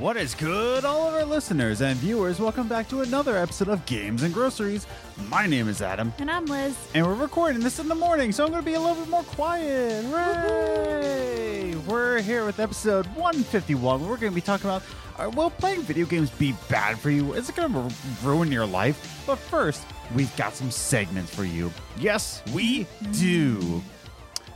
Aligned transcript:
What 0.00 0.16
is 0.16 0.34
good, 0.34 0.86
all 0.86 1.06
of 1.08 1.12
our 1.12 1.26
listeners 1.26 1.82
and 1.82 1.94
viewers? 1.98 2.40
Welcome 2.40 2.66
back 2.68 2.88
to 2.88 3.02
another 3.02 3.36
episode 3.36 3.68
of 3.68 3.84
Games 3.84 4.22
and 4.22 4.32
Groceries. 4.32 4.86
My 5.28 5.46
name 5.46 5.68
is 5.68 5.82
Adam, 5.82 6.14
And 6.18 6.30
I'm 6.30 6.46
Liz. 6.46 6.74
and 6.94 7.06
we're 7.06 7.12
recording 7.12 7.60
this 7.60 7.78
in 7.78 7.86
the 7.86 7.94
morning, 7.94 8.32
so 8.32 8.44
I'm 8.46 8.50
going 8.50 8.62
to 8.62 8.66
be 8.66 8.72
a 8.74 8.80
little 8.80 8.96
bit 8.96 9.10
more 9.10 9.24
quiet. 9.24 10.06
Hooray! 10.06 11.74
We're 11.86 12.22
here 12.22 12.46
with 12.46 12.60
episode 12.60 13.04
151. 13.08 14.00
We're 14.00 14.16
going 14.16 14.32
to 14.32 14.34
be 14.34 14.40
talking 14.40 14.70
about 14.70 14.82
uh, 15.18 15.28
will 15.36 15.50
playing 15.50 15.82
video 15.82 16.06
games 16.06 16.30
be 16.30 16.54
bad 16.70 16.98
for 16.98 17.10
you? 17.10 17.34
Is 17.34 17.50
it 17.50 17.56
going 17.56 17.70
to 17.70 17.94
ruin 18.22 18.50
your 18.50 18.64
life? 18.64 19.22
But 19.26 19.36
first, 19.36 19.84
we've 20.14 20.34
got 20.34 20.54
some 20.54 20.70
segments 20.70 21.34
for 21.34 21.44
you. 21.44 21.70
Yes, 21.98 22.42
we 22.54 22.86
do. 23.12 23.82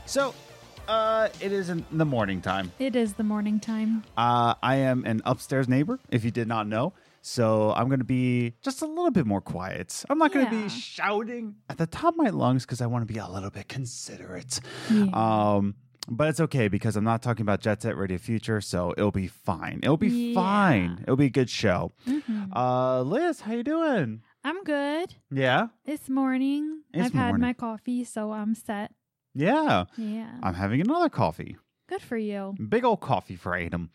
So, 0.07 0.35
uh, 0.89 1.29
it 1.41 1.53
is 1.53 1.71
in 1.71 1.85
the 1.93 2.05
morning 2.05 2.41
time. 2.41 2.73
It 2.79 2.97
is 2.97 3.15
the 3.15 3.23
morning 3.25 3.61
time. 3.61 4.05
Uh, 4.17 4.55
I 4.63 4.77
am 4.77 5.05
an 5.05 5.23
upstairs 5.25 5.69
neighbor, 5.69 5.99
if 6.11 6.25
you 6.25 6.31
did 6.31 6.49
not 6.49 6.67
know. 6.67 6.93
So 7.23 7.73
I'm 7.73 7.89
going 7.89 8.01
to 8.01 8.05
be 8.05 8.53
just 8.63 8.83
a 8.83 8.87
little 8.87 9.11
bit 9.11 9.27
more 9.27 9.41
quiet. 9.41 10.05
I'm 10.11 10.19
not 10.19 10.33
going 10.33 10.47
to 10.47 10.55
Yeah. 10.55 10.63
be 10.65 10.69
shouting 10.69 11.55
at 11.71 11.79
the 11.79 11.87
top 11.87 12.15
of 12.15 12.19
my 12.19 12.29
lungs 12.29 12.67
because 12.67 12.83
I 12.83 12.87
want 12.87 13.07
to 13.07 13.11
be 13.13 13.19
a 13.19 13.27
little 13.27 13.51
bit 13.51 13.67
considerate. 13.69 14.61
Um, 15.15 15.75
but 16.07 16.29
it's 16.29 16.41
okay 16.41 16.69
because 16.69 16.97
I'm 16.97 17.05
not 17.05 17.23
talking 17.23 17.41
about 17.41 17.61
Jet 17.61 17.81
Set 17.81 17.97
Radio 17.97 18.19
Future, 18.19 18.61
so 18.61 18.93
it'll 18.99 19.11
be 19.11 19.27
fine. 19.27 19.81
It'll 19.83 19.97
be 19.97 20.09
Yeah. 20.09 20.35
fine. 20.35 20.99
It'll 21.03 21.17
be 21.17 21.27
a 21.27 21.31
good 21.31 21.49
show. 21.49 21.93
Mhm. 22.07 22.51
Uh, 22.55 23.01
Liz, 23.01 23.41
how 23.41 23.55
you 23.55 23.63
doing? 23.63 24.21
I'm 24.45 24.63
good. 24.65 25.15
Yeah, 25.31 25.69
It's 25.87 26.11
morning. 26.11 26.83
It's 26.93 27.07
I've 27.07 27.13
had 27.15 27.29
morning. 27.29 27.41
my 27.41 27.53
coffee, 27.55 28.05
so 28.05 28.33
I'm 28.33 28.55
set. 28.55 28.93
Yeah. 29.35 29.85
Yeah. 29.97 30.31
I'm 30.43 30.55
having 30.55 30.81
another 30.81 31.09
coffee. 31.09 31.57
good 31.89 32.03
for 32.03 32.17
you. 32.17 32.55
Big 32.69 32.85
old 32.85 33.01
coffee 33.01 33.37
for 33.37 33.57
Adam. 33.57 33.91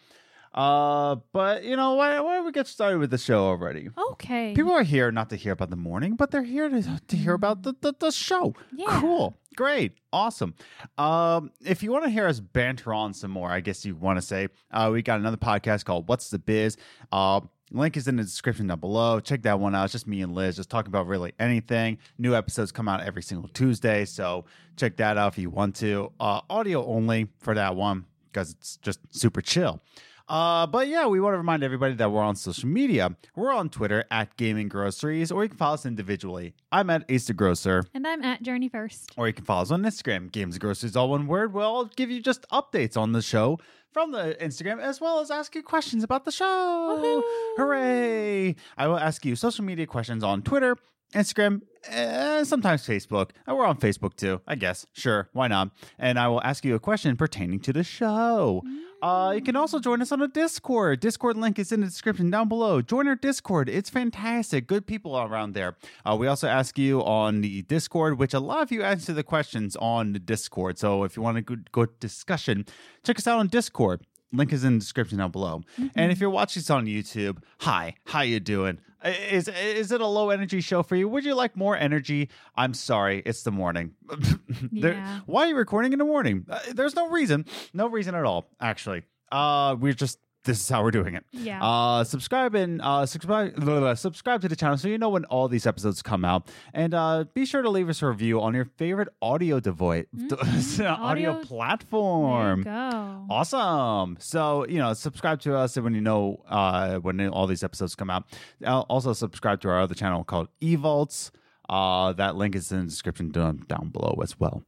Uh, 0.54 1.18
but 1.32 1.64
you 1.64 1.76
know 1.76 1.94
why? 1.94 2.20
Why 2.20 2.36
don't 2.38 2.46
we 2.46 2.52
get 2.52 2.66
started 2.66 2.98
with 2.98 3.12
the 3.12 3.20
show 3.20 3.46
already? 3.46 3.90
Okay. 4.12 4.54
People 4.56 4.72
are 4.72 4.82
here 4.84 5.12
not 5.12 5.30
to 5.30 5.36
hear 5.36 5.52
about 5.54 5.70
the 5.70 5.76
morning, 5.76 6.16
but 6.16 6.32
they're 6.32 6.42
here 6.44 6.68
to, 6.68 7.00
to 7.08 7.16
hear 7.16 7.34
about 7.34 7.62
the, 7.62 7.76
the, 7.82 7.94
the 8.00 8.12
show. 8.12 8.56
Yeah. 8.76 9.00
Cool. 9.00 9.38
Great. 9.56 9.94
Awesome. 10.12 10.56
Um, 10.98 11.52
if 11.64 11.84
you 11.84 11.92
want 11.92 12.06
to 12.06 12.10
hear 12.10 12.26
us 12.28 12.40
banter 12.40 12.94
on 12.94 13.14
some 13.14 13.30
more, 13.30 13.50
I 13.52 13.60
guess 13.60 13.86
you 13.86 13.96
want 13.96 14.18
to 14.18 14.22
say, 14.24 14.48
uh, 14.72 14.90
we 14.92 15.04
got 15.04 15.20
another 15.20 15.38
podcast 15.38 15.86
called 15.86 16.08
What's 16.10 16.30
the 16.32 16.40
Biz? 16.40 16.78
Uh, 17.12 17.42
link 17.72 17.98
is 17.98 18.08
in 18.08 18.16
the 18.16 18.24
description 18.24 18.68
down 18.68 18.80
below. 18.80 19.20
Check 19.20 19.44
that 19.44 19.60
one 19.60 19.76
out. 19.76 19.86
It's 19.86 19.94
just 19.94 20.08
me 20.08 20.22
and 20.22 20.34
Liz 20.34 20.56
just 20.56 20.70
talking 20.70 20.90
about 20.90 21.08
really 21.08 21.34
anything. 21.40 21.98
New 22.18 22.36
episodes 22.36 22.72
come 22.72 22.88
out 22.88 23.02
every 23.02 23.24
single 23.24 23.50
Tuesday. 23.50 24.06
So 24.06 24.46
check 24.78 24.98
that 24.98 25.18
out 25.18 25.34
if 25.34 25.38
you 25.38 25.50
want 25.50 25.76
to. 25.78 26.12
Uh, 26.20 26.42
audio 26.50 26.86
only 26.86 27.28
for 27.40 27.54
that 27.56 27.76
one 27.76 28.06
because 28.32 28.52
it's 28.52 28.78
just 28.78 29.00
super 29.10 29.42
chill. 29.42 29.82
Uh, 30.28 30.68
but 30.68 30.88
yeah, 30.88 31.08
we 31.08 31.20
want 31.20 31.34
to 31.34 31.40
remind 31.40 31.64
everybody 31.64 31.96
that 31.96 32.12
we're 32.12 32.22
on 32.22 32.36
social 32.36 32.70
media. 32.70 33.16
We're 33.36 33.52
on 33.52 33.68
Twitter 33.68 34.06
at 34.12 34.38
Gaming 34.38 34.68
Groceries, 34.68 35.32
or 35.32 35.42
you 35.42 35.50
can 35.50 35.58
follow 35.58 35.74
us 35.74 35.88
individually. 35.88 36.54
I'm 36.72 36.92
at 36.92 37.04
Ace 37.10 37.26
the 37.26 37.34
Grocer, 37.34 37.84
and 37.96 38.06
I'm 38.06 38.24
at 38.24 38.44
Journey 38.44 38.70
First. 38.70 39.12
or 39.18 39.26
you 39.26 39.34
can 39.34 39.44
follow 39.44 39.64
us 39.64 39.72
on 39.72 39.82
Instagram. 39.82 40.32
Games 40.32 40.54
and 40.54 40.62
Groceries, 40.62 40.96
all 40.96 41.10
one 41.10 41.26
word. 41.26 41.52
We'll 41.52 41.86
give 41.86 42.12
you 42.12 42.22
just 42.22 42.48
updates 42.52 42.96
on 42.96 43.12
the 43.14 43.24
show 43.24 43.58
from 43.92 44.12
the 44.12 44.38
Instagram, 44.42 44.80
as 44.80 45.02
well 45.02 45.20
as 45.20 45.32
ask 45.32 45.56
you 45.56 45.64
questions 45.64 46.04
about 46.04 46.26
the 46.26 46.32
show. 46.32 46.46
Woohoo! 46.46 47.22
Hooray! 47.58 48.56
I 48.78 48.88
will 48.88 49.00
ask 49.00 49.26
you 49.26 49.36
social 49.36 49.66
media 49.66 49.88
questions 49.88 50.24
on 50.24 50.42
Twitter, 50.42 50.76
Instagram, 51.14 51.62
and 51.90 52.48
sometimes 52.48 52.86
Facebook. 52.86 53.32
And 53.48 53.58
we're 53.58 53.66
on 53.66 53.78
Facebook 53.78 54.16
too, 54.16 54.42
I 54.48 54.56
guess. 54.56 54.86
Sure, 54.94 55.30
why 55.34 55.48
not? 55.48 55.72
And 55.98 56.20
I 56.20 56.28
will 56.28 56.42
ask 56.44 56.64
you 56.64 56.76
a 56.76 56.80
question 56.80 57.16
pertaining 57.18 57.60
to 57.62 57.74
the 57.74 57.84
show. 57.84 58.64
Mm. 58.66 58.80
Uh, 59.02 59.32
you 59.34 59.42
can 59.42 59.56
also 59.56 59.80
join 59.80 60.02
us 60.02 60.12
on 60.12 60.22
a 60.22 60.28
Discord. 60.28 61.00
Discord 61.00 61.38
link 61.38 61.58
is 61.58 61.72
in 61.72 61.80
the 61.80 61.88
description 61.88 62.30
down 62.30 62.50
below. 62.50 62.82
Join 62.82 63.08
our 63.08 63.16
Discord. 63.16 63.70
It's 63.70 63.90
fantastic. 63.90 64.68
Good 64.68 64.86
people 64.86 65.18
around 65.18 65.54
there. 65.54 65.78
Uh, 66.06 66.18
we 66.20 66.28
also 66.28 66.48
ask 66.48 66.78
you 66.78 67.02
on 67.04 67.40
the 67.40 67.62
Discord, 67.64 68.20
which 68.20 68.34
a 68.34 68.40
lot 68.40 68.62
of 68.62 68.72
you 68.72 68.84
answer 68.84 69.14
the 69.14 69.24
questions 69.24 69.78
on 69.78 70.12
the 70.12 70.20
Discord. 70.20 70.78
So 70.78 71.06
if 71.06 71.16
you 71.16 71.24
want 71.24 71.38
a 71.38 71.42
good, 71.42 71.72
good 71.72 71.98
discussion, 72.02 72.66
check 73.04 73.18
us 73.18 73.28
out 73.28 73.40
on 73.40 73.48
Discord. 73.48 74.02
Link 74.32 74.54
is 74.54 74.64
in 74.64 74.74
the 74.74 74.80
description 74.80 75.18
down 75.18 75.32
below. 75.32 75.64
And 75.96 76.12
if 76.12 76.20
you're 76.20 76.30
watching 76.30 76.62
this 76.62 76.70
on 76.70 76.86
YouTube, 76.86 77.40
hi, 77.60 77.96
how 78.06 78.22
you 78.22 78.40
doing? 78.40 78.80
Is 79.04 79.48
is 79.48 79.92
it 79.94 80.02
a 80.02 80.06
low 80.06 80.30
energy 80.30 80.60
show 80.62 80.84
for 80.84 80.96
you? 80.96 81.08
Would 81.08 81.24
you 81.24 81.34
like 81.34 81.56
more 81.56 81.76
energy? 81.78 82.30
I'm 82.56 82.74
sorry, 82.74 83.24
it's 83.26 83.44
the 83.44 83.52
morning. 83.52 83.96
Yeah. 84.72 85.22
why 85.26 85.46
are 85.46 85.48
you 85.48 85.56
recording 85.56 85.94
in 85.94 86.00
the 86.00 86.06
morning? 86.06 86.46
Uh, 86.50 86.60
there's 86.74 86.96
no 86.96 87.10
reason, 87.10 87.46
no 87.74 87.88
reason 87.88 88.14
at 88.14 88.26
all. 88.26 88.50
Actually, 88.60 89.04
uh, 89.32 89.76
we're 89.80 89.94
just 89.94 90.20
this 90.46 90.60
is 90.62 90.70
how 90.70 90.82
we're 90.84 90.92
doing 90.92 91.16
it. 91.16 91.26
Yeah. 91.32 91.62
Uh, 91.64 92.04
subscribe 92.04 92.56
and 92.56 92.82
uh, 92.82 93.06
subscribe 93.06 93.56
blah, 93.56 93.80
blah, 93.80 93.94
subscribe 93.94 94.42
to 94.42 94.48
the 94.48 94.56
channel 94.56 94.78
so 94.78 94.88
you 94.88 94.98
know 94.98 95.10
when 95.10 95.26
all 95.26 95.48
these 95.48 95.68
episodes 95.68 96.02
come 96.02 96.24
out. 96.24 96.50
And 96.74 96.94
uh, 96.94 97.26
be 97.34 97.46
sure 97.46 97.62
to 97.62 97.70
leave 97.70 97.90
us 97.90 98.02
a 98.02 98.08
review 98.08 98.42
on 98.42 98.54
your 98.54 98.66
favorite 98.66 99.10
audio 99.22 99.60
device, 99.60 100.06
audio, 100.14 100.38
Mm-hmm. 100.40 101.04
Audio- 101.04 101.34
there 101.34 101.44
platform. 101.46 102.60
you 102.60 102.64
go. 102.66 103.26
Awesome. 103.30 104.18
So, 104.20 104.66
you 104.68 104.78
know, 104.80 104.94
subscribe 104.94 105.40
to 105.42 105.56
us 105.56 105.76
when 105.78 105.94
you 105.94 106.02
know 106.02 106.42
uh, 106.48 106.98
when 107.00 107.28
all 107.30 107.46
these 107.48 107.64
episodes 107.64 107.96
come 107.96 108.10
out. 108.10 108.26
Also, 108.66 109.14
subscribe 109.14 109.62
to 109.62 109.70
our 109.70 109.80
other 109.82 109.96
channel 109.96 110.24
called 110.24 110.48
Evolts. 110.62 111.32
Uh, 111.70 112.14
that 112.14 112.36
link 112.36 112.56
is 112.56 112.72
in 112.72 112.80
the 112.80 112.86
description 112.86 113.30
down, 113.30 113.64
down 113.68 113.90
below 113.90 114.20
as 114.24 114.40
well. 114.40 114.64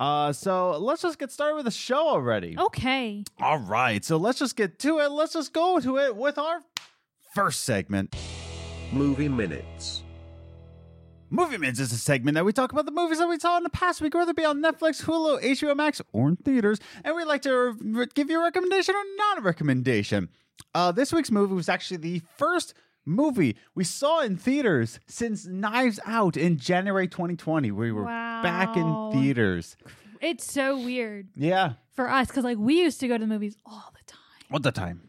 Uh, 0.00 0.32
so 0.32 0.78
let's 0.78 1.02
just 1.02 1.18
get 1.18 1.30
started 1.30 1.54
with 1.54 1.66
the 1.66 1.70
show 1.70 2.08
already. 2.08 2.56
Okay. 2.58 3.24
All 3.40 3.58
right. 3.58 4.02
So 4.02 4.16
let's 4.16 4.38
just 4.38 4.56
get 4.56 4.78
to 4.80 4.98
it. 5.00 5.10
Let's 5.10 5.34
just 5.34 5.52
go 5.52 5.78
to 5.80 5.98
it 5.98 6.16
with 6.16 6.38
our 6.38 6.60
first 7.34 7.64
segment. 7.64 8.16
Movie 8.90 9.28
Minutes. 9.28 10.02
Movie 11.28 11.58
Minutes 11.58 11.80
is 11.80 11.92
a 11.92 11.98
segment 11.98 12.36
that 12.36 12.44
we 12.44 12.52
talk 12.52 12.72
about 12.72 12.86
the 12.86 12.92
movies 12.92 13.18
that 13.18 13.28
we 13.28 13.38
saw 13.38 13.56
in 13.58 13.62
the 13.64 13.68
past 13.70 14.00
week, 14.00 14.14
whether 14.14 14.30
it 14.30 14.36
be 14.36 14.44
on 14.44 14.62
Netflix, 14.62 15.02
Hulu, 15.02 15.42
HBO 15.42 15.76
Max, 15.76 16.00
or 16.12 16.28
in 16.28 16.36
theaters, 16.36 16.78
and 17.04 17.16
we 17.16 17.24
like 17.24 17.42
to 17.42 17.76
re- 17.80 18.06
give 18.14 18.30
you 18.30 18.40
a 18.40 18.44
recommendation 18.44 18.94
or 18.94 19.02
not 19.16 19.38
a 19.38 19.40
recommendation. 19.40 20.28
Uh, 20.74 20.92
this 20.92 21.12
week's 21.12 21.30
movie 21.30 21.54
was 21.54 21.68
actually 21.68 21.96
the 21.96 22.22
first 22.36 22.74
movie 23.06 23.56
we 23.74 23.84
saw 23.84 24.20
in 24.20 24.36
theaters 24.36 25.00
since 25.06 25.46
Knives 25.46 25.98
Out 26.04 26.36
in 26.36 26.58
January 26.58 27.08
2020. 27.08 27.70
We 27.70 27.92
were 27.92 28.04
back 28.04 28.76
in 28.76 29.10
theaters. 29.12 29.76
It's 30.20 30.50
so 30.50 30.76
weird 30.76 31.28
Yeah, 31.36 31.74
for 31.92 32.10
us 32.10 32.26
because 32.28 32.44
like 32.44 32.58
we 32.58 32.80
used 32.80 33.00
to 33.00 33.08
go 33.08 33.16
to 33.16 33.20
the 33.20 33.26
movies 33.26 33.56
all 33.64 33.92
the 33.92 34.04
time. 34.12 34.20
all 34.52 34.58
the 34.58 34.72
time, 34.72 35.08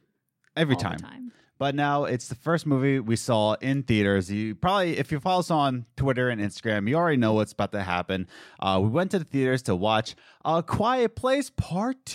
every 0.56 0.76
time. 0.76 0.98
The 0.98 1.04
time. 1.04 1.32
But 1.60 1.74
now 1.74 2.04
it's 2.04 2.28
the 2.28 2.36
first 2.36 2.68
movie 2.68 3.00
we 3.00 3.16
saw 3.16 3.54
in 3.56 3.82
theaters. 3.82 4.30
You 4.32 4.54
probably, 4.54 5.00
if 5.00 5.12
you 5.12 5.20
follow 5.20 5.40
us 5.40 5.50
on 5.50 5.88
Twitter 5.96 6.30
and 6.30 6.40
Instagram, 6.40 6.88
you 6.88 6.96
already 6.96 7.18
know 7.18 7.34
what's 7.34 7.52
about 7.54 7.72
to 7.72 7.82
happen. 7.82 8.28
Uh, 8.60 8.80
we 8.84 8.90
went 8.90 9.10
to 9.12 9.18
the 9.20 9.26
theaters 9.26 9.64
to 9.64 9.76
watch 9.76 10.14
A 10.46 10.62
Quiet 10.62 11.16
Place 11.16 11.50
Part 11.50 12.06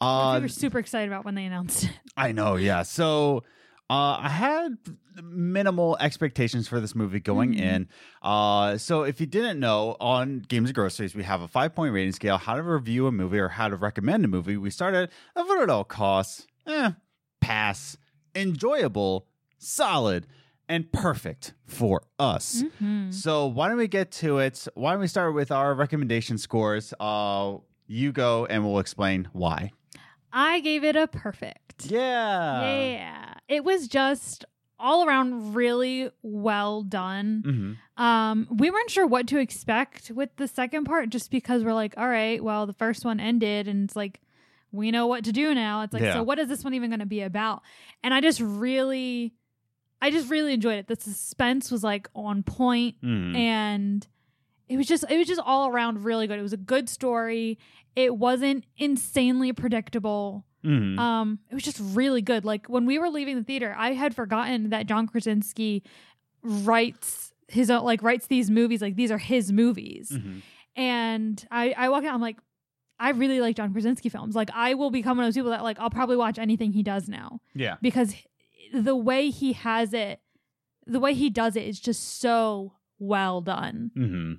Two. 0.00 0.06
we 0.06 0.12
Uh, 0.12 0.40
were 0.40 0.48
super 0.48 0.78
excited 0.78 1.08
about 1.08 1.24
when 1.24 1.34
they 1.34 1.44
announced 1.44 1.84
it. 1.84 1.90
I 2.16 2.32
know, 2.32 2.56
yeah. 2.56 2.82
So 2.82 3.44
uh, 3.88 4.18
I 4.20 4.28
had 4.28 4.76
minimal 5.22 5.96
expectations 6.00 6.66
for 6.68 6.80
this 6.80 6.94
movie 6.94 7.20
going 7.20 7.54
Mhm. 7.54 7.60
in. 7.60 7.88
Uh, 8.22 8.76
so 8.78 9.02
if 9.04 9.20
you 9.20 9.26
didn't 9.26 9.60
know, 9.60 9.96
on 10.00 10.40
Games 10.40 10.68
and 10.70 10.74
Groceries, 10.74 11.14
we 11.14 11.22
have 11.22 11.40
a 11.40 11.48
five 11.48 11.74
point 11.74 11.92
rating 11.94 12.12
scale, 12.12 12.36
how 12.36 12.56
to 12.56 12.62
review 12.62 13.06
a 13.06 13.12
movie 13.12 13.38
or 13.38 13.48
how 13.48 13.68
to 13.68 13.76
recommend 13.76 14.24
a 14.24 14.28
movie. 14.28 14.56
We 14.56 14.70
started 14.70 15.08
at 15.36 15.46
what 15.46 15.62
it 15.62 15.70
all 15.70 15.84
costs. 15.84 16.46
Eh, 16.66 16.90
pass. 17.40 17.96
Enjoyable, 18.34 19.28
solid, 19.58 20.26
and 20.68 20.90
perfect 20.92 21.54
for 21.64 22.02
us. 22.18 22.62
Mhm. 22.82 23.14
So 23.14 23.46
why 23.46 23.68
don't 23.68 23.78
we 23.78 23.88
get 23.88 24.10
to 24.12 24.38
it? 24.38 24.66
Why 24.74 24.92
don't 24.92 25.00
we 25.00 25.06
start 25.06 25.32
with 25.34 25.50
our 25.50 25.74
recommendation 25.74 26.38
scores? 26.38 26.92
Uh, 27.00 27.58
you 27.86 28.12
go 28.12 28.46
and 28.46 28.64
we'll 28.64 28.78
explain 28.80 29.28
why. 29.32 29.70
I 30.32 30.60
gave 30.60 30.84
it 30.84 30.96
a 30.96 31.06
perfect. 31.06 31.86
Yeah. 31.86 32.70
yeah. 32.90 33.34
It 33.48 33.64
was 33.64 33.88
just 33.88 34.44
all 34.78 35.06
around 35.06 35.54
really 35.54 36.10
well 36.22 36.82
done. 36.82 37.42
hmm 37.96 38.02
Um, 38.02 38.46
we 38.50 38.70
weren't 38.70 38.90
sure 38.90 39.06
what 39.06 39.26
to 39.28 39.38
expect 39.38 40.10
with 40.14 40.34
the 40.36 40.46
second 40.48 40.84
part 40.84 41.08
just 41.10 41.30
because 41.30 41.64
we're 41.64 41.72
like, 41.72 41.94
all 41.96 42.08
right, 42.08 42.42
well, 42.44 42.66
the 42.66 42.74
first 42.74 43.04
one 43.04 43.18
ended 43.20 43.68
and 43.68 43.84
it's 43.84 43.96
like 43.96 44.20
we 44.72 44.90
know 44.90 45.06
what 45.06 45.24
to 45.24 45.32
do 45.32 45.54
now. 45.54 45.80
It's 45.82 45.94
like, 45.94 46.02
Yeah. 46.02 46.14
so 46.14 46.22
what 46.22 46.38
is 46.38 46.48
this 46.48 46.62
one 46.62 46.74
even 46.74 46.90
going 46.90 47.00
to 47.00 47.06
be 47.06 47.22
about? 47.22 47.62
And 48.02 48.12
I 48.12 48.20
just 48.20 48.40
really 48.40 49.32
I 50.02 50.10
just 50.10 50.28
really 50.28 50.52
enjoyed 50.52 50.78
it. 50.78 50.88
The 50.88 50.96
suspense 50.96 51.70
was 51.70 51.82
like 51.82 52.08
on 52.14 52.42
point 52.42 52.96
Mhm. 53.02 53.34
and 53.34 54.06
it 54.68 54.76
was 54.76 54.86
just 54.86 55.04
it 55.08 55.16
was 55.16 55.26
just 55.28 55.40
all 55.44 55.68
around 55.68 56.04
really 56.04 56.26
good. 56.26 56.38
It 56.38 56.42
was 56.42 56.52
a 56.52 56.56
good 56.58 56.88
story. 56.88 57.58
It 57.94 58.16
wasn't 58.16 58.64
insanely 58.76 59.52
predictable. 59.52 60.44
Mhm. 60.64 60.98
Um, 60.98 61.38
it 61.50 61.54
was 61.54 61.62
just 61.62 61.80
really 61.80 62.22
good. 62.22 62.44
Like 62.44 62.66
when 62.66 62.86
we 62.86 62.98
were 62.98 63.08
leaving 63.08 63.36
the 63.36 63.44
theater, 63.44 63.74
I 63.78 63.92
had 63.92 64.14
forgotten 64.14 64.70
that 64.70 64.86
John 64.86 65.06
Krasinski 65.06 65.82
writes 66.42 67.32
his 67.48 67.70
own 67.70 67.84
like 67.84 68.02
writes 68.02 68.26
these 68.26 68.50
movies. 68.50 68.82
Like 68.82 68.96
these 68.96 69.10
are 69.10 69.18
his 69.18 69.52
movies. 69.52 70.10
Mhm. 70.10 70.42
And 70.74 71.46
I 71.50 71.72
I 71.76 71.88
walk 71.88 72.04
out. 72.04 72.14
I'm 72.14 72.20
like, 72.20 72.38
I 72.98 73.10
really 73.10 73.40
like 73.40 73.56
John 73.56 73.72
Krasinski 73.72 74.08
films. 74.08 74.34
Like 74.34 74.50
I 74.54 74.74
will 74.74 74.90
become 74.90 75.16
one 75.16 75.24
of 75.24 75.28
those 75.28 75.36
people 75.38 75.50
that 75.50 75.62
like 75.62 75.78
I'll 75.78 75.90
probably 75.90 76.16
watch 76.16 76.38
anything 76.38 76.72
he 76.72 76.82
does 76.82 77.08
now 77.08 77.40
Yeah. 77.54 77.76
because 77.80 78.14
the 78.74 78.96
way 78.96 79.30
he 79.30 79.52
has 79.52 79.92
it, 79.94 80.20
the 80.86 80.98
way 81.00 81.14
he 81.14 81.30
does 81.30 81.56
it 81.56 81.64
is 81.64 81.78
just 81.80 82.20
so 82.20 82.72
well 82.98 83.40
done. 83.40 83.90
hmm 83.94 84.32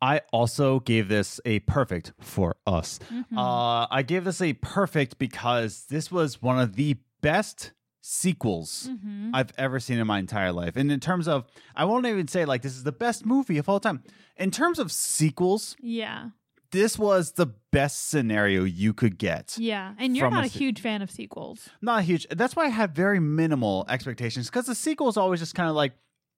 I 0.00 0.20
also 0.32 0.80
gave 0.80 1.08
this 1.08 1.40
a 1.44 1.58
perfect 1.60 2.12
for 2.20 2.56
us. 2.66 3.00
Mhm. 3.10 3.36
Uh, 3.36 3.86
I 3.90 4.02
gave 4.02 4.24
this 4.24 4.40
a 4.40 4.52
perfect 4.54 5.18
because 5.18 5.86
this 5.88 6.10
was 6.12 6.40
one 6.40 6.58
of 6.60 6.76
the 6.76 6.98
best 7.20 7.72
sequels 8.00 8.88
Mhm. 8.90 9.30
I've 9.34 9.52
ever 9.58 9.78
seen 9.80 9.98
in 9.98 10.06
my 10.06 10.18
entire 10.18 10.52
life. 10.52 10.76
And 10.76 10.90
in 10.90 11.00
terms 11.00 11.28
of, 11.28 11.44
I 11.76 11.84
won't 11.84 12.06
even 12.06 12.26
say 12.28 12.44
like 12.44 12.62
this 12.62 12.74
is 12.76 12.84
the 12.84 12.92
best 12.92 13.26
movie 13.26 13.58
of 13.58 13.68
all 13.68 13.80
time. 13.80 14.02
In 14.36 14.50
terms 14.50 14.78
of 14.78 14.90
sequels, 14.90 15.76
Yeah, 15.80 16.30
this 16.70 16.98
was 16.98 17.32
the 17.32 17.46
best 17.72 18.08
scenario 18.08 18.64
you 18.64 18.94
could 18.94 19.18
get. 19.18 19.56
yeah, 19.58 19.94
and 19.98 20.16
you're 20.16 20.30
not 20.30 20.44
a 20.44 20.46
a 20.46 20.50
se- 20.50 20.58
huge 20.58 20.80
fan 20.80 21.02
of 21.02 21.10
sequels. 21.10 21.68
Not 21.82 22.04
huge. 22.04 22.26
That's 22.30 22.54
why 22.56 22.64
I 22.66 22.68
have 22.68 22.90
very 22.92 23.20
minimal 23.20 23.84
expectations 23.88 24.46
because 24.48 24.66
the 24.66 24.74
sequel 24.74 25.08
is 25.08 25.16
always 25.16 25.40
just 25.40 25.54
kind 25.54 25.68
of 25.68 25.74
like, 25.76 25.92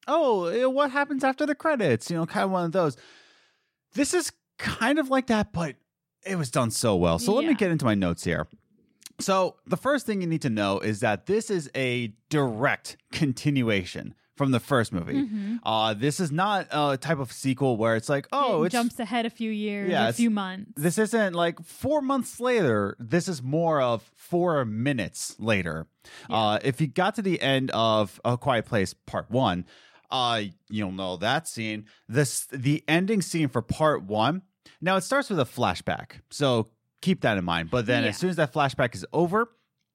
oh, 0.09 0.47
eh, 0.47 0.65
what 0.65 0.91
happens 0.91 1.23
after 1.23 1.47
the 1.47 1.55
credits? 1.55 2.11
You 2.11 2.17
know, 2.17 2.27
kind 2.27 2.45
of 2.45 2.51
one 2.51 2.65
of 2.65 2.73
those. 2.73 2.97
This 3.95 4.15
is 4.15 4.33
kind 4.59 4.99
of 4.99 5.09
like 5.11 5.27
that, 5.29 5.53
but 5.53 5.77
it 6.27 6.37
was 6.37 6.51
done 6.51 6.71
so 6.71 6.97
well. 6.97 7.19
So 7.19 7.35
let 7.35 7.47
me 7.47 7.55
get 7.55 7.71
into 7.71 7.85
my 7.85 7.95
notes 7.95 8.25
here. 8.25 8.47
So 9.21 9.57
the 9.67 9.77
first 9.77 10.07
thing 10.07 10.21
you 10.23 10.27
need 10.27 10.43
to 10.43 10.51
know 10.51 10.79
is 10.79 11.01
that 11.01 11.27
this 11.27 11.51
is 11.51 11.71
a 11.75 12.15
direct 12.31 12.97
continuation 13.13 14.15
from 14.37 14.53
the 14.53 14.61
first 14.61 14.91
movie. 14.95 15.13
Mhm. 15.27 15.59
Uh, 15.63 15.93
this 15.93 16.19
is 16.21 16.33
not 16.33 16.67
a 16.71 16.97
type 16.97 17.19
of 17.19 17.31
sequel 17.31 17.77
where 17.77 17.95
it's 17.97 18.09
like, 18.09 18.27
oh, 18.33 18.63
it 18.63 18.67
it's 18.67 18.73
jumps 18.73 18.99
ahead 18.99 19.27
a 19.27 19.31
few 19.31 19.51
years, 19.51 19.91
Yeah, 19.91 20.09
a 20.09 20.13
few 20.15 20.31
months. 20.31 20.73
this 20.77 20.97
isn't 20.97 21.35
like 21.35 21.61
four 21.63 22.01
months 22.01 22.41
later. 22.41 22.97
This 22.99 23.29
is 23.29 23.43
more 23.43 23.83
of 23.83 24.11
four 24.15 24.65
minutes 24.65 25.37
later. 25.39 25.87
Uh, 26.31 26.59
if 26.65 26.81
you 26.81 26.87
got 26.87 27.15
to 27.17 27.23
the 27.23 27.43
end 27.43 27.71
of 27.73 28.19
A 28.25 28.39
Quiet 28.39 28.65
Place 28.65 28.95
Part 28.95 29.31
One, 29.31 29.67
uh, 30.11 30.43
you'll 30.69 30.93
know 30.93 31.17
that 31.19 31.47
scene. 31.49 31.87
This 32.09 32.47
the 32.47 32.83
ending 32.89 33.23
scene 33.23 33.49
for 33.49 33.63
Part 33.63 34.03
One. 34.05 34.43
Now 34.81 34.97
it 34.97 35.03
starts 35.03 35.29
with 35.31 35.39
a 35.41 35.45
flashback, 35.45 36.21
so 36.31 36.69
keep 37.03 37.21
that 37.23 37.37
in 37.39 37.45
mind. 37.45 37.71
But 37.71 37.87
then 37.87 38.03
Yeah. 38.05 38.11
as 38.11 38.17
soon 38.19 38.31
as 38.31 38.37
that 38.37 38.53
flashback 38.53 38.95
is 38.95 39.05
over, 39.13 39.49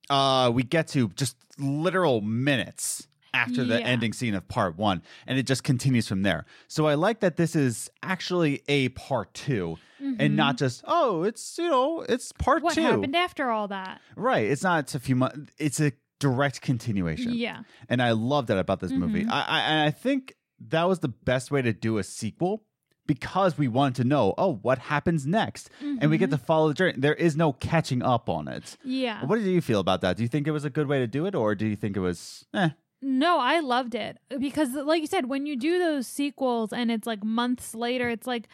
uh, 0.09 0.51
we 0.53 0.63
get 0.63 0.88
to 0.89 1.09
just 1.09 1.35
literal 1.57 2.21
minutes 2.21 3.07
after 3.33 3.63
the 3.65 3.81
ending 3.81 4.13
scene 4.13 4.33
of 4.33 4.47
part 4.47 4.77
one 4.77 5.01
and 5.27 5.38
it 5.38 5.45
just 5.45 5.62
continues 5.65 6.07
from 6.07 6.21
there 6.23 6.45
so 6.69 6.88
i 6.88 6.94
like 6.94 7.19
that 7.19 7.35
this 7.35 7.53
is 7.53 7.89
actually 8.01 8.62
a 8.69 8.88
part 8.89 9.33
2 9.33 9.77
and 10.19 10.38
not 10.38 10.56
just 10.57 10.81
oh 10.88 11.23
it's 11.23 11.57
you 11.57 11.67
know 11.69 12.00
it's 12.07 12.31
part 12.31 12.59
Mm-hmm. 12.59 12.63
what 12.63 12.75
happened 12.77 13.13
after 13.13 13.50
all 13.50 13.67
that? 13.67 14.00
right 14.15 14.45
it's 14.45 14.63
not 14.63 14.79
it's 14.85 14.95
a 14.95 15.01
few 15.01 15.17
months 15.17 15.51
it's 15.57 15.81
a 15.81 15.91
direct 16.25 16.57
continuation 16.69 17.31
Yeah, 17.45 17.60
and 17.92 18.00
i 18.01 18.12
love 18.33 18.44
that 18.50 18.57
about 18.66 18.80
this 18.83 18.92
movie 19.01 19.24
Mhm. 19.25 19.31
I, 19.31 19.42
I 19.60 19.86
i 19.88 19.92
think 20.06 20.22
that 20.75 20.86
was 20.92 21.00
the 21.07 21.13
best 21.31 21.51
way 21.54 21.62
to 21.62 21.74
do 21.88 21.92
a 21.98 22.04
sequel 22.19 22.54
because 23.13 23.51
we 23.62 23.68
wanted 23.77 23.95
to 24.01 24.04
know 24.13 24.33
oh 24.44 24.54
what 24.68 24.77
happens 24.94 25.22
next 25.42 25.69
and 25.81 26.10
we 26.12 26.18
get 26.18 26.30
Mm-hmm. 26.30 26.39
to 26.39 26.45
follow 26.51 26.68
the 26.69 26.74
journey 26.80 26.94
there 26.98 27.13
is 27.27 27.33
no 27.44 27.54
catching 27.54 28.01
up 28.01 28.25
on 28.38 28.48
it 28.48 28.77
yeah. 28.83 29.24
what 29.25 29.36
did 29.39 29.45
you 29.57 29.62
feel 29.62 29.80
about 29.80 30.00
that 30.01 30.18
do 30.18 30.24
you 30.24 30.30
think 30.33 30.48
it 30.48 30.51
was 30.60 30.66
a 30.66 30.74
good 30.77 30.88
way 30.88 31.00
to 31.00 31.07
do 31.18 31.25
it 31.27 31.36
or 31.36 31.54
do 31.56 31.66
you 31.68 31.75
think 31.75 31.95
it 31.98 32.04
was 32.10 32.45
eh 32.54 32.69
No, 33.01 33.33
I 33.39 33.60
loved 33.60 33.94
it 33.94 34.13
because, 34.45 34.69
like 34.92 35.01
you 35.04 35.10
said, 35.16 35.25
when 35.33 35.45
you 35.50 35.56
do 35.69 35.74
those 35.77 36.06
sequels 36.19 36.69
and 36.74 36.89
it's 36.89 37.06
like 37.12 37.22
months 37.24 37.75
later, 37.75 38.07
it's 38.16 38.25
like, 38.33 38.45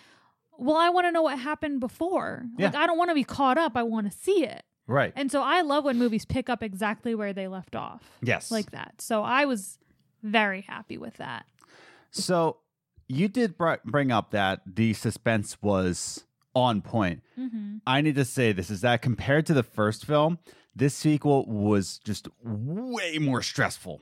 well, 0.66 0.76
I 0.86 0.90
want 0.96 1.06
to 1.08 1.12
know 1.16 1.22
what 1.28 1.40
happened 1.40 1.80
before. 1.80 2.30
Like, 2.60 2.74
Yeah. 2.74 2.82
I 2.82 2.86
don't 2.88 2.98
want 3.02 3.12
to 3.12 3.20
be 3.24 3.24
caught 3.38 3.58
up. 3.66 3.74
I 3.82 3.84
want 3.94 4.12
to 4.12 4.18
see 4.26 4.40
it. 4.56 4.64
Right 4.92 5.14
And 5.16 5.32
so 5.32 5.42
I 5.42 5.62
love 5.62 5.86
when 5.86 5.98
movies 5.98 6.26
pick 6.26 6.50
up 6.50 6.62
exactly 6.62 7.16
where 7.16 7.34
they 7.34 7.48
left 7.48 7.76
off, 7.76 8.04
yes 8.22 8.52
like 8.52 8.72
that. 8.72 8.96
So 9.00 9.24
I 9.24 9.46
was 9.46 9.80
very 10.24 10.62
happy 10.62 10.98
with 10.98 11.16
that. 11.18 11.46
So 12.12 12.58
you 13.08 13.28
did 13.28 13.58
br- 13.58 13.76
bring 13.86 14.12
up 14.12 14.32
that 14.32 14.62
the 14.66 14.94
suspense 14.94 15.58
was 15.62 16.26
on 16.54 16.82
point. 16.82 17.22
hmm 17.36 17.78
I 17.88 18.02
need 18.02 18.16
to 18.16 18.26
say 18.26 18.52
this 18.52 18.70
is 18.70 18.82
that 18.82 19.02
compared 19.02 19.46
to 19.48 19.54
the 19.54 19.64
first 19.64 20.06
film, 20.06 20.38
this 20.76 20.94
sequel 20.94 21.46
was 21.48 22.00
just 22.04 22.28
way 22.44 23.18
more 23.18 23.42
stressful. 23.42 24.02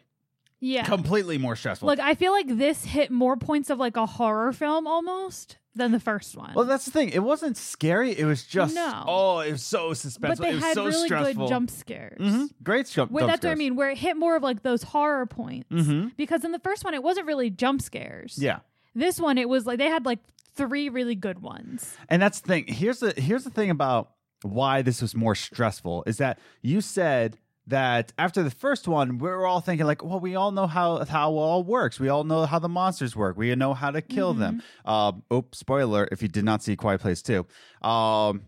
Yeah. 0.60 0.84
Completely 0.84 1.38
more 1.38 1.56
stressful. 1.56 1.88
Like, 1.88 2.00
I 2.00 2.16
feel 2.16 2.34
like 2.34 2.58
this 2.58 2.84
hit 2.84 3.12
more 3.12 3.38
points 3.38 3.70
of 3.70 3.80
like 3.80 3.96
a 3.96 4.06
horror 4.06 4.52
film 4.52 4.88
almost 4.88 5.58
than 5.80 5.92
the 5.92 6.00
first 6.00 6.38
one. 6.38 6.54
well, 6.54 6.66
that's 6.66 6.86
the 6.86 6.92
thing. 6.92 7.10
It 7.10 7.24
wasn't 7.24 7.58
scary. 7.58 8.12
It 8.18 8.26
was 8.26 8.44
just 8.44 8.76
No. 8.76 9.04
oh, 9.08 9.40
it 9.40 9.52
was 9.54 9.64
so 9.64 9.90
suspenseful. 9.92 10.22
but 10.22 10.38
they 10.38 10.50
it 10.50 10.56
was 10.56 10.64
had 10.64 10.74
so 10.76 10.86
really 10.86 11.08
stressful. 11.08 11.46
good 11.48 11.50
jump 11.50 11.72
scares. 11.72 12.20
Mhm. 12.22 12.50
Great 12.64 12.86
jump. 12.88 13.12
Wait, 13.12 13.22
jump 13.22 13.32
that's 13.32 13.44
what 13.44 13.50
I 13.50 13.54
scares. 13.54 13.58
mean, 13.58 13.76
where 13.76 13.90
it 13.90 13.98
hit 13.98 14.16
more 14.18 14.36
of 14.36 14.44
like 14.44 14.62
those 14.62 14.84
horror 14.84 15.26
points. 15.26 15.70
Mhm. 15.72 16.12
Because 16.16 16.46
in 16.46 16.52
the 16.52 16.60
first 16.60 16.84
one, 16.86 16.94
it 16.94 17.02
wasn't 17.02 17.26
really 17.26 17.50
jump 17.50 17.82
scares. 17.82 18.38
Yeah. 18.40 18.60
This 18.94 19.20
one, 19.20 19.38
it 19.38 19.50
was 19.50 19.66
like 19.66 19.78
they 19.80 19.88
had 19.90 20.06
like 20.06 20.20
three 20.56 20.90
really 20.90 21.16
good 21.16 21.42
ones. 21.42 21.96
And 22.10 22.22
that's 22.22 22.42
the 22.42 22.48
thing. 22.48 22.66
Here's 22.68 23.00
the 23.00 23.14
here's 23.18 23.44
the 23.46 23.50
thing 23.50 23.70
about 23.70 24.12
why 24.42 24.82
this 24.82 25.02
was 25.02 25.16
more 25.16 25.36
stressful 25.36 26.04
is 26.08 26.18
that 26.18 26.40
you 26.62 26.82
said 26.82 27.38
that 27.70 28.14
after 28.18 28.44
the 28.44 28.52
first 28.52 28.88
one, 28.88 29.18
we 29.18 29.30
are 29.30 29.46
all 29.46 29.62
thinking 29.62 29.86
like, 29.88 30.04
well, 30.04 30.20
we 30.20 30.36
all 30.36 30.52
know 30.52 30.68
how 30.68 31.06
how 31.06 31.32
it 31.32 31.36
all 31.36 31.64
works. 31.64 32.00
We 32.00 32.10
all 32.10 32.24
know 32.24 32.46
how 32.46 32.60
the 32.60 32.70
monsters 32.70 33.16
work. 33.16 33.38
We 33.38 33.54
know 33.56 33.74
how 33.74 33.92
to 33.92 34.02
kill 34.02 34.34
them. 34.34 34.62
Um, 34.86 35.24
oops, 35.34 35.58
spoiler 35.60 36.08
if 36.12 36.22
you 36.22 36.28
did 36.28 36.44
not 36.46 36.62
see 36.64 36.76
Quiet 36.76 37.02
Place 37.02 37.22
two, 37.22 37.46
um, 37.82 38.42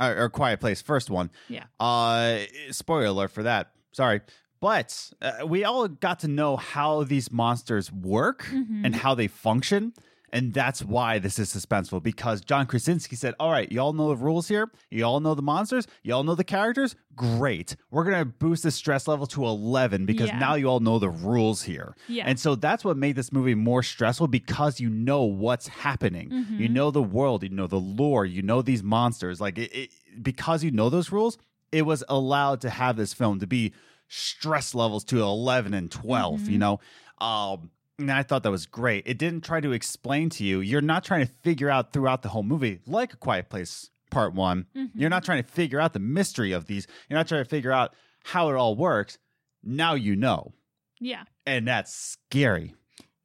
or, 0.00 0.16
or 0.24 0.30
Quiet 0.30 0.60
Place 0.60 0.80
first 0.82 1.10
one. 1.10 1.30
Yeah. 1.48 1.64
Uh, 1.80 2.38
spoiler 2.70 3.28
for 3.28 3.42
that. 3.42 3.72
Sorry. 3.92 4.20
But 4.60 5.12
uh, 5.22 5.46
we 5.46 5.64
all 5.64 5.86
got 5.86 6.18
to 6.20 6.28
know 6.28 6.56
how 6.56 7.04
these 7.04 7.30
monsters 7.30 7.92
work 7.92 8.42
Mm-hmm. 8.52 8.84
and 8.84 8.94
how 8.96 9.14
they 9.14 9.28
function. 9.28 9.92
And 10.32 10.52
that's 10.52 10.84
why 10.84 11.18
this 11.18 11.38
is 11.38 11.52
suspenseful 11.54 12.02
because 12.02 12.40
John 12.42 12.66
Krasinski 12.66 13.16
said, 13.16 13.34
All 13.40 13.50
right, 13.50 13.70
y'all 13.72 13.92
know 13.92 14.08
the 14.08 14.16
rules 14.16 14.48
here. 14.48 14.70
You 14.90 15.04
all 15.04 15.20
know 15.20 15.34
the 15.34 15.42
monsters. 15.42 15.86
You 16.02 16.14
all 16.14 16.22
know 16.24 16.34
the 16.34 16.44
characters. 16.44 16.94
Great. 17.16 17.76
We're 17.90 18.04
going 18.04 18.18
to 18.18 18.24
boost 18.24 18.62
the 18.62 18.70
stress 18.70 19.08
level 19.08 19.26
to 19.28 19.44
11 19.44 20.06
because 20.06 20.28
Yeah. 20.28 20.38
now 20.38 20.54
you 20.54 20.66
all 20.66 20.80
know 20.80 20.98
the 20.98 21.08
rules 21.08 21.62
here. 21.62 21.96
Yeah. 22.08 22.24
And 22.26 22.38
so 22.38 22.54
that's 22.54 22.84
what 22.84 22.96
made 22.96 23.16
this 23.16 23.32
movie 23.32 23.54
more 23.54 23.82
stressful 23.82 24.28
because 24.28 24.80
you 24.80 24.90
know 24.90 25.22
what's 25.24 25.68
happening. 25.68 26.30
Mm-hmm. 26.30 26.60
You 26.60 26.68
know 26.68 26.90
the 26.90 27.02
world. 27.02 27.42
You 27.42 27.48
know 27.48 27.66
the 27.66 27.80
lore. 27.80 28.24
You 28.26 28.42
know 28.42 28.62
these 28.62 28.82
monsters. 28.82 29.40
Like, 29.40 29.58
it, 29.58 29.72
it, 29.74 29.90
because 30.22 30.62
you 30.62 30.70
know 30.70 30.90
those 30.90 31.10
rules, 31.10 31.38
it 31.72 31.82
was 31.82 32.04
allowed 32.08 32.60
to 32.62 32.70
have 32.70 32.96
this 32.96 33.12
film 33.14 33.40
to 33.40 33.46
be 33.46 33.72
stress 34.08 34.74
levels 34.74 35.04
to 35.04 35.20
11 35.20 35.74
and 35.74 35.90
12 35.90 36.40
Mm-hmm. 36.40 36.50
you 36.50 36.58
know 36.58 36.80
um 37.20 37.70
and 37.98 38.10
i 38.12 38.22
thought 38.22 38.42
that 38.42 38.50
was 38.50 38.66
great 38.66 39.02
it 39.06 39.18
didn't 39.18 39.42
try 39.44 39.60
to 39.60 39.72
explain 39.72 40.28
to 40.30 40.44
you 40.44 40.60
you're 40.60 40.80
not 40.80 41.04
trying 41.04 41.26
to 41.26 41.32
figure 41.42 41.70
out 41.70 41.92
throughout 41.92 42.22
the 42.22 42.28
whole 42.28 42.42
movie 42.42 42.80
like 42.86 43.12
a 43.12 43.16
quiet 43.16 43.48
place 43.48 43.90
part 44.10 44.32
one 44.34 44.66
Mm-hmm. 44.76 44.98
you're 44.98 45.10
not 45.10 45.24
trying 45.24 45.42
to 45.42 45.48
figure 45.48 45.80
out 45.80 45.92
the 45.92 45.98
mystery 45.98 46.52
of 46.52 46.66
these 46.66 46.86
you're 47.08 47.18
not 47.18 47.28
trying 47.28 47.42
to 47.44 47.48
figure 47.50 47.72
out 47.72 47.94
how 48.24 48.48
it 48.50 48.54
all 48.54 48.74
works 48.76 49.18
now 49.62 49.94
you 49.94 50.16
know 50.16 50.52
Yeah. 51.00 51.24
and 51.46 51.66
that's 51.68 51.94
scary 51.94 52.74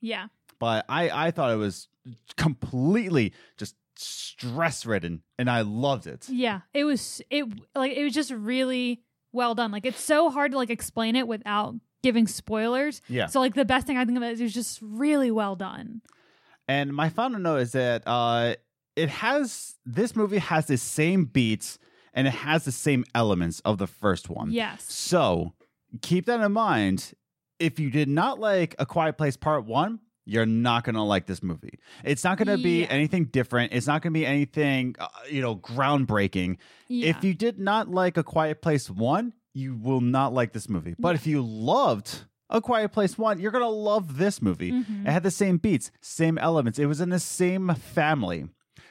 Yeah. 0.02 0.28
but 0.60 0.86
i 0.90 1.28
i 1.28 1.32
thought 1.32 1.52
it 1.52 1.58
was 1.58 1.88
completely 2.36 3.34
just 3.58 3.76
stress 3.96 4.86
ridden 4.86 5.22
and 5.38 5.50
i 5.50 5.62
loved 5.62 6.08
it 6.08 6.28
Yeah. 6.30 6.62
It 6.74 6.84
was 6.84 7.22
it 7.30 7.46
like 7.76 7.94
it 7.96 8.04
was 8.04 8.14
just 8.14 8.32
really 8.32 9.02
well 9.32 9.56
done. 9.56 9.72
Like 9.72 9.86
it's 9.86 10.00
so 10.02 10.30
hard 10.30 10.52
to 10.52 10.58
like 10.58 10.70
explain 10.70 11.16
it 11.16 11.28
without 11.28 11.76
giving 12.04 12.28
spoilers. 12.28 13.02
Yeah. 13.08 13.26
So 13.26 13.40
like 13.40 13.56
the 13.56 13.66
best 13.66 13.88
thing 13.88 13.98
I 13.98 14.06
think 14.06 14.18
of 14.18 14.24
it 14.24 14.34
is 14.34 14.42
it 14.42 14.44
was 14.44 14.54
just 14.54 14.80
really 14.82 15.32
well 15.32 15.56
done. 15.56 16.02
And 16.68 16.94
my 16.94 17.10
final 17.10 17.40
note 17.40 17.58
is 17.58 17.72
that 17.72 18.04
uh, 18.06 18.56
it 18.96 19.10
has 19.10 19.76
this 19.86 20.16
movie 20.16 20.38
has 20.38 20.68
the 20.68 20.78
same 20.78 21.26
beats 21.26 21.80
and 22.14 22.28
it 22.28 22.32
has 22.32 22.66
the 22.66 22.72
same 22.72 23.04
elements 23.16 23.60
of 23.62 23.80
the 23.80 23.88
first 23.88 24.30
one. 24.30 24.52
Yes. 24.52 24.84
So 24.88 25.54
keep 26.02 26.28
that 26.28 26.40
in 26.40 26.52
mind. 26.52 27.14
If 27.60 27.80
you 27.80 27.90
did 27.90 28.10
not 28.10 28.40
like 28.40 28.76
A 28.78 28.86
Quiet 28.86 29.18
Place 29.18 29.38
Part 29.38 29.66
One, 29.66 30.00
you're 30.26 30.46
not 30.46 30.84
gonna 30.84 31.06
like 31.06 31.26
this 31.26 31.42
movie. 31.44 31.80
It's 32.04 32.24
not 32.24 32.38
gonna 32.38 32.58
be 32.58 32.88
anything 32.88 33.26
different. 33.26 33.74
It's 33.74 33.88
not 33.88 34.02
gonna 34.02 34.14
be 34.14 34.26
anything 34.26 34.96
uh, 35.00 35.08
you 35.30 35.42
know 35.42 35.56
groundbreaking. 35.56 36.58
Yeah. 36.88 37.10
If 37.10 37.24
you 37.24 37.34
did 37.34 37.60
not 37.60 37.90
like 37.90 38.18
A 38.18 38.24
Quiet 38.24 38.62
Place 38.62 38.90
One, 38.90 39.34
you 39.54 39.76
will 39.76 40.02
not 40.02 40.34
like 40.34 40.52
this 40.54 40.68
movie. 40.70 40.96
But 40.98 41.16
if 41.16 41.28
you 41.28 41.42
loved 41.42 42.22
A 42.50 42.62
Quiet 42.62 42.90
Place 42.92 43.18
One, 43.18 43.40
you're 43.40 43.52
gonna 43.52 43.70
love 43.70 44.18
this 44.18 44.42
movie. 44.42 44.72
Mhm. 44.72 45.08
It 45.08 45.12
had 45.12 45.24
the 45.24 45.32
same 45.32 45.58
beats, 45.58 45.92
same 46.02 46.38
elements. 46.38 46.80
It 46.80 46.86
was 46.88 47.02
in 47.02 47.10
the 47.10 47.20
same 47.20 47.74
family. 47.76 48.46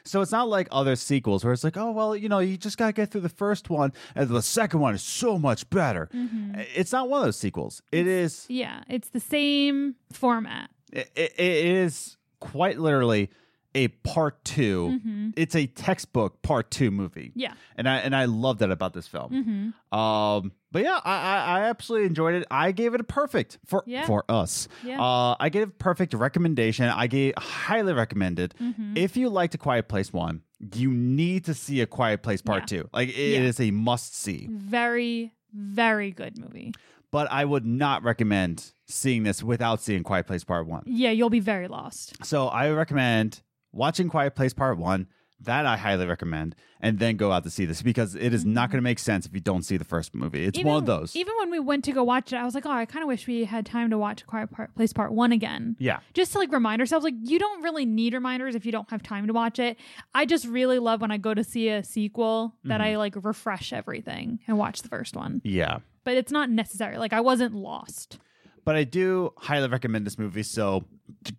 So 0.05 0.19
it's 0.21 0.33
not 0.33 0.49
like 0.49 0.67
other 0.69 0.97
sequels 0.97 1.45
where 1.45 1.53
it's 1.53 1.63
like, 1.63 1.77
oh 1.77 1.91
well, 1.91 2.13
you 2.15 2.27
know, 2.27 2.39
you 2.39 2.57
just 2.57 2.77
gotta 2.77 2.91
get 2.93 3.09
through 3.11 3.21
the 3.21 3.29
first 3.29 3.69
one, 3.69 3.93
and 4.15 4.29
the 4.29 4.41
second 4.41 4.79
one 4.81 4.93
is 4.95 5.01
so 5.01 5.37
much 5.37 5.69
better. 5.69 6.09
Mhm. 6.13 6.65
It's 6.75 6.91
not 6.91 7.07
one 7.09 7.21
of 7.21 7.25
those 7.27 7.37
sequels. 7.37 7.81
It 7.91 8.05
is. 8.07 8.45
Yeah, 8.49 8.83
it's 8.89 9.09
the 9.09 9.21
same 9.21 9.95
format. 10.11 10.69
It, 10.91 11.09
it, 11.15 11.33
it 11.39 11.65
is 11.65 12.17
quite 12.39 12.79
literally 12.79 13.29
a 13.75 13.87
part 13.87 14.43
2 14.45 14.99
hmm 15.03 15.29
It's 15.35 15.55
a 15.55 15.65
textbook 15.67 16.41
part 16.43 16.69
two 16.71 16.91
movie, 16.91 17.31
Yeah. 17.35 17.53
and 17.75 17.89
I 17.89 17.97
and 17.97 18.15
I 18.15 18.25
love 18.25 18.59
that 18.59 18.69
about 18.71 18.93
this 18.93 19.07
film. 19.07 19.73
hmm 19.91 19.97
Um, 19.97 20.51
but 20.71 20.83
yeah, 20.83 20.99
I, 21.03 21.15
I 21.15 21.59
I 21.59 21.61
absolutely 21.69 22.07
enjoyed 22.07 22.35
it. 22.35 22.47
I 22.51 22.71
gave 22.71 22.93
it 22.93 23.01
a 23.01 23.03
perfect 23.03 23.57
for 23.65 23.83
Yeah. 23.87 24.05
for 24.05 24.25
us. 24.29 24.67
Yeah. 24.83 25.01
Uh, 25.01 25.35
I 25.39 25.49
gave 25.49 25.77
perfect 25.79 26.13
recommendation. 26.13 26.85
I 26.85 27.07
gave 27.07 27.33
highly 27.37 27.93
recommended. 27.93 28.53
hmm 28.59 28.93
If 28.95 29.17
you 29.17 29.29
liked 29.29 29.55
A 29.55 29.57
Quiet 29.57 29.87
Place 29.87 30.13
one, 30.13 30.41
you 30.75 30.91
need 30.91 31.45
to 31.45 31.53
see 31.53 31.81
A 31.81 31.87
Quiet 31.87 32.21
Place 32.23 32.41
Part 32.41 32.61
Yeah. 32.71 32.81
two. 32.81 32.89
Like 32.93 33.09
it 33.09 33.17
is 33.17 33.59
a 33.59 33.71
must 33.71 34.15
see. 34.15 34.47
Very, 34.51 35.33
very 35.53 36.11
good 36.11 36.37
movie. 36.37 36.73
But 37.11 37.31
I 37.31 37.45
would 37.45 37.65
not 37.65 38.01
recommend 38.03 38.71
seeing 38.87 39.21
this 39.23 39.43
without 39.43 39.81
seeing 39.81 40.03
Quiet 40.03 40.25
Place 40.27 40.43
Part 40.43 40.65
one. 40.67 40.83
Yeah, 40.87 41.11
you'll 41.11 41.29
be 41.29 41.39
very 41.39 41.67
lost. 41.67 42.23
So 42.25 42.47
I 42.47 42.69
recommend 42.71 43.41
watching 43.73 44.07
Quiet 44.09 44.35
Place 44.35 44.53
Part 44.53 44.77
One. 44.77 45.07
That 45.41 45.65
I 45.65 45.75
highly 45.75 46.05
recommend, 46.05 46.55
and 46.79 46.99
then 46.99 47.17
go 47.17 47.33
out 47.33 47.43
to 47.43 47.49
see 47.49 47.65
this 47.65 47.81
because 47.81 48.15
it 48.15 48.33
is 48.33 48.45
not 48.45 48.69
going 48.69 48.77
to 48.77 48.83
make 48.83 48.97
sense 48.97 49.25
if 49.25 49.33
you 49.33 49.41
don't 49.41 49.63
see 49.63 49.75
the 49.75 49.83
first 49.83 50.15
movie. 50.15 50.45
It's 50.45 50.63
one 50.63 50.77
of 50.77 50.85
those. 50.85 51.17
Even 51.17 51.33
when 51.37 51.51
we 51.51 51.59
went 51.59 51.83
to 51.83 51.91
go 51.91 52.01
watch 52.01 52.31
it, 52.31 52.37
I 52.37 52.45
was 52.45 52.55
like, 52.55 52.65
oh, 52.65 52.71
I 52.71 52.85
kind 52.85 53.03
of 53.03 53.09
wish 53.09 53.27
we 53.27 53.43
had 53.43 53.65
time 53.65 53.89
to 53.89 53.97
watch 53.97 54.25
Quiet 54.25 54.51
Part, 54.51 54.73
Place 54.75 54.93
Part 54.93 55.11
One 55.11 55.33
again. 55.33 55.75
yeah, 55.79 55.99
Just 56.13 56.31
to 56.31 56.37
like 56.37 56.53
remind 56.53 56.79
ourselves, 56.79 57.03
like 57.03 57.15
you 57.23 57.39
don't 57.39 57.61
really 57.61 57.85
need 57.85 58.13
reminders 58.13 58.55
if 58.55 58.65
you 58.65 58.71
don't 58.71 58.89
have 58.89 59.03
time 59.03 59.27
to 59.27 59.33
watch 59.33 59.59
it. 59.59 59.75
I 60.15 60.25
just 60.25 60.45
really 60.47 60.79
love 60.79 61.01
when 61.01 61.11
I 61.11 61.17
go 61.17 61.33
to 61.33 61.43
see 61.43 61.67
a 61.67 61.83
sequel 61.83 62.55
that 62.63 62.79
Mm-hmm. 62.79 62.91
I 62.91 62.95
like 62.95 63.15
refresh 63.21 63.73
everything 63.73 64.39
and 64.47 64.57
watch 64.57 64.81
the 64.81 64.87
first 64.87 65.13
one. 65.13 65.41
yeah. 65.43 65.79
But 66.05 66.13
it's 66.15 66.31
not 66.31 66.49
necessary. 66.49 66.97
Like 66.97 67.11
I 67.11 67.19
wasn't 67.19 67.53
lost. 67.53 68.17
But 68.65 68.75
I 68.75 68.83
do 68.85 69.33
highly 69.37 69.67
recommend 69.67 70.05
this 70.05 70.17
movie. 70.17 70.43
So 70.43 70.85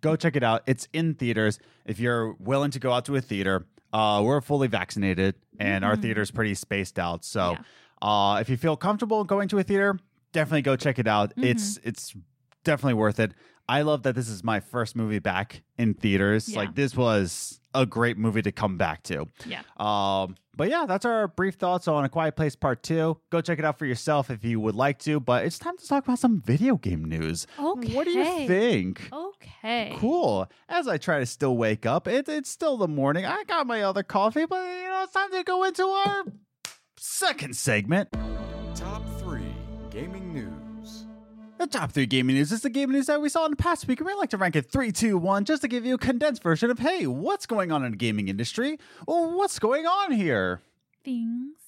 go 0.01 0.15
check 0.15 0.35
it 0.35 0.43
out. 0.43 0.61
It's 0.67 0.87
in 0.93 1.15
theaters. 1.15 1.59
If 1.85 1.99
you're 1.99 2.33
willing 2.39 2.71
to 2.71 2.79
go 2.79 2.91
out 2.91 3.05
to 3.05 3.15
a 3.15 3.21
theater, 3.21 3.65
uh, 3.93 4.21
we're 4.23 4.41
fully 4.41 4.67
vaccinated 4.67 5.35
and 5.59 5.83
our 5.85 5.95
theater 5.95 6.21
is 6.21 6.29
pretty 6.31 6.53
spaced 6.53 6.99
out. 6.99 7.23
So 7.25 7.51
Yeah. 7.51 7.61
uh, 8.01 8.37
if 8.41 8.49
you 8.49 8.57
feel 8.57 8.75
comfortable 8.77 9.23
going 9.23 9.47
to 9.49 9.57
a 9.57 9.63
theater, 9.63 9.97
definitely 10.33 10.61
go 10.63 10.75
check 10.75 10.99
it 10.99 11.07
out. 11.07 11.33
It's 11.37 11.77
Mm-hmm. 11.79 11.89
it's 11.89 12.15
definitely 12.63 12.95
worth 12.95 13.19
it. 13.19 13.31
I 13.67 13.81
love 13.81 14.03
that 14.03 14.13
this 14.15 14.29
is 14.29 14.43
my 14.43 14.59
first 14.59 14.95
movie 14.95 15.19
back 15.19 15.63
in 15.77 15.93
theaters. 15.95 16.49
Yeah. 16.49 16.59
Like 16.59 16.75
this 16.75 16.95
was 16.95 17.59
a 17.73 17.85
great 17.85 18.17
movie 18.17 18.41
to 18.43 18.51
come 18.51 18.77
back 18.77 19.03
to. 19.03 19.25
Yeah. 19.45 19.61
Um, 19.77 20.35
but 20.55 20.69
yeah, 20.69 20.85
that's 20.87 21.03
our 21.05 21.27
brief 21.27 21.55
thoughts 21.55 21.87
on 21.87 22.05
A 22.05 22.09
Quiet 22.09 22.35
Place 22.35 22.55
Part 22.55 22.83
2. 22.83 23.17
Go 23.29 23.41
check 23.41 23.59
it 23.59 23.65
out 23.65 23.77
for 23.77 23.85
yourself 23.85 24.29
if 24.29 24.45
you 24.45 24.59
would 24.59 24.75
like 24.75 24.99
to, 24.99 25.19
but 25.19 25.45
it's 25.45 25.59
time 25.59 25.77
to 25.77 25.85
talk 25.87 26.05
about 26.05 26.19
some 26.19 26.41
video 26.41 26.77
game 26.77 27.03
news. 27.03 27.47
Okay. 27.59 27.93
What 27.93 28.05
do 28.05 28.11
you 28.11 28.47
think? 28.47 29.09
Okay. 29.11 29.95
Cool. 29.97 30.49
As 30.69 30.87
I 30.87 30.97
try 30.97 31.19
to 31.19 31.25
still 31.25 31.57
wake 31.57 31.85
up, 31.85 32.07
it, 32.07 32.29
it's 32.29 32.49
still 32.49 32.77
the 32.77 32.87
morning. 32.87 33.25
I 33.25 33.43
got 33.43 33.67
my 33.67 33.81
other 33.81 34.03
coffee, 34.03 34.45
but 34.45 34.63
you 34.63 34.87
know, 34.87 35.01
it's 35.03 35.13
time 35.13 35.31
to 35.31 35.43
go 35.43 35.63
into 35.65 35.83
our 35.83 36.23
second 36.97 37.55
segment. 37.57 38.09
Top 38.75 39.03
3 39.19 39.41
Gaming 39.89 40.33
News. 40.33 40.54
The 41.57 41.67
top 41.67 41.93
three 41.93 42.05
gaming 42.05 42.35
news 42.35 42.51
is 42.51 42.61
the 42.61 42.69
gaming 42.69 42.95
news 42.95 43.05
that 43.05 43.21
we 43.21 43.29
saw 43.29 43.45
in 43.45 43.51
the 43.51 43.55
past 43.57 43.87
week, 43.87 43.99
and 43.99 44.07
we 44.07 44.13
like 44.13 44.29
to 44.31 44.37
rank 44.37 44.57
it 44.57 44.69
three, 44.69 44.91
two, 44.91 45.17
one, 45.17 45.45
just 45.45 45.61
to 45.61 45.69
give 45.69 45.85
you 45.85 45.95
a 45.95 45.97
condensed 45.97 46.43
version 46.43 46.69
of 46.69 46.79
hey, 46.79 47.07
what's 47.07 47.45
going 47.45 47.71
on 47.71 47.83
in 47.85 47.91
the 47.91 47.97
gaming 47.97 48.27
industry? 48.27 48.77
Or 49.07 49.35
what's 49.35 49.57
going 49.57 49.85
on 49.85 50.11
here? 50.11 50.61
Things. 51.03 51.64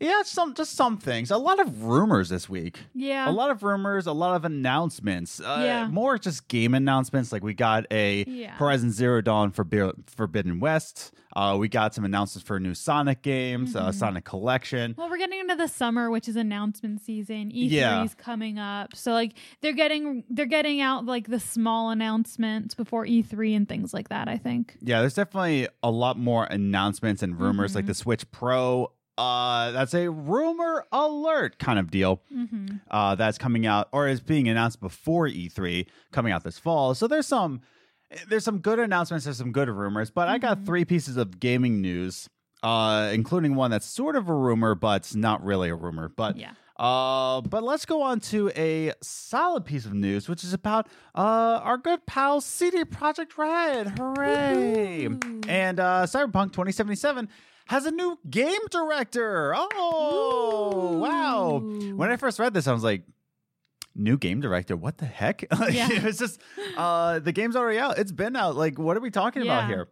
Yeah, 0.00 0.22
some 0.22 0.54
just 0.54 0.74
some 0.74 0.96
things. 0.98 1.30
A 1.30 1.36
lot 1.38 1.58
of 1.60 1.82
rumors 1.84 2.28
this 2.28 2.48
week. 2.48 2.80
Yeah. 2.94 3.28
A 3.28 3.32
lot 3.32 3.50
of 3.50 3.62
rumors, 3.62 4.06
a 4.06 4.12
lot 4.12 4.36
of 4.36 4.44
announcements. 4.44 5.40
Uh, 5.40 5.60
Yeah. 5.64 5.88
More 5.88 6.18
just 6.18 6.48
game 6.48 6.74
announcements. 6.74 7.32
Like 7.32 7.42
we 7.42 7.54
got 7.54 7.84
a 7.90 8.24
Yeah. 8.28 8.52
Horizon 8.52 8.90
Zero 8.92 9.20
Dawn 9.20 9.50
for 9.50 9.66
Forbidden 10.06 10.60
West. 10.60 11.12
Uh, 11.36 11.56
we 11.58 11.68
got 11.68 11.94
some 11.94 12.04
announcements 12.04 12.46
for 12.46 12.58
new 12.58 12.74
Sonic 12.74 13.22
games, 13.22 13.76
uh, 13.76 13.90
Mhm. 13.90 13.94
Sonic 13.94 14.24
Collection. 14.24 14.94
Well, 14.96 15.08
we're 15.10 15.18
getting 15.18 15.38
into 15.38 15.54
the 15.56 15.68
summer, 15.68 16.10
which 16.10 16.26
is 16.28 16.36
announcement 16.36 17.00
season. 17.00 17.50
E3 17.52 17.68
Yeah. 17.70 18.02
is 18.04 18.14
coming 18.14 18.58
up, 18.58 18.96
so 18.96 19.12
like 19.12 19.34
they're 19.60 19.72
getting 19.74 20.24
they're 20.30 20.46
getting 20.46 20.80
out 20.80 21.04
like 21.06 21.28
the 21.28 21.38
small 21.40 21.90
announcements 21.90 22.74
before 22.74 23.04
E3 23.04 23.54
and 23.54 23.68
things 23.68 23.92
like 23.94 24.08
that. 24.08 24.28
I 24.28 24.36
think. 24.38 24.76
Yeah, 24.80 25.00
there's 25.00 25.14
definitely 25.14 25.68
a 25.82 25.90
lot 25.90 26.18
more 26.18 26.44
announcements 26.44 27.22
and 27.22 27.38
rumors, 27.38 27.74
like 27.74 27.84
Mhm. 27.84 27.88
the 27.88 27.94
Switch 27.94 28.30
Pro. 28.30 28.92
Uh, 29.18 29.72
that's 29.72 29.94
a 29.94 30.08
rumor 30.10 30.84
alert 30.92 31.58
kind 31.58 31.78
of 31.78 31.90
deal. 31.90 32.22
Mm-hmm. 32.34 32.76
uh, 32.90 33.14
that's 33.16 33.36
coming 33.36 33.66
out 33.66 33.88
or 33.92 34.06
is 34.08 34.20
being 34.20 34.48
announced 34.48 34.80
before 34.80 35.26
E3 35.26 35.86
coming 36.12 36.32
out 36.32 36.44
this 36.44 36.58
fall. 36.58 36.94
So 36.94 37.06
there's 37.08 37.26
some 37.26 37.60
there's 38.28 38.44
some 38.44 38.60
good 38.60 38.78
announcements, 38.78 39.24
there's 39.26 39.36
some 39.36 39.52
good 39.52 39.68
rumors, 39.68 40.10
but 40.10 40.28
I 40.28 40.38
got 40.38 40.58
Mhm. 40.60 40.66
three 40.66 40.84
pieces 40.86 41.16
of 41.18 41.40
gaming 41.40 41.82
news, 41.82 42.30
uh, 42.62 43.10
including 43.12 43.54
one 43.54 43.70
that's 43.70 43.86
sort 43.86 44.16
of 44.16 44.28
a 44.30 44.34
rumor, 44.34 44.74
but 44.74 45.02
it's 45.02 45.14
not 45.14 45.44
really 45.44 45.68
a 45.68 45.74
rumor. 45.74 46.08
But 46.08 46.36
Yeah. 46.38 46.52
uh, 46.78 47.40
but 47.42 47.62
let's 47.64 47.84
go 47.84 48.00
on 48.02 48.20
to 48.20 48.50
a 48.56 48.92
solid 49.02 49.64
piece 49.66 49.84
of 49.84 49.92
news, 49.94 50.28
which 50.28 50.42
is 50.44 50.52
about 50.54 50.86
uh 51.14 51.60
our 51.62 51.76
good 51.76 52.06
pal 52.06 52.40
CD 52.40 52.84
Projekt 52.84 53.36
Red. 53.36 53.98
Hooray! 53.98 55.06
And 55.48 55.80
uh, 55.80 56.04
Cyberpunk 56.06 56.52
2077 56.52 57.28
has 57.68 57.86
a 57.86 57.90
new 57.90 58.18
game 58.28 58.60
director. 58.70 59.54
Oh, 59.56 60.98
wow. 61.00 61.58
When 61.94 62.10
I 62.10 62.16
first 62.16 62.38
read 62.38 62.52
this, 62.54 62.66
I 62.66 62.72
was 62.72 62.82
like, 62.82 63.02
new 63.94 64.16
game 64.18 64.40
director? 64.40 64.76
What 64.76 64.98
the 64.98 65.06
heck? 65.06 65.44
Yeah. 65.70 65.88
it 65.90 66.02
was 66.02 66.18
just, 66.18 66.40
uh, 66.76 67.18
the 67.20 67.32
game's 67.32 67.56
already 67.56 67.78
out. 67.78 67.98
It's 67.98 68.12
been 68.12 68.36
out. 68.36 68.56
Like, 68.56 68.78
what 68.78 68.96
are 68.96 69.00
we 69.00 69.10
talking 69.10 69.42
about 69.42 69.68
here? 69.68 69.88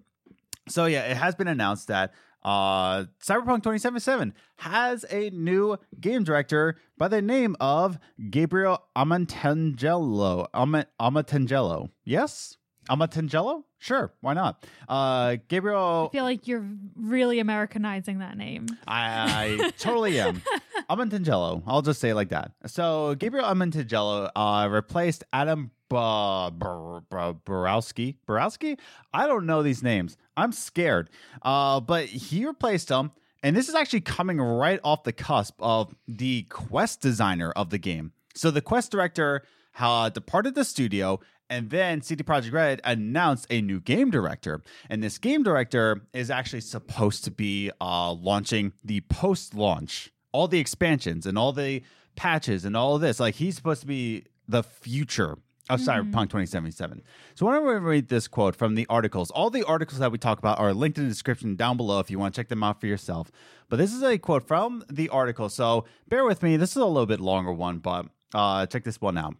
So, 0.68 0.86
yeah, 0.86 1.02
it 1.04 1.16
has 1.16 1.34
been 1.34 1.48
announced 1.48 1.88
that 1.88 2.12
uh, 2.42 3.04
Cyberpunk 3.22 3.62
2077 3.62 4.32
has 4.58 5.04
a 5.10 5.30
new 5.30 5.76
game 6.00 6.24
director 6.24 6.76
by 6.98 7.08
the 7.08 7.20
name 7.22 7.56
of 7.60 7.98
Gabriel 8.30 8.82
Amatangelo. 8.96 10.46
Ama- 10.54 10.86
Amatangelo. 11.00 11.90
Yes? 12.04 12.56
Amatangelo? 12.88 13.64
Sure, 13.78 14.12
why 14.20 14.34
not? 14.34 14.64
Uh, 14.88 15.36
Gabriel 15.48 16.08
I 16.10 16.12
feel 16.12 16.24
like 16.24 16.46
you're 16.48 16.64
really 16.96 17.38
Americanizing 17.40 18.18
that 18.20 18.36
name. 18.36 18.66
I, 18.86 19.58
I 19.60 19.70
totally 19.78 20.18
am. 20.18 20.42
Amantangelo. 20.90 21.62
I'll 21.66 21.82
just 21.82 22.00
say 22.00 22.10
it 22.10 22.14
like 22.14 22.30
that. 22.30 22.52
So 22.66 23.14
Gabriel 23.16 23.46
Amantangelo 23.46 24.30
uh, 24.34 24.68
replaced 24.70 25.24
Adam 25.32 25.70
Bor- 25.88 26.50
Bor- 26.50 27.34
Borowski. 27.44 28.18
Borowski? 28.26 28.78
I 29.12 29.26
don't 29.26 29.46
know 29.46 29.62
these 29.62 29.82
names. 29.82 30.16
I'm 30.36 30.52
scared. 30.52 31.10
Uh, 31.42 31.80
but 31.80 32.06
he 32.06 32.46
replaced 32.46 32.88
him. 32.88 33.12
And 33.42 33.54
this 33.54 33.68
is 33.68 33.74
actually 33.74 34.00
coming 34.00 34.40
right 34.40 34.80
off 34.82 35.04
the 35.04 35.12
cusp 35.12 35.54
of 35.60 35.94
the 36.08 36.42
quest 36.44 37.00
designer 37.00 37.52
of 37.52 37.70
the 37.70 37.78
game. 37.78 38.12
So 38.34 38.50
the 38.50 38.60
quest 38.62 38.90
director 38.90 39.44
uh, 39.78 40.08
departed 40.08 40.54
the 40.54 40.64
studio, 40.64 41.20
and 41.48 41.70
then 41.70 42.02
CD 42.02 42.24
Projekt 42.24 42.52
Red 42.52 42.80
announced 42.84 43.46
a 43.50 43.60
new 43.60 43.80
game 43.80 44.10
director. 44.10 44.62
And 44.88 45.02
this 45.02 45.18
game 45.18 45.42
director 45.42 46.02
is 46.12 46.30
actually 46.30 46.60
supposed 46.60 47.24
to 47.24 47.30
be 47.30 47.70
uh, 47.80 48.12
launching 48.12 48.72
the 48.84 49.00
post 49.02 49.54
launch, 49.54 50.12
all 50.32 50.48
the 50.48 50.58
expansions 50.58 51.26
and 51.26 51.38
all 51.38 51.52
the 51.52 51.82
patches 52.16 52.64
and 52.64 52.76
all 52.76 52.96
of 52.96 53.00
this. 53.00 53.20
Like 53.20 53.36
he's 53.36 53.56
supposed 53.56 53.80
to 53.82 53.86
be 53.86 54.24
the 54.48 54.62
future 54.62 55.38
of 55.68 55.80
Cyberpunk 55.80 56.30
2077. 56.30 57.02
So 57.34 57.48
I 57.48 57.58
want 57.58 57.76
to 57.76 57.80
read 57.80 58.08
this 58.08 58.28
quote 58.28 58.54
from 58.54 58.76
the 58.76 58.86
articles. 58.88 59.32
All 59.32 59.50
the 59.50 59.64
articles 59.64 59.98
that 59.98 60.12
we 60.12 60.18
talk 60.18 60.38
about 60.38 60.60
are 60.60 60.72
linked 60.72 60.96
in 60.98 61.04
the 61.04 61.10
description 61.10 61.56
down 61.56 61.76
below 61.76 61.98
if 61.98 62.08
you 62.08 62.20
want 62.20 62.34
to 62.34 62.40
check 62.40 62.48
them 62.48 62.62
out 62.62 62.80
for 62.80 62.86
yourself. 62.86 63.32
But 63.68 63.78
this 63.78 63.92
is 63.92 64.02
a 64.02 64.16
quote 64.16 64.46
from 64.46 64.84
the 64.88 65.08
article. 65.08 65.48
So 65.48 65.84
bear 66.08 66.24
with 66.24 66.42
me. 66.42 66.56
This 66.56 66.70
is 66.70 66.76
a 66.76 66.86
little 66.86 67.06
bit 67.06 67.20
longer 67.20 67.52
one, 67.52 67.78
but 67.78 68.06
uh, 68.32 68.66
check 68.66 68.84
this 68.84 69.00
one 69.00 69.18
out 69.18 69.34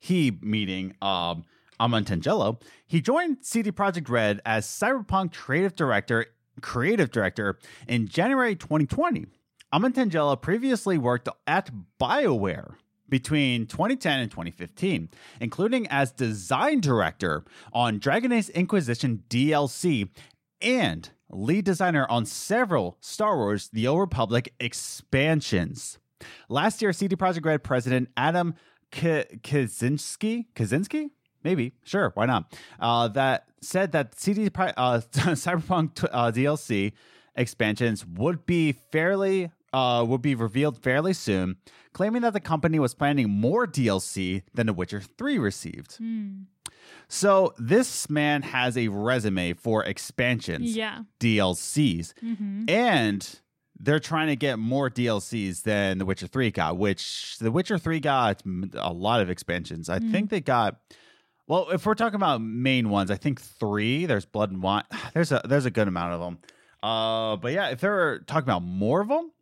he 0.00 0.36
meeting 0.42 0.96
um 1.00 1.44
Amantangelo, 1.80 2.60
he 2.86 3.00
joined 3.00 3.38
CD 3.40 3.72
Projekt 3.72 4.10
Red 4.10 4.42
as 4.44 4.66
Cyberpunk 4.66 5.32
creative 5.32 5.74
director 5.74 6.26
creative 6.60 7.10
director 7.10 7.58
in 7.88 8.06
January 8.06 8.54
2020. 8.54 9.26
Amantangelo 9.72 10.40
previously 10.40 10.98
worked 10.98 11.28
at 11.46 11.70
BioWare 11.98 12.74
between 13.08 13.66
2010 13.66 14.20
and 14.20 14.30
2015, 14.30 15.08
including 15.40 15.86
as 15.88 16.12
design 16.12 16.80
director 16.80 17.44
on 17.72 17.98
Dragon 17.98 18.32
Age 18.32 18.48
Inquisition 18.50 19.24
DLC 19.28 20.08
and 20.60 21.10
lead 21.30 21.64
designer 21.64 22.06
on 22.10 22.26
several 22.26 22.98
Star 23.00 23.36
Wars 23.36 23.70
The 23.72 23.86
Old 23.86 24.00
Republic 24.00 24.52
expansions. 24.60 25.98
Last 26.48 26.82
year, 26.82 26.92
CD 26.92 27.16
Projekt 27.16 27.46
Red 27.46 27.64
president 27.64 28.10
Adam 28.16 28.54
K- 28.90 29.26
Kaczynski, 29.42 30.46
Kaczynski, 30.54 31.10
maybe, 31.44 31.72
sure, 31.84 32.10
why 32.14 32.26
not? 32.26 32.52
Uh, 32.78 33.08
that 33.08 33.44
said 33.60 33.92
that 33.92 34.18
CD 34.18 34.46
uh, 34.56 35.00
Cyberpunk 35.12 35.94
t- 35.94 36.06
uh, 36.12 36.30
DLC 36.32 36.92
expansions 37.36 38.04
would 38.06 38.44
be 38.46 38.72
fairly 38.72 39.50
uh, 39.72 40.04
would 40.06 40.20
be 40.22 40.34
revealed 40.34 40.82
fairly 40.82 41.12
soon, 41.12 41.56
claiming 41.92 42.22
that 42.22 42.32
the 42.32 42.40
company 42.40 42.80
was 42.80 42.92
planning 42.92 43.30
more 43.30 43.66
DLC 43.68 44.42
than 44.52 44.66
The 44.66 44.72
Witcher 44.72 45.00
3 45.00 45.38
received. 45.38 45.94
Hmm. 45.96 46.42
So 47.06 47.54
this 47.56 48.10
man 48.10 48.42
has 48.42 48.76
a 48.76 48.88
resume 48.88 49.52
for 49.54 49.84
expansions, 49.84 50.76
Yeah. 50.76 51.02
DLCs, 51.20 52.14
hmm 52.20 52.64
and 52.68 53.40
they're 53.82 53.98
trying 53.98 54.26
to 54.28 54.36
get 54.36 54.58
more 54.58 54.90
DLCs 54.90 55.62
than 55.62 55.98
The 55.98 56.04
Witcher 56.04 56.26
3 56.26 56.50
got, 56.50 56.76
which 56.76 57.38
The 57.38 57.50
Witcher 57.50 57.78
3 57.78 57.98
got 58.00 58.42
a 58.74 58.92
lot 58.92 59.20
of 59.22 59.30
expansions. 59.30 59.88
I 59.88 59.98
Mm. 59.98 60.12
think 60.12 60.30
they 60.30 60.40
got 60.40 60.76
well, 61.48 61.68
if 61.70 61.84
we're 61.84 61.94
talking 61.96 62.14
about 62.14 62.40
main 62.40 62.90
ones, 62.90 63.10
I 63.10 63.16
think 63.16 63.40
3, 63.40 64.06
there's 64.06 64.24
Blood 64.24 64.52
and 64.52 64.62
Wine. 64.62 64.84
There's 65.14 65.32
a 65.32 65.40
there's 65.44 65.66
a 65.66 65.70
good 65.70 65.88
amount 65.88 66.12
of 66.12 66.20
them. 66.20 66.38
Uh 66.82 67.36
but 67.36 67.52
yeah, 67.52 67.70
if 67.70 67.80
they're 67.80 68.20
talking 68.20 68.44
about 68.44 68.62
more 68.62 69.00
of 69.00 69.08
them, 69.08 69.32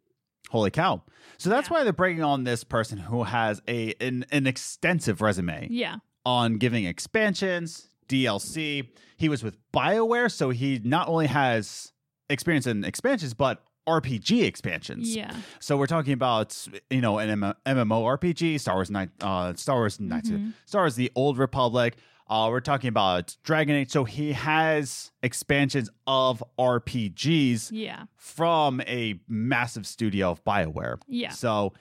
holy 0.50 0.70
cow. 0.70 1.02
So 1.36 1.50
that's 1.50 1.68
Yeah. 1.68 1.74
why 1.78 1.84
they're 1.84 1.92
bringing 1.92 2.22
on 2.24 2.44
this 2.44 2.64
person 2.64 2.96
who 2.98 3.24
has 3.24 3.60
a 3.68 3.92
an, 4.00 4.24
an 4.30 4.46
extensive 4.46 5.20
resume 5.20 5.66
Yeah. 5.70 5.96
on 6.24 6.56
giving 6.58 6.84
expansions, 6.84 7.88
DLC. 8.08 8.88
He 9.16 9.28
was 9.28 9.42
with 9.42 9.56
BioWare, 9.72 10.30
so 10.30 10.50
he 10.50 10.80
not 10.82 11.08
only 11.08 11.26
has 11.26 11.92
experience 12.30 12.66
in 12.66 12.84
expansions, 12.84 13.34
but 13.34 13.62
RPG 13.88 14.44
expansions. 14.44 15.16
Yeah. 15.16 15.34
So 15.60 15.76
we're 15.76 15.86
talking 15.86 16.12
about 16.12 16.56
you 16.90 17.00
know 17.00 17.18
an 17.18 17.30
M- 17.42 17.54
MMORPG, 17.66 18.60
Star 18.60 18.74
Wars 18.76 18.90
Night, 18.90 19.10
uh, 19.20 19.54
Star 19.54 19.76
Wars 19.76 19.98
Knights, 19.98 20.30
Mhm. 20.30 20.52
Star 20.66 20.82
Wars: 20.82 20.94
The 20.96 21.10
Old 21.14 21.38
Republic. 21.38 21.96
Uh, 22.30 22.48
we're 22.50 22.60
talking 22.60 22.88
about 22.88 23.36
Dragon 23.42 23.74
Age. 23.74 23.90
So 23.90 24.04
he 24.04 24.32
has 24.32 25.12
expansions 25.22 25.88
of 26.06 26.44
RPGs 26.58 27.70
Yeah. 27.72 28.04
from 28.16 28.82
a 28.82 29.18
massive 29.28 29.86
studio 29.86 30.30
of 30.32 30.44
BioWare. 30.44 31.00
Yeah. 31.08 31.30
So 31.30 31.72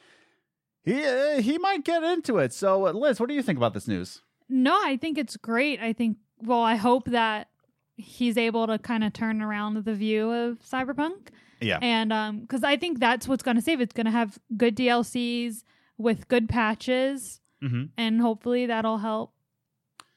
he 0.84 1.04
uh, 1.06 1.42
he 1.42 1.58
might 1.58 1.84
get 1.84 2.02
into 2.04 2.38
it. 2.38 2.54
So 2.54 2.82
Liz, 2.84 3.20
what 3.20 3.28
do 3.30 3.36
you 3.36 3.44
think 3.44 3.58
about 3.58 3.74
this 3.74 3.88
news? 3.88 4.22
No, 4.50 4.74
I 4.86 4.96
think 4.96 5.18
it's 5.18 5.36
great. 5.36 5.82
I 5.82 5.92
think, 5.92 6.16
well, 6.42 6.62
I 6.62 6.76
hope 6.76 7.06
that 7.10 7.50
he's 7.98 8.38
able 8.38 8.66
to 8.68 8.80
kind 8.80 9.04
of 9.04 9.12
turn 9.12 9.42
around 9.42 9.84
the 9.84 9.94
view 9.94 10.32
of 10.32 10.60
Cyberpunk. 10.62 11.28
Yeah. 11.60 11.80
And 11.82 12.14
um, 12.14 12.40
because 12.42 12.64
I 12.64 12.78
think 12.78 13.00
that's 13.00 13.28
what's 13.28 13.44
going 13.44 13.58
to 13.58 13.62
save. 13.62 13.82
It's 13.82 13.94
going 13.94 14.06
to 14.06 14.12
have 14.12 14.38
good 14.56 14.76
DLCs 14.76 15.64
with 15.98 16.28
good 16.28 16.50
patches, 16.50 17.42
Mm-hmm. 17.64 17.86
and 17.98 18.22
hopefully 18.22 18.68
that'll 18.68 19.00
help 19.00 19.34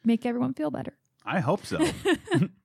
make 0.04 0.26
everyone 0.26 0.52
feel 0.52 0.70
better. 0.70 0.92
I 1.24 1.40
hope 1.40 1.64
so. 1.64 1.78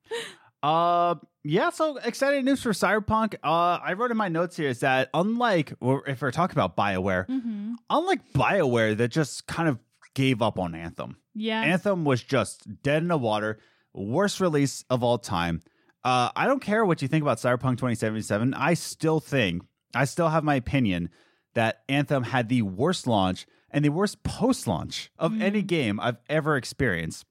uh, 0.63 1.15
yeah. 1.45 1.69
So 1.69 1.95
exciting 1.97 2.43
news 2.43 2.61
for 2.61 2.71
Cyberpunk. 2.71 3.35
Uh, 3.41 3.79
I 3.81 3.93
wrote 3.93 4.11
in 4.11 4.17
my 4.17 4.27
notes 4.27 4.57
here 4.57 4.67
is 4.67 4.81
that 4.81 5.09
unlike, 5.13 5.73
if 5.81 6.21
we're 6.21 6.31
talking 6.31 6.55
about 6.55 6.75
Bioware, 6.75 7.25
mm-hmm. 7.27 7.75
unlike 7.89 8.33
Bioware 8.33 8.97
that 8.97 9.09
just 9.09 9.47
kind 9.47 9.69
of 9.69 9.79
gave 10.13 10.41
up 10.41 10.59
on 10.59 10.75
Anthem. 10.75 11.17
Yeah. 11.33 11.61
Anthem 11.61 12.03
was 12.05 12.23
just 12.23 12.81
dead 12.83 13.01
in 13.01 13.09
the 13.09 13.17
water, 13.17 13.59
worst 13.93 14.39
release 14.41 14.83
of 14.89 15.03
all 15.03 15.17
time. 15.17 15.61
Uh, 16.05 16.29
I 16.35 16.45
don't 16.45 16.61
care 16.61 16.85
what 16.85 17.01
you 17.01 17.07
think 17.07 17.23
about 17.23 17.39
Cyberpunk 17.39 17.77
2077. 17.77 18.53
I 18.53 18.75
still 18.75 19.19
think, 19.19 19.63
I 19.95 20.05
still 20.05 20.29
have 20.29 20.43
my 20.43 20.53
opinion 20.55 21.09
that 21.55 21.81
Anthem 21.89 22.21
had 22.23 22.47
the 22.47 22.61
worst 22.61 23.07
launch 23.07 23.47
and 23.71 23.83
the 23.83 23.89
worst 23.89 24.21
post 24.23 24.67
launch 24.67 25.09
of 25.17 25.31
Mm. 25.33 25.41
any 25.41 25.61
game 25.63 25.99
I've 25.99 26.19
ever 26.29 26.57
experienced. 26.57 27.25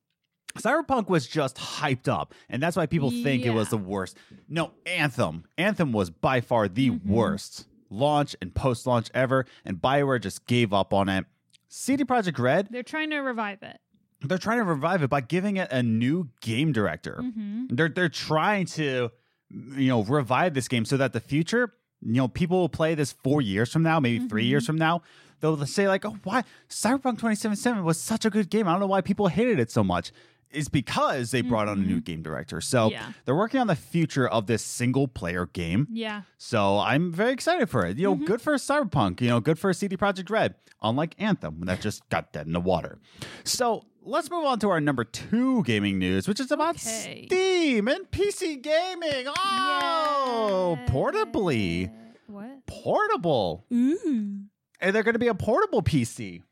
Cyberpunk 0.59 1.09
was 1.09 1.27
just 1.27 1.57
hyped 1.57 2.09
up, 2.09 2.35
and 2.49 2.61
that's 2.63 2.77
why 2.77 2.87
people 2.87 3.11
think 3.11 3.45
it 3.47 3.51
was 3.51 3.69
the 3.71 3.79
worst. 3.79 4.17
No, 4.49 4.73
Anthem. 4.87 5.45
Anthem 5.57 5.93
was 5.93 6.11
by 6.11 6.41
far 6.41 6.67
the 6.69 6.91
Mhm. 6.91 7.07
worst 7.07 7.67
launch 7.91 8.35
and 8.43 8.55
post 8.55 8.87
launch 8.89 9.09
ever, 9.15 9.47
and 9.65 9.81
Bioware 9.81 10.21
just 10.21 10.47
gave 10.47 10.73
up 10.73 10.93
on 10.93 11.09
it. 11.09 11.27
CD 11.69 12.05
Projekt 12.05 12.39
Red, 12.41 12.69
They're 12.71 12.83
trying 12.83 13.11
to 13.11 13.19
revive 13.19 13.63
it. 13.63 13.79
They're 14.29 14.39
trying 14.39 14.59
to 14.59 14.65
revive 14.65 15.03
it 15.03 15.11
by 15.11 15.21
giving 15.21 15.57
it 15.57 15.71
a 15.71 15.83
new 15.83 16.29
game 16.41 16.73
director. 16.73 17.21
Mm-hmm. 17.23 17.67
They're 17.71 17.89
they're 17.89 18.09
trying 18.09 18.67
to 18.67 19.11
you 19.51 19.89
know 19.89 20.03
revive 20.05 20.55
this 20.55 20.69
game 20.69 20.85
so 20.85 20.97
that 20.97 21.13
the 21.13 21.21
future, 21.21 21.73
you 22.03 22.15
know, 22.15 22.29
people 22.29 22.59
will 22.59 22.69
play 22.69 22.95
this 22.95 23.13
4 23.13 23.41
years 23.43 23.73
from 23.73 23.83
now, 23.83 24.01
maybe 24.01 24.27
3 24.29 24.45
Mhm. 24.45 24.49
years 24.49 24.67
from 24.67 24.77
now. 24.77 25.03
They'll 25.41 25.65
say 25.67 25.89
like, 25.89 26.05
"Oh, 26.05 26.17
why 26.25 26.43
Cyberpunk 26.69 27.19
2077 27.19 27.85
was 27.85 28.01
such 28.01 28.25
a 28.25 28.31
good 28.31 28.49
game. 28.51 28.67
I 28.67 28.73
don't 28.73 28.81
know 28.81 28.87
why 28.87 29.01
people 29.03 29.29
hated 29.29 29.59
it 29.59 29.71
so 29.71 29.85
much." 29.85 30.11
It's 30.51 30.69
because 30.69 31.33
they 31.33 31.41
brought 31.41 31.67
on 31.67 31.79
a 31.81 31.83
new 31.85 32.01
game 32.01 32.23
director. 32.23 32.61
So 32.61 32.89
Yeah. 32.89 33.13
they're 33.25 33.35
working 33.35 33.61
on 33.61 33.67
the 33.67 33.75
future 33.75 34.29
of 34.29 34.47
this 34.47 34.63
single 34.63 35.09
player 35.09 35.47
game. 35.47 35.89
Yeah. 35.91 36.23
So 36.39 36.79
I'm 36.79 37.11
very 37.11 37.33
excited 37.33 37.69
for 37.69 37.85
it. 37.85 37.99
You 37.99 38.05
know, 38.05 38.17
Mhm. 38.17 38.27
good 38.27 38.41
for 38.41 38.55
Cyberpunk. 38.55 39.21
You 39.21 39.29
know, 39.31 39.41
good 39.41 39.59
for 39.59 39.73
CD 39.73 39.97
Projekt 39.97 40.31
Red. 40.31 40.55
Unlike 40.81 41.17
Anthem, 41.19 41.63
that 41.65 41.81
just 41.81 42.09
got 42.09 42.33
dead 42.33 42.47
in 42.47 42.53
the 42.53 42.61
water. 42.61 42.99
So 43.43 43.85
let's 44.05 44.31
move 44.31 44.45
on 44.45 44.59
to 44.61 44.71
our 44.71 44.81
number 44.81 45.05
two 45.05 45.63
gaming 45.65 45.99
news, 45.99 46.29
which 46.29 46.41
is 46.41 46.51
about 46.51 46.77
Okay. 46.77 47.25
Steam 47.27 47.89
and 47.89 48.11
PC 48.11 48.61
gaming. 48.63 49.27
Oh, 49.29 50.77
Yeah. 50.79 50.87
portably, 50.87 51.91
What? 52.27 52.67
portable, 52.67 53.67
Ooh. 53.73 54.41
and 54.81 54.95
they're 54.95 55.03
going 55.03 55.15
to 55.15 55.19
be 55.19 55.29
a 55.29 55.35
portable 55.35 55.83
PC. 55.83 56.43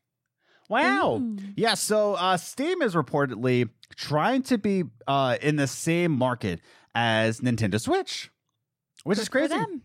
Wow. 0.69 1.19
Ooh. 1.19 1.37
Yeah, 1.57 1.75
so 1.75 2.15
uh, 2.15 2.37
Steam 2.37 2.81
is 2.83 2.95
reportedly 2.95 3.69
trying 3.97 4.43
to 4.45 4.57
be 4.59 4.85
uh, 5.07 5.37
in 5.43 5.57
the 5.57 5.67
same 5.67 6.13
market 6.13 6.61
as 6.95 7.41
Nintendo 7.41 7.81
Switch, 7.81 8.31
which 9.05 9.19
is 9.19 9.29
Good 9.29 9.51
for 9.51 9.57
crazy. 9.57 9.81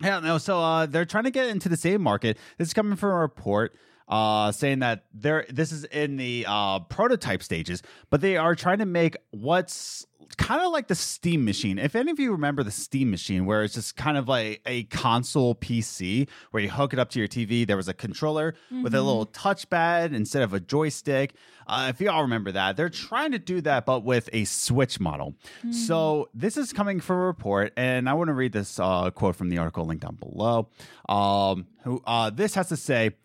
Yeah, 0.00 0.20
no. 0.20 0.38
So 0.38 0.60
uh, 0.60 0.86
they're 0.86 1.04
trying 1.06 1.24
to 1.24 1.30
get 1.30 1.48
into 1.48 1.68
the 1.68 1.76
same 1.76 2.02
market. 2.02 2.36
This 2.58 2.68
is 2.68 2.74
coming 2.74 2.96
from 2.96 3.10
a 3.10 3.16
report 3.16 3.72
uh, 4.08 4.52
saying 4.52 4.80
that 4.80 5.04
they're 5.12 5.44
this 5.48 5.72
is 5.72 5.84
in 5.84 6.16
the 6.16 6.44
uh, 6.48 6.80
prototype 6.80 7.42
stages, 7.42 7.82
but 8.10 8.20
they 8.20 8.36
are 8.36 8.54
trying 8.54 8.78
to 8.78 8.86
make 8.86 9.16
what's 9.30 10.06
kind 10.36 10.62
of 10.62 10.72
like 10.72 10.88
the 10.88 10.94
Steam 10.94 11.44
machine. 11.44 11.78
If 11.78 11.96
any 11.96 12.10
of 12.10 12.18
you 12.18 12.32
remember 12.32 12.62
the 12.62 12.70
Steam 12.70 13.10
machine, 13.10 13.46
where 13.46 13.64
it's 13.64 13.74
just 13.74 13.96
kind 13.96 14.16
of 14.16 14.28
like 14.28 14.60
a 14.66 14.84
console 14.84 15.54
PC 15.54 16.28
where 16.50 16.62
you 16.62 16.70
hook 16.70 16.92
it 16.92 16.98
up 16.98 17.10
to 17.10 17.18
your 17.18 17.28
TV, 17.28 17.66
there 17.66 17.76
was 17.76 17.88
a 17.88 17.94
controller 17.94 18.54
with 18.82 18.94
a 18.94 19.02
little 19.02 19.26
touchpad 19.26 20.14
instead 20.14 20.42
of 20.42 20.52
a 20.52 20.60
joystick. 20.60 21.34
Uh, 21.66 21.88
if 21.90 22.00
you 22.00 22.10
all 22.10 22.22
remember 22.22 22.52
that, 22.52 22.76
they're 22.76 22.88
trying 22.88 23.32
to 23.32 23.38
do 23.38 23.60
that, 23.60 23.84
but 23.84 24.04
with 24.04 24.30
a 24.32 24.44
Switch 24.44 25.00
model. 25.00 25.34
Mm. 25.64 25.74
So 25.74 26.28
this 26.32 26.56
is 26.56 26.72
coming 26.72 27.00
from 27.00 27.16
a 27.16 27.26
report, 27.26 27.72
and 27.76 28.08
I 28.08 28.14
want 28.14 28.28
to 28.28 28.34
read 28.34 28.52
this 28.52 28.78
uh, 28.78 29.10
quote 29.10 29.36
from 29.36 29.50
the 29.50 29.58
article 29.58 29.84
linked 29.84 30.02
down 30.02 30.16
below. 30.16 30.68
Um, 31.08 31.66
who 31.84 32.02
uh, 32.06 32.30
this 32.30 32.54
has 32.54 32.68
to 32.68 32.76
say. 32.76 33.16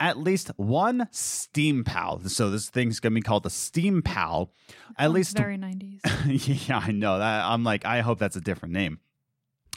At 0.00 0.18
least 0.18 0.50
one 0.56 1.08
Steam 1.12 1.84
Pal. 1.84 2.20
So 2.28 2.50
this 2.50 2.68
thing's 2.68 3.00
gonna 3.00 3.14
be 3.14 3.20
called 3.22 3.44
the 3.44 3.50
Steam 3.50 4.02
Pal. 4.02 4.50
At 4.98 5.12
least 5.12 5.36
very 5.36 5.56
90s. 5.56 6.68
yeah, 6.68 6.82
I 6.84 6.92
know 6.92 7.18
that. 7.18 7.44
I'm 7.44 7.64
like, 7.64 7.84
I 7.84 8.00
hope 8.00 8.18
that's 8.18 8.36
a 8.36 8.40
different 8.40 8.74
name. 8.74 8.98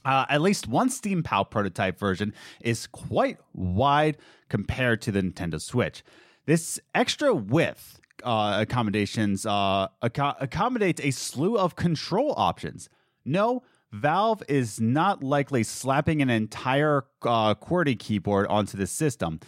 Uh, 0.05 0.25
at 0.29 0.41
least 0.41 0.67
one 0.67 0.89
Steam 0.89 1.21
Pal 1.21 1.45
prototype 1.45 1.99
version 1.99 2.33
is 2.61 2.87
quite 2.87 3.37
wide 3.53 4.17
compared 4.49 5.01
to 5.03 5.11
the 5.11 5.21
Nintendo 5.21 5.61
Switch. 5.61 6.03
This 6.45 6.79
extra 6.95 7.33
width 7.33 7.99
uh, 8.23 8.57
accommodations 8.61 9.45
uh, 9.45 9.87
acco- 10.01 10.35
accommodates 10.39 11.01
a 11.03 11.11
slew 11.11 11.57
of 11.57 11.75
control 11.75 12.33
options. 12.37 12.89
No, 13.25 13.63
Valve 13.91 14.43
is 14.47 14.79
not 14.79 15.23
likely 15.23 15.63
slapping 15.63 16.21
an 16.21 16.29
entire 16.29 17.05
uh, 17.23 17.55
QWERTY 17.55 17.99
keyboard 17.99 18.47
onto 18.47 18.77
the 18.77 18.87
system. 18.87 19.39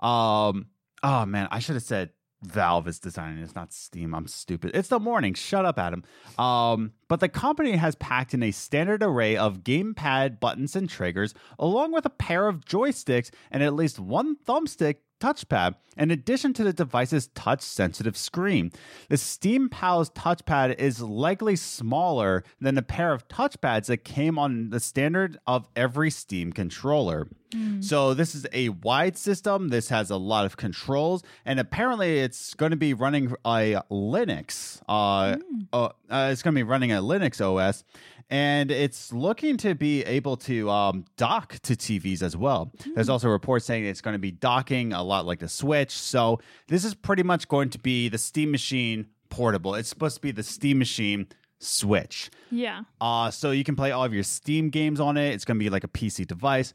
Um, 0.00 0.66
oh 1.02 1.26
man, 1.26 1.48
I 1.50 1.58
should 1.58 1.76
have 1.76 1.82
said 1.82 2.10
Valve 2.42 2.86
is 2.86 3.00
designing. 3.00 3.42
It's 3.42 3.54
not 3.54 3.72
Steam. 3.72 4.14
I'm 4.14 4.28
stupid. 4.28 4.70
It's 4.74 4.88
the 4.88 5.00
morning. 5.00 5.34
Shut 5.34 5.64
up, 5.64 5.78
Adam. 5.78 6.04
Um, 6.38 6.92
but 7.08 7.20
the 7.20 7.28
company 7.28 7.72
has 7.72 7.96
packed 7.96 8.32
in 8.32 8.42
a 8.42 8.52
standard 8.52 9.02
array 9.02 9.36
of 9.36 9.64
gamepad 9.64 10.38
buttons 10.38 10.76
and 10.76 10.88
triggers, 10.88 11.34
along 11.58 11.92
with 11.92 12.06
a 12.06 12.10
pair 12.10 12.46
of 12.46 12.64
joysticks 12.64 13.30
and 13.50 13.62
at 13.62 13.74
least 13.74 13.98
one 13.98 14.36
thumbstick 14.46 14.96
touchpad, 15.18 15.74
in 15.96 16.10
addition 16.10 16.52
to 16.54 16.64
the 16.64 16.72
device's 16.72 17.28
touch 17.28 17.60
sensitive 17.60 18.16
screen. 18.16 18.72
The 19.08 19.16
Steam 19.16 19.68
Pal's 19.68 20.10
touchpad 20.10 20.78
is 20.78 21.00
likely 21.00 21.56
smaller 21.56 22.44
than 22.60 22.74
the 22.74 22.82
pair 22.82 23.12
of 23.12 23.28
touchpads 23.28 23.86
that 23.86 23.98
came 23.98 24.38
on 24.38 24.70
the 24.70 24.80
standard 24.80 25.38
of 25.46 25.68
every 25.76 26.10
Steam 26.10 26.52
controller. 26.52 27.28
Mm. 27.50 27.82
So 27.82 28.14
this 28.14 28.34
is 28.34 28.46
a 28.52 28.68
wide 28.68 29.16
system. 29.16 29.68
This 29.68 29.88
has 29.88 30.10
a 30.10 30.16
lot 30.16 30.44
of 30.44 30.56
controls, 30.56 31.22
and 31.44 31.58
apparently 31.58 32.20
it's 32.20 32.54
going 32.54 32.70
to 32.70 32.76
be 32.76 32.94
running 32.94 33.34
a 33.44 33.82
Linux. 33.90 34.80
Uh, 34.88 35.36
uh, 35.72 35.88
uh, 36.10 36.28
it's 36.30 36.42
going 36.42 36.54
to 36.54 36.58
be 36.58 36.62
running 36.62 36.92
a 36.92 37.02
Linux 37.02 37.40
OS, 37.40 37.84
and 38.30 38.70
it's 38.70 39.12
looking 39.12 39.56
to 39.58 39.74
be 39.74 40.02
able 40.04 40.36
to 40.36 40.68
um, 40.70 41.04
dock 41.16 41.58
to 41.60 41.74
TVs 41.74 42.22
as 42.22 42.36
well. 42.36 42.70
There's 42.94 43.08
also 43.08 43.28
reports 43.28 43.64
saying 43.64 43.84
it's 43.86 44.00
going 44.02 44.14
to 44.14 44.18
be 44.18 44.30
docking 44.30 44.92
a 44.92 45.02
lot 45.02 45.24
like 45.26 45.38
the 45.38 45.48
Switch. 45.48 45.90
So 45.92 46.38
this 46.68 46.84
is 46.84 46.94
pretty 46.94 47.22
much 47.22 47.48
going 47.48 47.70
to 47.70 47.78
be 47.78 48.08
the 48.08 48.18
Steam 48.18 48.50
Machine 48.50 49.06
portable. 49.30 49.74
It's 49.74 49.88
supposed 49.88 50.16
to 50.16 50.20
be 50.22 50.30
the 50.30 50.42
Steam 50.42 50.78
Machine 50.78 51.26
Switch. 51.58 52.30
Yeah. 52.50 52.82
Uh, 53.00 53.30
so 53.30 53.50
you 53.50 53.64
can 53.64 53.76
play 53.76 53.90
all 53.92 54.04
of 54.04 54.12
your 54.14 54.22
Steam 54.22 54.70
games 54.70 55.00
on 55.00 55.16
it. 55.16 55.32
It's 55.34 55.44
going 55.44 55.58
to 55.58 55.64
be 55.64 55.70
like 55.70 55.84
a 55.84 55.88
PC 55.88 56.26
device. 56.26 56.74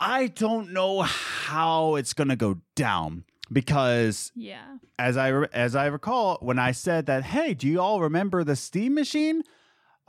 I 0.00 0.28
don't 0.28 0.72
know 0.72 1.02
how 1.02 1.96
it's 1.96 2.12
going 2.14 2.28
to 2.28 2.36
go 2.36 2.60
down 2.76 3.24
because 3.52 4.32
Yeah. 4.34 4.76
as 4.98 5.16
I 5.16 5.30
as 5.52 5.76
I 5.76 5.86
recall, 5.86 6.38
when 6.40 6.58
I 6.58 6.72
said 6.72 7.06
that, 7.06 7.24
hey, 7.24 7.52
do 7.52 7.66
you 7.68 7.80
all 7.80 8.00
remember 8.00 8.42
the 8.44 8.56
Steam 8.56 8.94
Machine? 8.94 9.42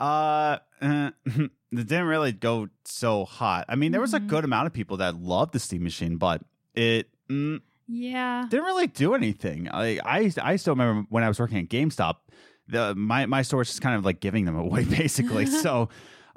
Uh, 0.03 0.57
eh, 0.81 1.11
it 1.25 1.49
didn't 1.71 2.05
really 2.07 2.31
go 2.33 2.67
so 2.83 3.23
hot. 3.25 3.65
I 3.69 3.75
mean, 3.75 3.91
there 3.93 4.01
was 4.01 4.13
a 4.13 4.19
Mhm. 4.19 4.27
good 4.27 4.43
amount 4.43 4.67
of 4.67 4.73
people 4.73 4.97
that 4.97 5.15
loved 5.15 5.53
the 5.53 5.59
Steam 5.59 5.83
Machine, 5.83 6.17
but 6.17 6.43
it 6.75 7.09
mm, 7.29 7.61
Yeah. 7.87 8.47
didn't 8.49 8.65
really 8.65 8.87
do 8.87 9.13
anything. 9.15 9.69
I, 9.71 9.99
I 10.03 10.31
I 10.41 10.55
still 10.57 10.73
remember 10.73 11.05
when 11.09 11.23
I 11.23 11.27
was 11.29 11.39
working 11.39 11.57
at 11.59 11.69
GameStop, 11.69 12.15
the 12.67 12.93
my 12.95 13.25
my 13.25 13.41
store 13.43 13.59
was 13.59 13.69
just 13.69 13.81
kind 13.81 13.95
of 13.95 14.03
like 14.03 14.19
giving 14.19 14.43
them 14.45 14.57
away 14.65 14.83
basically. 14.83 15.45
so, 15.65 15.87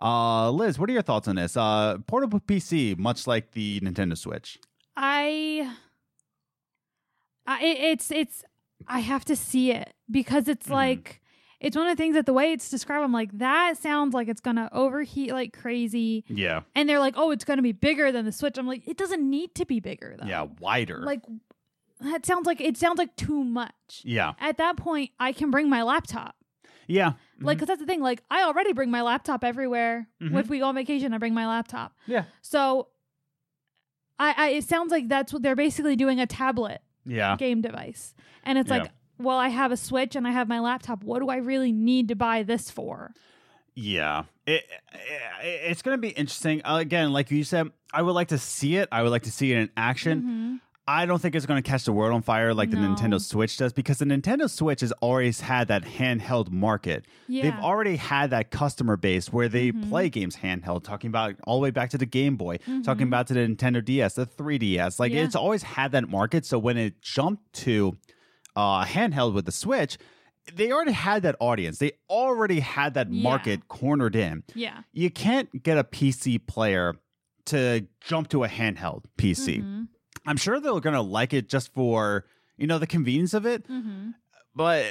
uh, 0.01 0.51
Liz, 0.51 0.79
what 0.79 0.89
are 0.89 0.93
your 0.93 1.03
thoughts 1.03 1.27
on 1.27 1.35
this? 1.37 1.57
Uh, 1.57 1.99
portable 2.07 2.39
PC, 2.41 2.97
much 2.97 3.27
like 3.27 3.51
the 3.53 3.81
Nintendo 3.81 4.17
Switch. 4.17 4.59
I, 4.97 5.75
I 7.47 7.59
it's 7.65 8.11
it's 8.11 8.45
I 8.87 9.01
have 9.01 9.25
to 9.27 9.35
see 9.37 9.73
it 9.73 9.93
because 10.11 10.47
it's 10.49 10.69
Mhm. 10.69 10.73
like 10.73 11.21
it's 11.61 11.77
one 11.77 11.87
of 11.89 11.97
the 11.97 12.01
things 12.03 12.15
that 12.15 12.27
the 12.27 12.33
way 12.33 12.53
it's 12.53 12.69
described, 12.69 13.03
I'm 13.05 13.13
like 13.13 13.31
that 13.39 13.79
sounds 13.79 14.13
like 14.15 14.29
it's 14.29 14.41
gonna 14.41 14.69
overheat 14.73 15.33
like 15.33 15.53
crazy, 15.59 16.25
Yeah, 16.29 16.63
and 16.75 16.89
they're 16.89 16.99
like, 17.01 17.15
oh, 17.17 17.31
it's 17.31 17.45
gonna 17.45 17.63
be 17.63 17.73
bigger 17.73 18.13
than 18.13 18.25
the 18.25 18.33
Switch. 18.33 18.59
I'm 18.59 18.67
like, 18.67 18.87
it 18.87 18.97
doesn't 18.97 19.29
need 19.29 19.55
to 19.57 19.65
be 19.67 19.81
bigger 19.81 20.17
though. 20.21 20.27
yeah, 20.27 20.47
wider. 20.61 20.99
like 21.03 21.21
that 22.01 22.27
sounds 22.27 22.47
like 22.47 22.61
it 22.61 22.77
sounds 22.77 22.99
like 22.99 23.17
too 23.17 23.43
much. 23.43 24.03
yeah, 24.05 24.35
At 24.39 24.59
that 24.59 24.77
point, 24.77 25.11
I 25.19 25.33
can 25.33 25.51
bring 25.51 25.71
my 25.71 25.83
laptop. 25.83 26.37
yeah, 26.87 27.13
Like, 27.41 27.59
cause 27.59 27.69
that's 27.69 27.81
the 27.81 27.87
thing. 27.87 28.03
Like, 28.03 28.23
I 28.31 28.43
already 28.43 28.75
bring 28.75 28.91
my 28.91 29.01
laptop 29.01 29.43
everywhere. 29.43 30.07
Mhm. 30.21 30.39
If 30.39 30.51
we 30.51 30.59
go 30.59 30.67
on 30.67 30.75
vacation, 30.75 31.15
I 31.15 31.19
bring 31.19 31.33
my 31.33 31.47
laptop. 31.47 31.95
yeah, 32.07 32.25
So, 32.43 32.89
I, 34.19 34.35
I 34.37 34.49
it 34.51 34.65
sounds 34.65 34.91
like 34.91 35.09
that's 35.09 35.33
what 35.33 35.43
they're 35.43 35.57
basically 35.57 35.97
doing 35.97 36.21
a 36.21 36.27
tablet 36.27 36.83
yeah. 37.07 37.37
game 37.37 37.61
device, 37.63 38.15
and 38.45 38.59
it's 38.59 38.69
Yeah. 38.71 38.79
like, 38.79 38.91
well, 39.19 39.39
I 39.39 39.49
have 39.49 39.73
a 39.73 39.77
Switch 39.77 40.15
and 40.17 40.27
I 40.27 40.31
have 40.31 40.49
my 40.49 40.61
laptop. 40.61 41.03
What 41.05 41.21
do 41.21 41.29
I 41.29 41.37
really 41.37 41.73
need 41.73 42.09
to 42.09 42.15
buy 42.17 42.43
this 42.43 42.71
for? 42.71 43.13
Yeah, 43.75 44.25
it, 44.47 44.65
it 44.95 45.01
it's 45.43 45.83
going 45.83 45.97
to 45.97 46.01
be 46.01 46.09
interesting. 46.09 46.63
Uh, 46.65 46.77
again, 46.77 47.13
like 47.13 47.31
you 47.31 47.45
said, 47.45 47.71
I 47.93 48.01
would 48.03 48.13
like 48.15 48.29
to 48.29 48.39
see 48.39 48.77
it. 48.77 48.89
I 48.91 49.03
would 49.03 49.11
like 49.11 49.25
to 49.25 49.31
see 49.31 49.53
it 49.53 49.59
in 49.59 49.71
action. 49.77 50.23
Mhm. 50.23 50.61
I 50.89 51.05
don't 51.05 51.21
think 51.21 51.35
it's 51.35 51.47
going 51.47 51.61
to 51.61 51.69
catch 51.69 51.85
the 51.85 51.93
world 51.93 52.15
on 52.15 52.23
fire 52.23 52.55
like 52.55 52.71
the 52.71 52.77
Nintendo 52.77 53.21
Switch 53.21 53.57
does 53.57 53.73
because 53.73 53.99
the 53.99 54.05
Nintendo 54.05 54.49
Switch 54.49 54.83
has 54.83 54.93
always 55.01 55.41
had 55.41 55.67
that 55.67 55.83
handheld 55.83 56.53
market. 56.53 57.07
Yeah. 57.27 57.43
They've 57.43 57.61
already 57.61 57.97
had 57.97 58.31
that 58.31 58.53
customer 58.53 58.97
base 58.97 59.33
where 59.33 59.49
they 59.49 59.73
Mhm. 59.73 59.89
play 59.89 60.09
games 60.11 60.37
handheld, 60.37 60.85
talking 60.85 61.09
about 61.09 61.35
all 61.45 61.57
the 61.59 61.63
way 61.65 61.73
back 61.73 61.91
to 61.91 61.99
the 61.99 62.07
Game 62.07 62.37
Boy, 62.37 62.59
Mhm. 62.69 62.85
talking 62.85 63.03
about 63.09 63.27
to 63.27 63.35
the 63.35 63.41
Nintendo 63.41 63.85
DS, 63.85 64.15
the 64.15 64.27
3DS. 64.27 65.01
Like 65.01 65.11
Yeah. 65.13 65.25
it's 65.25 65.35
always 65.35 65.65
had 65.65 65.91
that 65.91 66.09
market. 66.09 66.47
So 66.47 66.57
when 66.57 66.77
it 66.79 67.03
jumped 67.03 67.53
to 67.65 67.97
uh, 68.57 68.85
handheld 68.85 69.35
with 69.35 69.45
the 69.45 69.53
Switch, 69.53 69.99
they 70.55 70.73
already 70.73 70.93
had 70.93 71.23
that 71.23 71.37
audience. 71.41 71.79
They 71.79 71.93
already 72.09 72.61
had 72.61 72.95
that 72.95 73.13
Yeah. 73.13 73.23
market 73.23 73.69
cornered 73.69 74.17
in 74.17 74.45
yeah. 74.55 74.83
you 74.93 75.11
can't 75.11 75.63
get 75.63 75.77
a 75.79 75.85
PC 75.85 76.39
player 76.47 76.95
to 77.47 77.87
jump 78.01 78.29
to 78.31 78.45
a 78.45 78.49
handheld 78.49 79.05
PC. 79.19 79.61
Mhm. 79.63 79.89
I'm 80.27 80.37
sure 80.37 80.59
they're 80.59 80.81
going 80.81 80.95
to 80.95 81.01
like 81.01 81.33
it 81.33 81.49
just 81.49 81.73
for, 81.73 82.25
you 82.57 82.67
know, 82.67 82.79
the 82.79 82.87
convenience 82.87 83.35
of 83.35 83.47
it, 83.47 83.69
Mhm. 83.69 84.15
but 84.55 84.85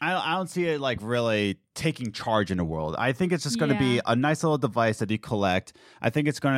I, 0.00 0.14
I 0.14 0.34
don't 0.36 0.48
see 0.48 0.66
it 0.66 0.80
like 0.80 0.98
really 1.02 1.58
taking 1.74 2.12
charge 2.12 2.50
in 2.50 2.58
the 2.58 2.64
world. 2.64 2.94
I 2.98 3.12
think 3.12 3.32
it's 3.32 3.42
just 3.44 3.58
going 3.58 3.72
to 3.72 3.78
be 3.78 4.00
a 4.06 4.14
nice 4.16 4.42
little 4.44 4.58
device 4.58 4.98
that 5.00 5.10
you 5.10 5.18
collect. 5.18 5.72
I 6.00 6.10
think 6.10 6.28
it's 6.28 6.40
going 6.40 6.54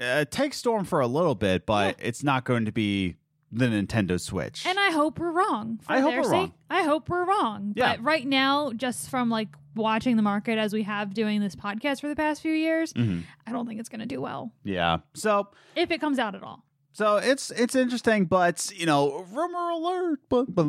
to 0.00 0.04
uh, 0.04 0.24
take 0.30 0.52
Storm 0.54 0.84
for 0.84 1.00
a 1.00 1.06
little 1.06 1.36
bit, 1.36 1.66
but 1.66 1.96
it's 2.00 2.22
not 2.24 2.44
going 2.44 2.64
to 2.64 2.72
be 2.72 3.14
the 3.54 3.66
Nintendo 3.66 4.20
Switch. 4.20 4.66
And 4.66 4.78
I 4.78 4.90
hope 4.90 5.18
we're 5.18 5.30
wrong. 5.30 5.78
For 5.82 5.92
I 5.92 6.00
hope 6.00 6.14
we're 6.14 6.22
sake. 6.24 6.32
wrong. 6.32 6.54
I 6.70 6.82
hope 6.82 7.08
we're 7.08 7.24
wrong. 7.24 7.72
Yeah. 7.76 7.96
But 7.96 8.04
right 8.04 8.26
now, 8.26 8.72
just 8.72 9.08
from 9.10 9.30
like 9.30 9.48
watching 9.76 10.16
the 10.16 10.22
market 10.22 10.58
as 10.58 10.72
we 10.72 10.82
have 10.84 11.14
doing 11.14 11.40
this 11.40 11.54
podcast 11.56 12.00
for 12.00 12.08
the 12.08 12.16
past 12.16 12.40
few 12.42 12.52
years, 12.52 12.92
Mhm. 12.92 13.22
I 13.46 13.52
don't 13.52 13.66
think 13.66 13.80
it's 13.80 13.88
going 13.88 14.00
to 14.00 14.06
do 14.06 14.20
well 14.20 14.52
Yeah. 14.64 14.98
So 15.14 15.48
if 15.76 15.90
it 15.90 16.00
comes 16.00 16.18
out 16.18 16.34
at 16.34 16.42
all. 16.42 16.64
So 16.92 17.16
it's 17.16 17.50
it's 17.50 17.74
interesting, 17.74 18.26
but 18.26 18.70
you 18.76 18.86
know, 18.86 19.26
rumor 19.32 19.70
alert. 19.70 20.20
But 20.28 20.54
but, 20.54 20.68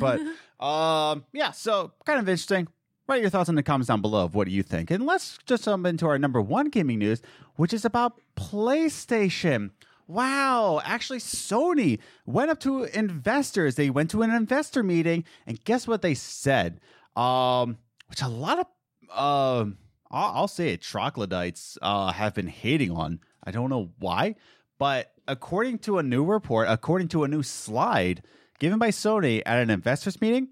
but 0.00 0.20
um, 0.64 1.24
yeah. 1.32 1.50
So 1.52 1.92
kind 2.04 2.18
of 2.18 2.28
interesting. 2.28 2.68
Write 3.08 3.20
your 3.22 3.30
thoughts 3.30 3.48
in 3.48 3.56
the 3.56 3.62
comments 3.62 3.88
down 3.88 4.00
below 4.00 4.24
of 4.24 4.34
what 4.34 4.46
do 4.46 4.52
you 4.52 4.62
think, 4.62 4.90
and 4.90 5.04
let's 5.06 5.38
just 5.44 5.64
jump 5.64 5.86
into 5.86 6.06
our 6.06 6.18
number 6.18 6.40
one 6.40 6.68
gaming 6.68 6.98
news, 6.98 7.20
which 7.56 7.72
is 7.72 7.84
about 7.84 8.20
PlayStation. 8.36 9.70
Wow, 10.06 10.80
actually, 10.84 11.18
Sony 11.18 11.98
went 12.26 12.50
up 12.50 12.60
to 12.60 12.84
investors. 12.84 13.76
They 13.76 13.90
went 13.90 14.10
to 14.10 14.22
an 14.22 14.30
investor 14.30 14.82
meeting, 14.82 15.24
and 15.46 15.62
guess 15.64 15.86
what 15.86 16.02
they 16.02 16.14
said? 16.14 16.80
Um, 17.16 17.78
which 18.08 18.22
a 18.22 18.28
lot 18.28 18.58
of 18.58 18.66
um, 19.12 19.78
I'll, 20.10 20.32
I'll 20.34 20.48
say 20.48 20.70
it, 20.70 20.82
troglodytes 20.82 21.78
uh, 21.82 22.12
have 22.12 22.34
been 22.34 22.46
hating 22.46 22.90
on. 22.90 23.20
I 23.42 23.50
don't 23.50 23.70
know 23.70 23.90
why, 23.98 24.36
but 24.78 25.12
according 25.26 25.78
to 25.80 25.98
a 25.98 26.02
new 26.02 26.24
report, 26.24 26.68
according 26.68 27.08
to 27.08 27.24
a 27.24 27.28
new 27.28 27.42
slide 27.42 28.22
given 28.58 28.78
by 28.78 28.90
Sony 28.90 29.42
at 29.44 29.58
an 29.58 29.70
investors 29.70 30.20
meeting, 30.20 30.48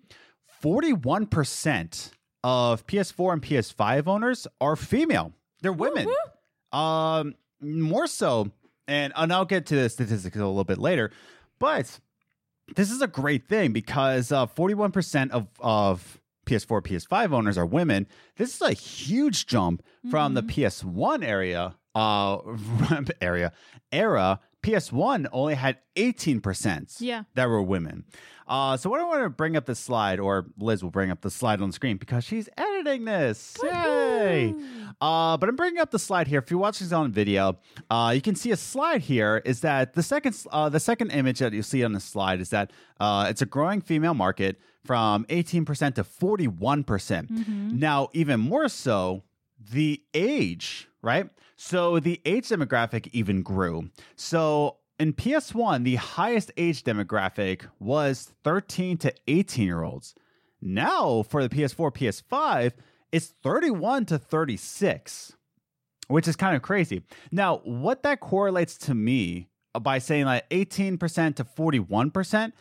41% 0.63 2.11
of 2.43 2.87
PS4 2.87 3.33
and 3.35 3.43
PS5 3.43 4.07
owners 4.07 4.47
are 4.61 4.77
female. 4.77 5.33
They're 5.63 5.73
women. 5.73 6.09
Um, 6.73 7.35
more 7.61 8.07
so, 8.07 8.51
and, 8.91 9.13
and 9.17 9.33
I'll 9.33 9.45
get 9.45 9.67
to 9.67 9.77
the 9.77 9.89
statistics 9.89 10.37
a 10.37 10.41
little 10.41 10.65
bit 10.65 10.79
later, 10.79 11.11
but 11.59 12.01
this 12.75 12.91
is 12.91 13.01
a 13.01 13.07
great 13.07 13.49
thing 13.49 13.73
because 13.73 14.33
uh, 14.33 14.47
41% 14.47 15.31
of, 15.31 15.49
of 15.61 16.21
PS4, 16.47 16.83
PS5 16.83 17.33
owners 17.33 17.57
are 17.57 17.67
women. 17.67 18.07
This 18.37 18.55
is 18.55 18.63
a 18.63 18.73
huge 18.73 19.47
jump 19.47 19.83
from 20.11 20.35
the 20.35 20.43
PS1 20.43 21.25
area, 21.25 21.77
uh, 21.95 22.39
area, 23.21 23.53
era. 23.93 24.41
PS1 24.63 25.27
only 25.33 25.55
had 25.55 25.79
18% 25.97 26.97
Yeah. 27.01 27.25
that 27.35 27.47
were 27.49 27.63
women. 27.63 28.05
Uh, 28.47 28.77
so 28.77 28.91
what 28.91 29.01
I 29.01 29.05
want 29.05 29.23
to 29.23 29.31
bring 29.31 29.57
up 29.57 29.65
the 29.67 29.77
slide, 29.77 30.19
or 30.19 30.47
Liz 30.59 30.83
will 30.83 30.91
bring 30.91 31.11
up 31.13 31.21
the 31.21 31.31
slide 31.31 31.63
on 31.63 31.69
the 31.69 31.73
screen 31.73 31.99
because 31.99 32.25
she's 32.25 32.49
editing 32.59 33.05
this. 33.05 33.57
Yay! 33.63 34.53
Uh, 35.01 35.37
but 35.37 35.49
I'm 35.49 35.55
bringing 35.55 35.79
up 35.81 35.93
the 35.93 36.01
slide 36.01 36.27
here. 36.27 36.41
If 36.41 36.51
you're 36.51 36.59
watching 36.59 36.87
this 36.89 36.93
on 36.93 37.13
video, 37.13 37.59
uh, 37.91 38.11
you 38.13 38.21
can 38.21 38.35
see 38.35 38.51
a 38.51 38.57
slide 38.57 39.03
here. 39.03 39.41
Is 39.45 39.61
that 39.61 39.95
the 39.95 40.03
second 40.03 40.37
uh, 40.51 40.69
the 40.69 40.81
second 40.81 41.11
image 41.13 41.39
that 41.39 41.53
you 41.53 41.63
see 41.63 41.85
on 41.85 41.93
the 41.93 42.01
slide 42.01 42.41
is 42.41 42.51
that 42.51 42.73
uh, 42.99 43.27
it's 43.31 43.41
a 43.41 43.47
growing 43.47 43.81
female 43.81 44.15
market 44.15 44.59
from 44.85 45.25
18% 45.27 45.95
to 45.95 46.03
41%. 46.03 46.87
percent 46.87 47.31
Mm-hmm. 47.33 47.79
Now, 47.79 48.09
even 48.15 48.41
more 48.41 48.69
so, 48.69 49.23
the 49.61 50.03
age, 50.13 50.89
right? 51.03 51.29
So 51.57 52.01
the 52.01 52.21
age 52.25 52.49
demographic 52.49 53.09
even 53.13 53.43
grew. 53.43 53.91
So 54.17 54.77
in 54.99 55.13
PS1, 55.15 55.85
the 55.85 55.97
highest 55.97 56.53
age 56.57 56.85
demographic 56.85 57.63
was 57.79 58.33
13 58.45 58.99
to 58.99 59.15
18 59.29 59.65
year 59.67 59.83
olds. 59.83 60.15
Now 60.61 61.23
for 61.23 61.47
the 61.47 61.55
PS4, 61.55 61.93
PS5, 61.93 62.73
it's 63.13 63.35
31 63.43 64.07
to 64.07 64.19
36, 64.19 65.33
which 66.09 66.29
is 66.29 66.37
kind 66.37 66.55
of 66.55 66.63
crazy. 66.63 67.03
Now, 67.33 67.59
what 67.65 68.03
that 68.03 68.21
correlates 68.21 68.77
to 68.79 68.95
me 68.95 69.49
by 69.81 69.99
saying 69.99 70.27
like 70.27 70.49
18% 70.51 71.37
to 71.37 71.45
41%, 71.45 72.53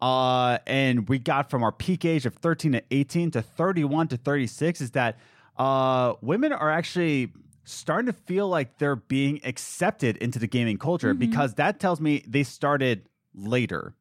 uh, 0.00 0.58
and 0.66 1.08
we 1.08 1.18
got 1.18 1.50
from 1.50 1.62
our 1.62 1.72
peak 1.72 2.04
age 2.04 2.24
of 2.26 2.34
13 2.34 2.72
to 2.72 2.82
18 2.90 3.32
to 3.32 3.42
31 3.42 4.08
to 4.08 4.16
36 4.16 4.80
is 4.80 4.90
that 4.92 5.18
uh, 5.56 6.14
women 6.20 6.52
are 6.52 6.70
actually 6.70 7.32
starting 7.68 8.06
to 8.06 8.12
feel 8.12 8.48
like 8.48 8.78
they're 8.78 8.96
being 8.96 9.40
accepted 9.44 10.16
into 10.18 10.38
the 10.38 10.46
gaming 10.46 10.78
culture 10.78 11.14
Mhm. 11.14 11.18
because 11.18 11.54
that 11.54 11.78
tells 11.80 12.00
me 12.00 12.24
they 12.26 12.42
started 12.42 13.08
later. 13.34 13.94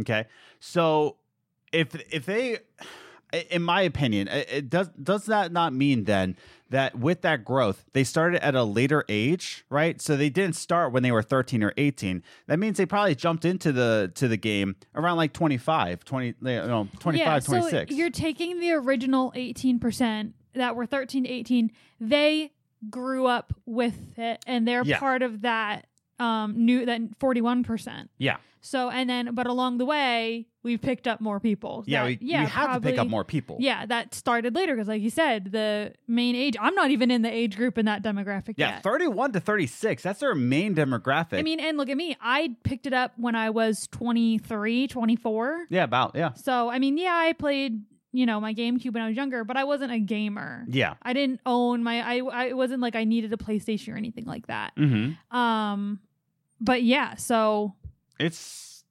Okay. 0.00 0.26
So 0.60 1.16
if 1.72 1.94
if 2.12 2.26
they 2.26 2.58
in 3.50 3.62
my 3.62 3.82
opinion, 3.82 4.28
it 4.28 4.70
does 4.70 4.88
does 4.90 5.26
that 5.26 5.50
not 5.52 5.72
mean 5.72 6.04
then 6.04 6.36
that 6.70 6.96
with 6.98 7.22
that 7.22 7.44
growth, 7.44 7.84
they 7.92 8.02
started 8.04 8.42
at 8.44 8.54
a 8.54 8.64
later 8.64 9.04
age, 9.08 9.64
right? 9.70 10.00
So 10.00 10.16
they 10.16 10.30
didn't 10.30 10.56
start 10.56 10.92
when 10.92 11.02
they 11.02 11.12
were 11.12 11.22
13 11.22 11.62
or 11.62 11.72
18. 11.76 12.22
That 12.46 12.58
means 12.58 12.76
they 12.78 12.86
probably 12.86 13.14
jumped 13.14 13.44
into 13.44 13.72
the 13.72 14.10
to 14.16 14.28
the 14.28 14.36
game 14.36 14.76
around 14.94 15.16
like 15.16 15.32
25, 15.32 16.04
20, 16.04 16.26
you 16.26 16.34
know, 16.42 16.88
25, 17.00 17.18
yeah, 17.18 17.40
26. 17.40 17.92
You're 17.92 18.10
taking 18.10 18.60
the 18.60 18.72
original 18.72 19.32
18% 19.36 20.32
that 20.54 20.76
were 20.76 20.86
13 20.86 21.24
to 21.24 21.30
18. 21.30 21.70
They 22.00 22.52
grew 22.90 23.26
up 23.26 23.52
with 23.66 24.18
it 24.18 24.42
and 24.46 24.66
they're 24.66 24.84
Yeah. 24.84 24.98
part 24.98 25.22
of 25.22 25.42
that 25.42 25.86
um 26.20 26.64
new 26.64 26.86
that 26.86 27.18
41%. 27.18 28.08
Yeah. 28.18 28.36
So 28.60 28.88
and 28.88 29.10
then 29.10 29.34
but 29.34 29.46
along 29.46 29.76
the 29.78 29.84
way, 29.84 30.46
we've 30.62 30.80
picked 30.80 31.06
up 31.06 31.20
more 31.20 31.38
people. 31.38 31.84
Yeah, 31.86 32.04
that- 32.04 32.06
we, 32.22 32.26
we 32.26 32.32
have 32.32 32.74
to 32.74 32.80
pick 32.80 32.98
up 32.98 33.08
more 33.08 33.22
people. 33.24 33.58
Yeah, 33.60 33.84
that 33.84 34.14
started 34.14 34.54
later 34.54 34.74
because, 34.74 34.88
like 34.88 35.02
you 35.02 35.10
said, 35.10 35.52
the 35.52 35.92
main 36.08 36.34
age. 36.34 36.56
I'm 36.58 36.74
not 36.74 36.90
even 36.90 37.10
in 37.10 37.20
the 37.20 37.30
age 37.30 37.56
group 37.56 37.76
in 37.76 37.84
that 37.84 38.02
demographic 38.02 38.54
Yeah, 38.56 38.76
yet. 38.76 38.82
31 38.82 39.32
to 39.32 39.40
36. 39.40 40.02
That's 40.02 40.22
our 40.22 40.34
main 40.34 40.74
demographic. 40.74 41.38
I 41.38 41.42
mean, 41.42 41.60
and 41.60 41.76
look 41.76 41.90
at 41.90 41.96
me. 41.98 42.16
I 42.22 42.56
picked 42.62 42.86
it 42.86 42.94
up 42.94 43.12
when 43.18 43.34
I 43.34 43.50
was 43.50 43.86
23, 43.88 44.86
24. 44.88 45.66
yeah, 45.68 45.84
about, 45.84 46.12
yeah. 46.14 46.32
So, 46.32 46.70
I 46.70 46.78
mean, 46.78 46.96
yeah, 46.96 47.12
I 47.14 47.34
played, 47.34 47.82
you 48.14 48.24
know, 48.26 48.40
my 48.40 48.54
GameCube 48.54 48.94
when 48.94 49.02
I 49.02 49.08
was 49.08 49.16
younger, 49.16 49.42
but 49.44 49.56
I 49.56 49.64
wasn't 49.64 49.92
a 49.92 49.98
gamer. 49.98 50.64
Yeah. 50.68 50.94
I 51.02 51.12
didn't 51.12 51.40
own 51.44 51.82
my 51.82 52.00
I 52.00 52.18
I 52.20 52.44
it 52.46 52.56
wasn't 52.56 52.80
like 52.80 52.94
I 52.96 53.04
needed 53.04 53.32
a 53.32 53.36
PlayStation 53.36 53.92
or 53.92 53.96
anything 53.96 54.24
like 54.24 54.46
that. 54.46 54.72
Mm-hmm. 54.76 55.36
Um 55.36 55.98
but 56.60 56.82
yeah, 56.82 57.16
so 57.16 57.74
It's 58.20 58.84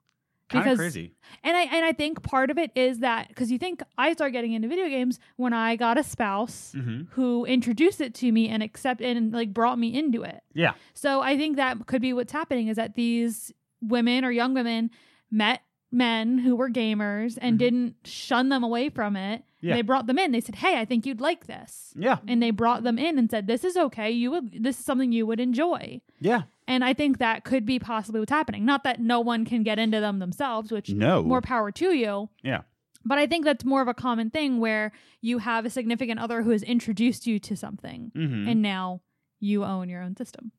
kind 0.49 0.69
of 0.69 0.77
crazy. 0.77 1.15
and 1.43 1.55
I 1.57 1.61
and 1.63 1.85
I 1.85 1.93
think 1.93 2.21
part 2.21 2.51
of 2.51 2.57
it 2.57 2.71
is 2.75 2.99
that 2.99 3.33
cuz 3.35 3.49
you 3.51 3.57
think 3.57 3.81
I 3.97 4.13
started 4.13 4.33
getting 4.33 4.51
into 4.53 4.67
video 4.67 4.87
games 4.89 5.19
when 5.37 5.53
I 5.53 5.75
got 5.77 5.97
a 5.97 6.03
spouse 6.03 6.73
Mm-hmm. 6.75 7.03
who 7.11 7.45
introduced 7.45 8.01
it 8.01 8.13
to 8.15 8.31
me 8.31 8.49
and 8.49 8.61
accepted 8.61 9.15
and 9.17 9.31
like 9.31 9.53
brought 9.53 9.79
me 9.79 9.93
into 9.97 10.21
it. 10.23 10.41
Yeah. 10.53 10.73
So 10.93 11.21
I 11.21 11.37
think 11.37 11.55
that 11.55 11.87
could 11.87 12.01
be 12.01 12.13
what's 12.13 12.33
happening 12.33 12.67
is 12.67 12.75
that 12.75 12.95
these 12.95 13.51
women 13.81 14.23
or 14.25 14.31
young 14.31 14.53
women 14.53 14.91
met 15.31 15.61
men 15.93 16.39
who 16.39 16.55
were 16.55 16.69
gamers 16.69 17.37
and 17.41 17.55
Mhm. 17.55 17.59
didn't 17.59 17.95
shun 18.05 18.49
them 18.49 18.63
away 18.63 18.89
from 18.89 19.15
it. 19.15 19.43
Yeah. 19.61 19.75
They 19.75 19.81
brought 19.81 20.07
them 20.07 20.19
in. 20.19 20.31
They 20.31 20.41
said, 20.41 20.55
"Hey, 20.55 20.77
I 20.79 20.83
think 20.85 21.05
you'd 21.05 21.21
like 21.21 21.45
this." 21.47 21.93
Yeah. 21.95 22.17
And 22.27 22.41
they 22.43 22.51
brought 22.51 22.83
them 22.83 22.97
in 22.99 23.17
and 23.17 23.29
said, 23.31 23.47
"This 23.47 23.63
is 23.63 23.77
okay. 23.77 24.11
You 24.11 24.31
would 24.31 24.63
this 24.63 24.77
is 24.79 24.83
something 24.85 25.11
you 25.13 25.25
would 25.25 25.39
enjoy." 25.39 26.01
Yeah. 26.19 26.43
And 26.67 26.83
I 26.83 26.93
think 26.93 27.17
that 27.19 27.43
could 27.45 27.65
be 27.65 27.77
possibly 27.79 28.19
what's 28.19 28.31
happening. 28.31 28.65
Not 28.65 28.83
that 28.83 28.99
no 28.99 29.19
one 29.21 29.45
can 29.45 29.63
get 29.63 29.79
into 29.79 29.99
them 30.01 30.19
themselves, 30.19 30.71
which 30.71 30.89
No. 30.89 31.21
more 31.23 31.41
power 31.41 31.71
to 31.71 31.93
you. 31.93 32.29
Yeah. 32.43 32.61
But 33.05 33.17
I 33.19 33.27
think 33.27 33.43
that's 33.45 33.65
more 33.65 33.81
of 33.81 33.87
a 33.89 33.93
common 33.93 34.29
thing 34.29 34.59
where 34.59 34.91
you 35.21 35.39
have 35.39 35.65
a 35.65 35.69
significant 35.69 36.19
other 36.21 36.41
who 36.43 36.51
has 36.51 36.63
introduced 36.63 37.27
you 37.27 37.37
to 37.39 37.55
something 37.55 38.11
Mm-hmm. 38.15 38.47
and 38.47 38.61
now 38.61 39.01
you 39.41 39.63
own 39.65 39.89
your 39.89 40.01
own 40.01 40.15
system. 40.15 40.51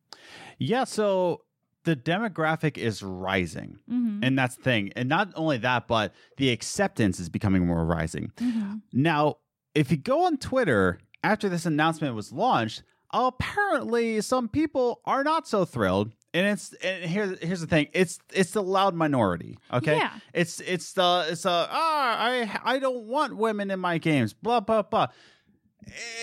yeah. 0.59 0.85
So 0.85 1.41
the 1.85 1.95
demographic 1.97 2.77
is 2.77 3.03
rising. 3.03 3.79
Mm-hmm. 3.91 4.25
And 4.25 4.39
that's 4.39 4.57
the 4.57 4.63
thing. 4.63 4.93
And 4.97 5.09
not 5.09 5.33
only 5.37 5.59
that, 5.59 5.87
but 5.87 6.13
the 6.37 6.51
acceptance 6.51 7.21
is 7.21 7.29
becoming 7.29 7.67
more 7.67 7.85
rising. 7.85 8.33
Mm-hmm. 8.37 8.77
Now, 8.93 9.37
if 9.75 9.91
you 9.91 9.97
go 9.97 10.27
on 10.27 10.39
Twitter 10.39 10.99
after 11.23 11.49
this 11.49 11.67
announcement 11.67 12.15
was 12.15 12.33
launched, 12.33 12.83
apparently 13.13 14.21
some 14.21 14.49
people 14.49 15.01
are 15.05 15.25
not 15.25 15.47
so 15.47 15.65
thrilled. 15.65 16.13
And 16.33 16.49
it's 16.49 16.73
and 16.83 17.05
here, 17.05 17.37
here's 17.41 17.61
the 17.61 17.69
thing. 17.69 17.87
It's 17.93 18.19
it's 18.33 18.51
the 18.51 18.63
loud 18.63 18.95
minority. 18.97 19.57
Okay. 19.73 19.99
Yeah. 19.99 20.11
It's 20.33 20.59
it's 20.61 20.93
the 20.93 21.27
it's 21.31 21.45
the 21.45 21.69
ah 21.71 22.17
I 22.19 22.61
I 22.65 22.79
don't 22.81 23.07
want 23.07 23.37
women 23.37 23.71
in 23.71 23.79
my 23.79 23.99
games. 23.99 24.33
Blah 24.33 24.59
blah 24.59 24.83
blah. 24.83 25.09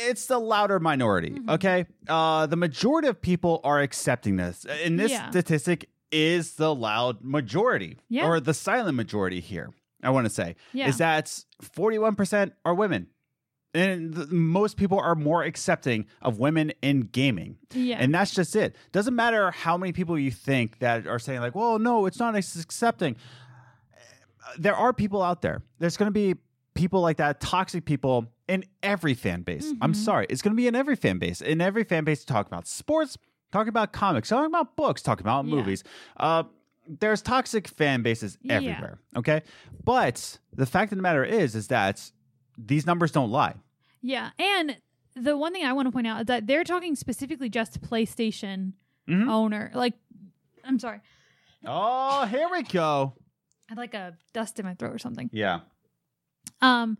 It's 0.07 0.25
the 0.25 0.39
louder 0.39 0.79
minority. 0.79 1.31
Mhm. 1.31 1.49
Okay. 1.51 1.85
Uh, 2.07 2.45
the 2.47 2.55
majority 2.55 3.07
of 3.07 3.21
people 3.21 3.61
are 3.63 3.79
accepting 3.81 4.35
this, 4.37 4.65
and 4.65 4.99
this 4.99 5.11
Yeah. 5.11 5.29
statistic 5.29 5.89
is 6.11 6.55
the 6.55 6.73
loud 6.75 7.23
majority 7.23 7.97
Yeah. 8.09 8.25
or 8.27 8.39
the 8.39 8.53
silent 8.53 8.95
majority 8.97 9.39
here. 9.39 9.69
I 10.03 10.09
want 10.09 10.25
to 10.25 10.29
say 10.29 10.55
Yeah. 10.73 10.87
is 10.89 10.97
that 10.97 11.43
41% 11.61 12.53
are 12.65 12.73
women. 12.73 13.07
And 13.73 14.13
th- 14.13 14.27
most 14.29 14.75
people 14.75 14.99
are 14.99 15.15
more 15.15 15.43
accepting 15.43 16.05
of 16.21 16.39
women 16.39 16.73
in 16.81 17.01
gaming. 17.01 17.57
Yeah. 17.73 17.97
And 17.99 18.13
that's 18.13 18.31
just 18.33 18.53
it. 18.55 18.75
Doesn't 18.91 19.15
matter 19.15 19.51
how 19.51 19.77
many 19.77 19.93
people 19.93 20.19
you 20.19 20.31
think 20.31 20.79
that 20.79 21.07
are 21.07 21.19
saying, 21.19 21.39
like, 21.39 21.55
well, 21.55 21.79
no, 21.79 22.05
it's 22.05 22.19
not 22.19 22.35
accepting. 22.35 23.15
There 24.57 24.75
are 24.75 24.91
people 24.91 25.21
out 25.21 25.41
there. 25.41 25.61
There's 25.79 25.95
going 25.95 26.07
to 26.07 26.11
be 26.11 26.35
people 26.73 27.01
like 27.01 27.17
that, 27.17 27.39
toxic 27.41 27.85
people 27.85 28.27
in 28.47 28.63
every 28.83 29.13
fan 29.13 29.41
base. 29.41 29.73
I'm 29.81 29.93
Mhm. 29.93 29.95
sorry. 29.95 30.25
It's 30.29 30.41
going 30.41 30.53
to 30.53 30.57
be 30.57 30.67
in 30.67 30.75
every 30.75 30.95
fan 30.95 31.17
base. 31.19 31.41
In 31.41 31.61
every 31.61 31.83
fan 31.83 32.03
base, 32.03 32.23
talk 32.25 32.47
about 32.47 32.67
sports, 32.67 33.17
talk 33.51 33.67
about 33.67 33.91
comics, 33.93 34.29
talk 34.29 34.45
about 34.47 34.75
books, 34.75 35.01
talk 35.01 35.19
about 35.19 35.45
Yeah. 35.45 35.55
movies. 35.55 35.83
Uh, 36.17 36.43
there's 36.87 37.21
toxic 37.21 37.67
fan 37.67 38.01
bases 38.01 38.37
Yeah. 38.41 38.55
everywhere. 38.55 38.99
Okay. 39.15 39.41
But 39.83 40.39
the 40.53 40.65
fact 40.65 40.91
of 40.91 40.97
the 40.97 41.01
matter 41.01 41.23
is, 41.23 41.55
is 41.55 41.67
that 41.67 42.11
these 42.57 42.85
numbers 42.85 43.11
don't 43.11 43.31
lie. 43.31 43.55
yeah. 44.01 44.31
And 44.39 44.77
the 45.15 45.37
one 45.37 45.53
thing 45.53 45.63
I 45.65 45.73
want 45.73 45.87
to 45.87 45.91
point 45.91 46.07
out 46.07 46.21
is 46.21 46.25
that 46.27 46.47
they're 46.47 46.63
talking 46.63 46.95
specifically 46.95 47.49
just 47.49 47.81
PlayStation 47.81 48.73
Mhm. 49.07 49.27
owner. 49.29 49.71
Like, 49.73 49.93
I'm 50.63 50.79
sorry. 50.79 51.01
Oh, 51.65 52.25
here 52.25 52.47
we 52.49 52.63
go. 52.63 53.13
I 53.69 53.73
had 53.73 53.77
like 53.77 53.93
a 53.93 54.17
dust 54.33 54.59
in 54.59 54.65
my 54.65 54.73
throat 54.73 54.93
or 54.95 54.99
something. 54.99 55.29
Yeah. 55.33 55.61
Um, 56.61 56.97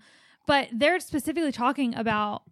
but 0.48 0.70
they're 0.74 1.00
specifically 1.00 1.52
talking 1.52 1.96
about 1.96 2.44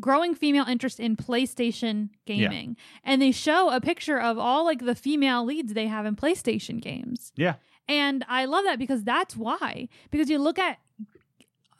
growing 0.00 0.34
female 0.34 0.64
interest 0.66 0.98
in 0.98 1.16
PlayStation 1.16 2.08
gaming. 2.24 2.76
And 3.04 3.20
they 3.20 3.30
show 3.30 3.70
a 3.70 3.80
picture 3.80 4.18
of 4.18 4.38
all 4.38 4.64
like 4.64 4.84
the 4.84 4.94
female 4.94 5.44
leads 5.44 5.74
they 5.74 5.86
have 5.86 6.06
in 6.06 6.16
PlayStation 6.16 6.80
games. 6.80 7.32
Yeah. 7.36 7.54
And 7.88 8.24
I 8.28 8.46
love 8.46 8.64
that 8.64 8.78
because 8.78 9.04
that's 9.04 9.36
why. 9.36 9.88
Because 10.10 10.28
you 10.30 10.38
look 10.38 10.58
at 10.58 10.78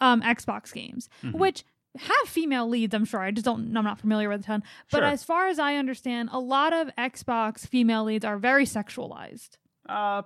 um 0.01 0.21
Xbox 0.23 0.73
games, 0.73 1.09
Mhm. 1.23 1.35
which 1.39 1.65
have 1.99 2.29
female 2.29 2.69
leads, 2.69 2.95
I'm 2.95 3.07
sure. 3.07 3.21
I 3.21 3.31
just 3.31 3.47
don't 3.47 3.75
I'm 3.75 3.85
not 3.85 3.99
familiar 3.99 4.29
with 4.29 4.41
a 4.41 4.45
ton. 4.45 4.63
But 4.91 4.99
Sure. 4.99 5.07
as 5.07 5.25
far 5.25 5.49
as 5.49 5.59
I 5.59 5.77
understand, 5.77 6.29
a 6.33 6.39
lot 6.39 6.75
of 6.75 6.89
Xbox 6.99 7.67
female 7.67 8.05
leads 8.05 8.25
are 8.25 8.37
very 8.39 8.67
sexualized. 8.67 9.57
Uh, 9.89 10.23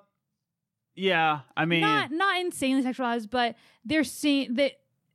yeah. 1.00 1.40
I 1.56 1.64
mean, 1.64 1.80
not 1.80 2.10
not 2.12 2.40
insanely 2.40 2.82
sexualized, 2.82 3.30
but 3.30 3.56
they're 3.84 4.04
seen 4.04 4.54
that 4.54 4.72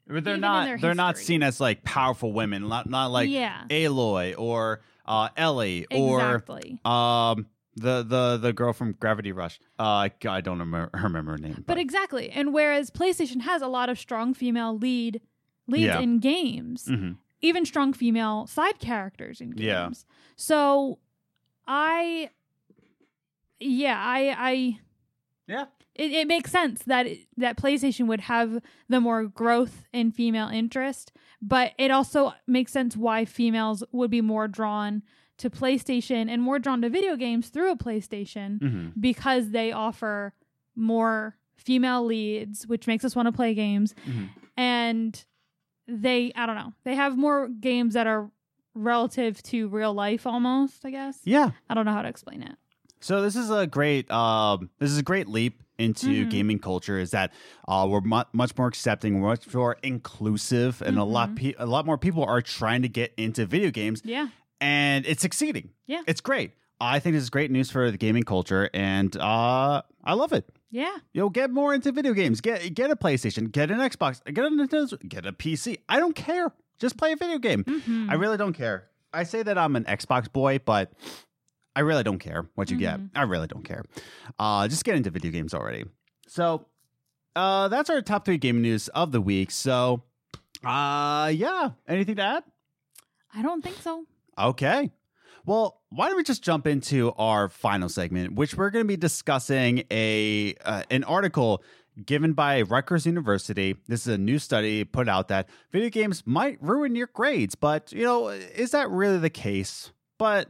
But 0.08 0.24
they're 0.24 0.38
not 0.38 0.82
they're 0.82 0.96
not 0.96 1.18
seen 1.18 1.44
as 1.44 1.60
like 1.60 1.84
powerful 1.84 2.32
women, 2.34 2.68
not 2.68 2.90
not 2.90 3.12
like 3.12 3.30
yeah. 3.30 3.64
Aloy 3.70 4.34
or 4.38 4.82
uh 5.06 5.30
Ellie 5.38 5.86
or 5.92 6.20
exactly. 6.22 6.80
um 6.86 7.46
the 7.76 8.04
the 8.04 8.38
the 8.42 8.54
girl 8.54 8.74
from 8.74 8.94
Gravity 8.94 9.32
Rush. 9.32 9.60
Uh 9.80 9.84
I, 10.08 10.12
I 10.28 10.42
don't 10.42 10.60
remember 10.60 10.90
remember 10.94 11.32
her 11.34 11.38
name. 11.38 11.64
But 11.68 11.78
exactly. 11.78 12.30
And 12.30 12.54
whereas 12.54 12.90
PlayStation 12.90 13.42
has 13.42 13.62
a 13.62 13.68
lot 13.68 13.90
of 13.90 14.00
strong 14.00 14.34
female 14.34 14.78
lead 14.78 15.22
leads 15.68 15.86
Yeah. 15.86 16.00
in 16.00 16.20
games, 16.20 16.86
Mhm. 16.86 17.18
even 17.42 17.66
strong 17.66 17.94
female 17.94 18.48
side 18.48 18.80
characters 18.80 19.42
in 19.42 19.52
games. 19.52 19.66
Yeah. 19.68 19.90
So 20.38 21.00
I 21.68 22.30
yeah, 23.60 23.98
I 24.00 24.36
I 24.38 24.80
yeah. 25.48 25.66
It, 25.96 26.12
it 26.12 26.28
makes 26.28 26.52
sense 26.52 26.84
that 26.84 27.08
it, 27.08 27.20
that 27.38 27.58
PlayStation 27.58 28.08
would 28.08 28.22
have 28.22 28.62
the 28.90 29.00
more 29.02 29.24
growth 29.26 29.86
in 29.94 30.12
female 30.12 30.48
interest, 30.50 31.12
but 31.42 31.74
it 31.78 31.90
also 31.92 32.34
makes 32.48 32.72
sense 32.72 32.96
why 32.98 33.26
females 33.26 33.84
would 33.92 34.12
be 34.12 34.22
more 34.22 34.48
drawn 34.48 35.02
to 35.38 35.50
PlayStation 35.50 36.30
and 36.30 36.42
more 36.42 36.60
drawn 36.60 36.82
to 36.82 36.90
video 36.90 37.16
games 37.16 37.50
through 37.50 37.72
a 37.72 37.76
PlayStation 37.78 38.60
Mhm. 38.60 38.94
because 39.00 39.52
they 39.52 39.72
offer 39.72 40.34
more 40.76 41.38
female 41.58 42.04
leads, 42.06 42.68
which 42.68 42.88
makes 42.88 43.04
us 43.06 43.16
want 43.16 43.28
to 43.28 43.32
play 43.32 43.54
games. 43.54 43.94
Mhm. 44.08 44.30
And 44.58 45.26
they, 45.88 46.32
I 46.36 46.46
don't 46.46 46.56
know, 46.56 46.74
they 46.84 46.96
have 46.96 47.18
more 47.18 47.48
games 47.48 47.94
that 47.94 48.08
are 48.08 48.32
relative 48.74 49.42
to 49.44 49.68
real 49.70 49.94
life 49.94 50.26
almost, 50.28 50.86
I 50.86 50.92
guess. 50.92 51.20
Yeah. 51.24 51.52
I 51.70 51.74
don't 51.74 51.86
know 51.86 51.94
how 51.94 52.02
to 52.02 52.10
explain 52.10 52.42
it. 52.44 52.56
So 53.02 53.22
this 53.22 53.36
is 53.36 53.50
a 53.52 53.68
great 53.68 54.10
um 54.12 54.70
this 54.80 54.90
is 54.92 54.98
a 54.98 55.04
great 55.04 55.28
leap 55.28 55.62
into 55.78 56.08
Mhm. 56.26 56.30
gaming 56.30 56.60
culture 56.60 56.98
is 57.00 57.12
that 57.12 57.32
uh, 57.68 57.86
we're 57.90 58.02
mu- 58.02 58.24
much 58.34 58.58
more 58.58 58.68
accepting, 58.68 59.20
we're 59.22 59.30
much 59.30 59.54
more 59.54 59.78
inclusive, 59.84 60.82
and 60.82 60.98
a 60.98 61.04
lot 61.04 61.30
Mhm. 61.32 61.36
pe- 61.36 61.54
a 61.58 61.66
lot 61.66 61.86
more 61.86 61.98
people 61.98 62.24
are 62.24 62.42
trying 62.42 62.82
to 62.84 62.90
get 62.90 63.14
into 63.18 63.46
video 63.46 63.72
games, 63.72 64.02
Yeah. 64.06 64.30
and 64.62 65.06
it's 65.06 65.22
succeeding. 65.22 65.70
Yeah. 65.88 66.02
it's 66.08 66.22
great. 66.22 66.52
I 66.82 67.00
think 67.00 67.14
this 67.16 67.24
is 67.24 67.30
great 67.30 67.52
news 67.52 67.72
for 67.72 67.90
the 67.90 67.98
gaming 67.98 68.24
culture, 68.24 68.70
and 68.74 69.16
uh, 69.18 69.82
I 70.04 70.14
love 70.14 70.34
it. 70.34 70.46
Yeah. 70.72 70.98
you'll 71.14 71.30
get 71.30 71.52
more 71.52 71.74
into 71.74 71.92
video 71.94 72.12
games. 72.14 72.42
Get 72.42 72.74
get 72.74 72.92
a 72.92 72.98
PlayStation, 72.98 73.50
get 73.50 73.72
an 73.72 73.78
Xbox, 73.80 74.22
get 74.26 74.44
a 74.44 74.50
Nintendo, 74.50 75.08
get 75.08 75.26
a 75.26 75.32
PC. 75.32 75.78
I 75.88 76.00
don't 76.02 76.16
care. 76.16 76.52
Just 76.80 76.98
play 76.98 77.14
a 77.14 77.16
video 77.16 77.38
game. 77.38 77.64
Mhm. 77.64 78.10
I 78.10 78.16
really 78.16 78.36
don't 78.36 78.52
care. 78.52 78.90
I 79.14 79.24
say 79.24 79.42
that 79.44 79.58
I'm 79.58 79.78
an 79.78 79.86
Xbox 79.86 80.30
boy, 80.32 80.60
but 80.66 80.92
I 81.76 81.82
really 81.82 82.04
don't 82.04 82.20
care 82.20 82.48
what 82.56 82.72
you 82.72 82.78
get. 82.78 83.00
Mhm. 83.00 83.10
I 83.16 83.24
really 83.24 83.48
don't 83.48 83.64
care. 83.64 83.84
Uh, 84.40 84.68
just 84.68 84.86
get 84.86 84.96
into 84.96 85.10
video 85.10 85.32
games 85.32 85.54
already. 85.54 85.86
So, 86.28 86.66
uh, 87.36 87.68
that's 87.68 87.90
our 87.90 88.02
top 88.02 88.26
three 88.26 88.38
game 88.38 88.62
news 88.62 88.88
of 88.90 89.12
the 89.12 89.22
week. 89.22 89.52
So, 89.52 90.04
uh, 90.64 91.32
yeah. 91.36 91.72
Anything 91.88 92.16
to 92.16 92.22
add? 92.22 92.44
I 93.34 93.42
don't 93.42 93.62
think 93.64 93.76
so. 93.78 94.06
Okay. 94.38 94.92
Well, 95.46 95.82
why 95.90 96.08
don't 96.08 96.18
we 96.18 96.24
just 96.24 96.44
jump 96.44 96.66
into 96.66 97.12
our 97.18 97.50
final 97.50 97.90
segment, 97.90 98.34
which 98.36 98.56
we're 98.56 98.72
going 98.72 98.86
to 98.86 98.88
be 98.88 98.98
discussing 98.98 99.84
a 99.92 100.56
uh, 100.66 100.84
an 100.90 101.04
article 101.04 101.62
given 102.04 102.34
by 102.34 102.62
Rutgers 102.64 103.06
University. 103.06 103.76
This 103.88 104.08
is 104.08 104.14
a 104.14 104.18
new 104.18 104.40
study 104.40 104.84
put 104.86 105.08
out 105.08 105.28
that 105.28 105.48
video 105.72 105.90
games 105.90 106.24
might 106.26 106.58
ruin 106.62 106.96
your 106.96 107.08
grades, 107.08 107.54
but 107.56 107.92
you 107.92 108.04
know, 108.04 108.30
is 108.30 108.72
that 108.72 108.90
really 108.90 109.20
the 109.20 109.30
case? 109.30 109.92
But 110.18 110.50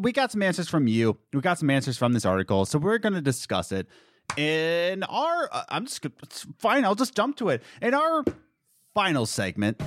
we 0.00 0.12
got 0.12 0.32
some 0.32 0.42
answers 0.42 0.68
from 0.68 0.86
you. 0.86 1.18
We 1.32 1.40
got 1.40 1.58
some 1.58 1.70
answers 1.70 1.96
from 1.98 2.12
this 2.12 2.24
article, 2.24 2.64
so 2.64 2.78
we're 2.78 2.98
going 2.98 3.14
to 3.14 3.20
discuss 3.20 3.72
it 3.72 3.88
in 4.36 5.02
our. 5.04 5.48
Uh, 5.52 5.64
I'm 5.68 5.86
just 5.86 6.06
fine. 6.58 6.84
I'll 6.84 6.94
just 6.94 7.14
jump 7.14 7.36
to 7.38 7.50
it 7.50 7.62
in 7.82 7.94
our 7.94 8.24
final 8.94 9.26
segment. 9.26 9.80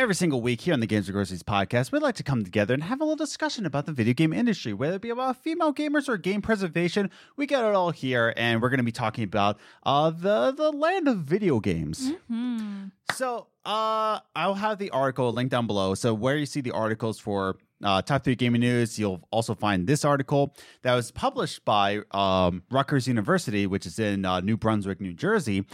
Every 0.00 0.14
single 0.14 0.40
week 0.40 0.62
here 0.62 0.72
on 0.72 0.80
the 0.80 0.86
Games 0.86 1.10
of 1.10 1.12
Groceries 1.12 1.42
podcast, 1.42 1.92
we'd 1.92 2.00
like 2.00 2.14
to 2.14 2.22
come 2.22 2.42
together 2.42 2.72
and 2.72 2.82
have 2.84 3.02
a 3.02 3.04
little 3.04 3.22
discussion 3.22 3.66
about 3.66 3.84
the 3.84 3.92
video 3.92 4.14
game 4.14 4.32
industry, 4.32 4.72
whether 4.72 4.96
it 4.96 5.02
be 5.02 5.10
about 5.10 5.36
female 5.36 5.74
gamers 5.74 6.08
or 6.08 6.16
game 6.16 6.40
preservation. 6.40 7.10
We 7.36 7.44
got 7.44 7.68
it 7.68 7.74
all 7.74 7.90
here, 7.90 8.32
and 8.38 8.62
we're 8.62 8.70
going 8.70 8.78
to 8.78 8.82
be 8.82 8.92
talking 8.92 9.24
about 9.24 9.58
uh, 9.82 10.08
the 10.08 10.52
the 10.52 10.72
land 10.72 11.06
of 11.06 11.18
video 11.18 11.60
games. 11.60 12.12
Hmm. 12.28 12.86
So, 13.12 13.48
uh, 13.66 14.20
I'll 14.34 14.54
have 14.54 14.78
the 14.78 14.88
article 14.88 15.30
linked 15.34 15.50
down 15.50 15.66
below. 15.66 15.94
So, 15.94 16.14
where 16.14 16.38
you 16.38 16.46
see 16.46 16.62
the 16.62 16.70
articles 16.70 17.18
for 17.18 17.58
uh, 17.82 18.02
top 18.02 18.24
three 18.24 18.34
gaming 18.34 18.60
news, 18.60 18.98
you'll 18.98 19.26
also 19.30 19.54
find 19.54 19.86
this 19.86 20.04
article 20.04 20.54
that 20.82 20.94
was 20.94 21.10
published 21.10 21.64
by 21.64 22.00
um, 22.10 22.62
Rutgers 22.70 23.08
University, 23.08 23.66
which 23.66 23.86
is 23.86 23.98
in 23.98 24.24
uh, 24.24 24.40
New 24.40 24.56
Brunswick, 24.56 25.00
New 25.00 25.14
Jersey. 25.14 25.64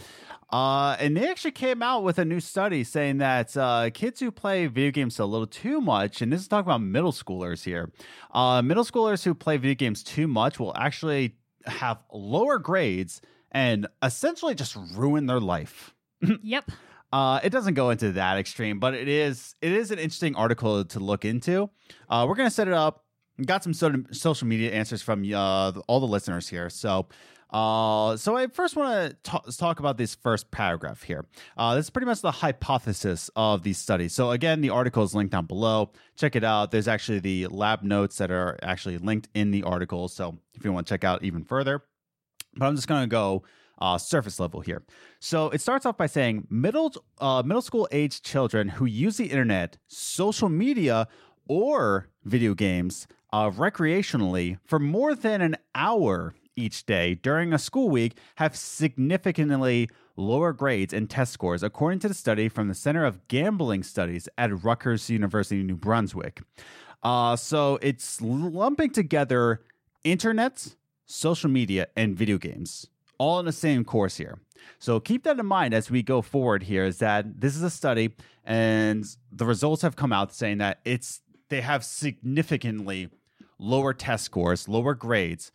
Uh, 0.51 0.95
and 0.99 1.17
they 1.17 1.29
actually 1.29 1.51
came 1.51 1.83
out 1.83 2.03
with 2.03 2.17
a 2.17 2.23
new 2.25 2.39
study 2.39 2.83
saying 2.83 3.17
that 3.17 3.55
uh, 3.57 3.89
kids 3.93 4.19
who 4.19 4.31
play 4.31 4.67
video 4.67 4.91
games 4.91 5.19
a 5.19 5.25
little 5.25 5.47
too 5.47 5.81
much, 5.81 6.21
and 6.21 6.31
this 6.31 6.41
is 6.41 6.47
talking 6.47 6.67
about 6.69 6.81
middle 6.81 7.11
schoolers 7.11 7.63
here, 7.65 7.91
uh, 8.33 8.61
middle 8.61 8.85
schoolers 8.85 9.23
who 9.23 9.33
play 9.33 9.57
video 9.57 9.75
games 9.75 10.03
too 10.03 10.27
much 10.27 10.59
will 10.59 10.75
actually 10.77 11.35
have 11.65 12.01
lower 12.13 12.59
grades 12.59 13.21
and 13.51 13.87
essentially 14.01 14.55
just 14.55 14.77
ruin 14.95 15.25
their 15.25 15.41
life. 15.41 15.93
Yep. 16.21 16.71
Uh, 17.11 17.39
it 17.43 17.49
doesn't 17.49 17.75
go 17.75 17.89
into 17.89 18.11
that 18.13 18.37
extreme, 18.37 18.79
but 18.79 18.93
it 18.93 19.07
is 19.07 19.55
it 19.61 19.71
is 19.71 19.91
an 19.91 19.99
interesting 19.99 20.35
article 20.35 20.83
to 20.83 20.99
look 20.99 21.23
into. 21.25 21.69
Uh, 22.09 22.25
we're 22.27 22.35
gonna 22.35 22.49
set 22.49 22.67
it 22.67 22.73
up. 22.73 23.05
Got 23.45 23.63
some 23.63 23.73
so- 23.73 24.03
social 24.11 24.47
media 24.47 24.71
answers 24.71 25.01
from 25.01 25.23
uh, 25.33 25.71
all 25.87 25.99
the 25.99 26.07
listeners 26.07 26.49
here. 26.49 26.69
So, 26.69 27.07
uh, 27.51 28.17
so 28.17 28.35
I 28.35 28.47
first 28.47 28.75
want 28.75 29.15
to 29.23 29.51
talk 29.57 29.79
about 29.79 29.97
this 29.97 30.15
first 30.15 30.49
paragraph 30.51 31.03
here. 31.03 31.23
Uh, 31.55 31.75
this 31.75 31.85
is 31.85 31.89
pretty 31.91 32.07
much 32.07 32.21
the 32.21 32.31
hypothesis 32.31 33.29
of 33.35 33.63
these 33.63 33.77
studies. 33.77 34.13
So 34.13 34.31
again, 34.31 34.59
the 34.61 34.71
article 34.71 35.03
is 35.03 35.13
linked 35.15 35.31
down 35.31 35.45
below. 35.45 35.91
Check 36.17 36.35
it 36.35 36.43
out. 36.43 36.71
There's 36.71 36.87
actually 36.87 37.19
the 37.19 37.47
lab 37.47 37.83
notes 37.83 38.17
that 38.17 38.31
are 38.31 38.57
actually 38.63 38.97
linked 38.97 39.29
in 39.33 39.51
the 39.51 39.63
article. 39.63 40.07
So 40.07 40.39
if 40.55 40.65
you 40.65 40.73
want 40.73 40.87
to 40.87 40.93
check 40.93 41.03
out 41.03 41.23
even 41.23 41.45
further, 41.45 41.83
but 42.55 42.65
I'm 42.65 42.75
just 42.75 42.87
gonna 42.87 43.07
go 43.07 43.43
uh, 43.79 43.97
surface 43.97 44.39
level 44.39 44.61
here. 44.61 44.83
So 45.19 45.49
it 45.49 45.61
starts 45.61 45.85
off 45.85 45.97
by 45.97 46.07
saying 46.07 46.47
middle 46.49 46.93
uh, 47.19 47.43
middle 47.45 47.61
school 47.61 47.87
age 47.91 48.21
children 48.21 48.69
who 48.69 48.85
use 48.85 49.17
the 49.17 49.25
internet, 49.25 49.77
social 49.87 50.49
media, 50.49 51.07
or 51.47 52.07
video 52.23 52.53
games 52.53 53.07
uh, 53.33 53.49
recreationally 53.49 54.57
for 54.65 54.79
more 54.79 55.15
than 55.15 55.41
an 55.41 55.55
hour 55.75 56.35
each 56.55 56.85
day 56.85 57.13
during 57.15 57.53
a 57.53 57.59
school 57.59 57.89
week 57.89 58.17
have 58.35 58.55
significantly 58.55 59.89
lower 60.15 60.51
grades 60.51 60.93
and 60.93 61.09
test 61.09 61.31
scores, 61.31 61.61
according 61.61 61.99
to 61.99 62.07
the 62.07 62.13
study 62.13 62.49
from 62.49 62.67
the 62.67 62.73
Center 62.73 63.05
of 63.05 63.27
Gambling 63.27 63.83
Studies 63.83 64.27
at 64.37 64.63
Rutgers 64.63 65.09
University, 65.09 65.61
New 65.61 65.75
Brunswick. 65.75 66.41
Uh, 67.03 67.35
so 67.35 67.77
it's 67.83 68.19
lumping 68.21 68.89
together 68.89 69.61
internet, 70.03 70.75
social 71.05 71.49
media, 71.49 71.87
and 71.95 72.17
video 72.17 72.39
games 72.39 72.87
all 73.17 73.39
in 73.39 73.45
the 73.45 73.51
same 73.51 73.83
course 73.83 74.17
here. 74.17 74.39
So 74.79 74.99
keep 74.99 75.23
that 75.23 75.39
in 75.39 75.45
mind 75.45 75.73
as 75.73 75.89
we 75.89 76.03
go 76.03 76.21
forward 76.21 76.63
here 76.63 76.85
is 76.85 76.99
that 76.99 77.39
this 77.41 77.55
is 77.55 77.63
a 77.63 77.69
study 77.69 78.13
and 78.43 79.05
the 79.31 79.45
results 79.45 79.81
have 79.81 79.95
come 79.95 80.13
out 80.13 80.33
saying 80.33 80.59
that 80.59 80.79
it's 80.85 81.21
they 81.49 81.61
have 81.61 81.83
significantly 81.83 83.09
lower 83.59 83.93
test 83.93 84.25
scores, 84.25 84.67
lower 84.67 84.93
grades 84.93 85.51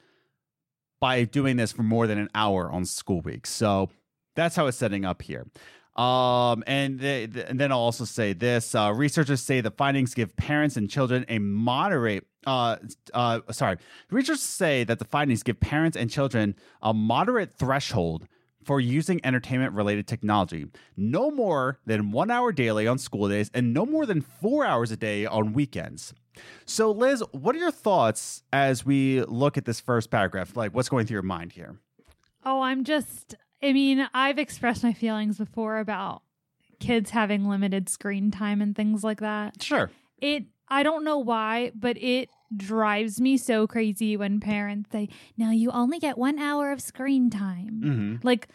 by 1.01 1.25
doing 1.25 1.57
this 1.57 1.72
for 1.72 1.83
more 1.83 2.07
than 2.07 2.18
an 2.18 2.31
hour 2.35 2.70
on 2.70 2.85
school 2.85 3.20
weeks. 3.20 3.51
So 3.51 3.90
that's 4.35 4.57
how 4.57 4.66
it's 4.66 4.79
setting 4.79 5.05
up 5.05 5.22
here. 5.22 5.46
Um, 5.96 6.64
and, 6.66 6.98
they, 6.98 7.24
and 7.24 7.61
then 7.61 7.70
I'll 7.70 7.78
also 7.78 8.05
say 8.05 8.33
this: 8.33 8.74
uh, 8.74 8.92
researchers 8.94 9.42
say 9.42 9.61
the 9.61 9.70
findings 9.70 10.14
give 10.14 10.35
parents 10.37 10.76
and 10.76 10.88
children 10.88 11.26
a 11.28 11.38
moderate. 11.38 12.26
Uh, 12.46 12.76
uh, 13.12 13.40
sorry, 13.50 13.76
researchers 14.11 14.42
say 14.42 14.85
that 14.85 14.98
the 14.98 15.05
findings 15.05 15.42
give 15.42 15.61
parents 15.61 15.96
and 15.96 16.11
children 16.11 16.57
a 16.81 16.94
moderate 16.94 17.55
threshold 17.55 18.26
for 18.64 18.81
using 18.81 19.20
entertainment-related 19.24 20.07
technology, 20.07 20.66
no 20.96 21.31
more 21.31 21.81
than 21.85 22.12
one 22.12 22.31
hour 22.31 22.52
daily 22.52 22.87
on 22.87 22.96
school 22.96 23.28
days, 23.28 23.50
and 23.52 23.74
no 23.74 23.85
more 23.85 24.07
than 24.07 24.20
four 24.20 24.64
hours 24.64 24.90
a 24.92 24.96
day 24.96 25.26
on 25.26 25.52
weekends. 25.52 26.14
So, 26.64 26.90
Liz, 26.90 27.22
what 27.33 27.55
are 27.55 27.59
your 27.59 27.72
thoughts 27.72 28.42
as 28.52 28.87
we 28.87 29.22
look 29.24 29.59
at 29.59 29.64
this 29.64 29.81
first 29.81 30.11
paragraph? 30.11 30.57
Like, 30.57 30.74
what's 30.74 30.88
going 30.88 31.07
through 31.07 31.16
your 31.16 31.22
mind 31.22 31.52
here? 31.52 31.76
Oh, 32.44 32.62
I'm 32.62 32.85
just 32.85 33.35
I 33.62 33.72
mean, 33.72 34.09
I've 34.12 34.38
expressed 34.38 34.83
my 34.83 34.92
feelings 34.92 35.38
before 35.38 35.79
about 35.79 36.22
kids 36.81 37.11
having 37.11 37.48
limited 37.48 37.88
screen 37.88 38.31
time 38.31 38.61
and 38.61 38.75
things 38.75 39.05
like 39.05 39.20
that. 39.20 39.62
Sure. 39.62 39.90
It 40.18 40.44
I 40.68 40.83
don't 40.83 41.05
know 41.05 41.18
why, 41.18 41.70
but 41.75 41.96
it 42.03 42.31
drives 42.57 43.20
me 43.20 43.37
so 43.37 43.66
crazy 43.66 44.16
when 44.16 44.40
parents 44.40 44.90
say, 44.90 45.09
"Now 45.37 45.51
you 45.51 45.70
only 45.70 45.98
get 45.98 46.16
1 46.18 46.38
hour 46.38 46.72
of 46.72 46.81
screen 46.81 47.31
time." 47.31 47.81
Mm-hmm. 47.85 48.16
Like 48.27 48.48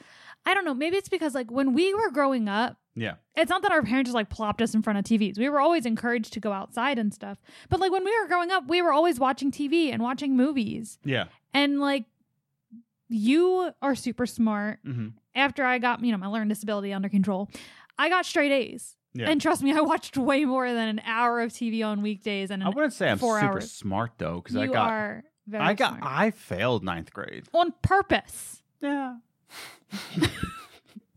I 0.46 0.54
don't 0.54 0.66
know, 0.66 0.74
maybe 0.74 0.98
it's 0.98 1.10
because 1.10 1.36
like 1.36 1.52
when 1.52 1.74
we 1.74 1.94
were 1.94 2.10
growing 2.10 2.48
up, 2.48 2.78
Yeah. 2.96 3.16
it's 3.36 3.50
not 3.50 3.62
that 3.64 3.72
our 3.74 3.82
parents 3.84 4.08
just 4.08 4.16
like 4.16 4.30
plopped 4.30 4.62
us 4.62 4.74
in 4.74 4.82
front 4.82 4.98
of 4.98 5.04
TVs. 5.06 5.38
We 5.38 5.50
were 5.50 5.60
always 5.60 5.86
encouraged 5.86 6.32
to 6.34 6.40
go 6.40 6.54
outside 6.54 6.98
and 6.98 7.14
stuff. 7.14 7.38
But 7.70 7.80
like 7.82 7.92
when 7.92 8.06
we 8.06 8.18
were 8.20 8.28
growing 8.28 8.50
up, 8.52 8.68
we 8.70 8.82
were 8.82 8.94
always 8.94 9.20
watching 9.20 9.52
TV 9.52 9.92
and 9.92 10.02
watching 10.02 10.38
movies. 10.38 11.00
Yeah. 11.04 11.26
And 11.54 11.80
like 11.82 12.06
you 13.10 13.72
are 13.82 13.96
super 13.96 14.26
smart. 14.26 14.80
Mm-hmm. 14.86 15.10
After 15.36 15.64
I 15.64 15.78
got, 15.78 16.04
you 16.04 16.12
know, 16.12 16.18
my 16.18 16.28
learning 16.28 16.50
disability 16.50 16.94
under 16.94 17.10
control, 17.10 17.50
I 17.98 18.10
got 18.10 18.26
straight 18.26 18.52
A's. 18.52 18.96
Yeah. 19.14 19.30
And 19.30 19.42
trust 19.42 19.64
me, 19.64 19.74
I 19.74 19.82
watched 19.82 20.18
way 20.18 20.46
more 20.46 20.72
than 20.72 20.88
an 20.88 21.02
hour 21.06 21.42
of 21.42 21.52
TV 21.52 21.86
on 21.86 22.02
weekdays 22.02 22.52
and 22.52 22.64
I 22.64 22.70
wouldn't 22.70 22.94
say 22.94 23.10
I'm 23.10 23.18
super 23.18 23.40
hours. 23.40 23.72
smart 23.72 24.12
though, 24.18 24.42
because 24.42 24.56
I 24.56 24.68
got 24.68 25.24
I 25.60 25.74
got 25.74 25.98
smart. 25.98 26.04
I 26.04 26.32
failed 26.32 26.84
ninth 26.84 27.12
grade. 27.14 27.46
on 27.54 27.74
purpose. 27.82 28.62
Yeah. 28.82 29.18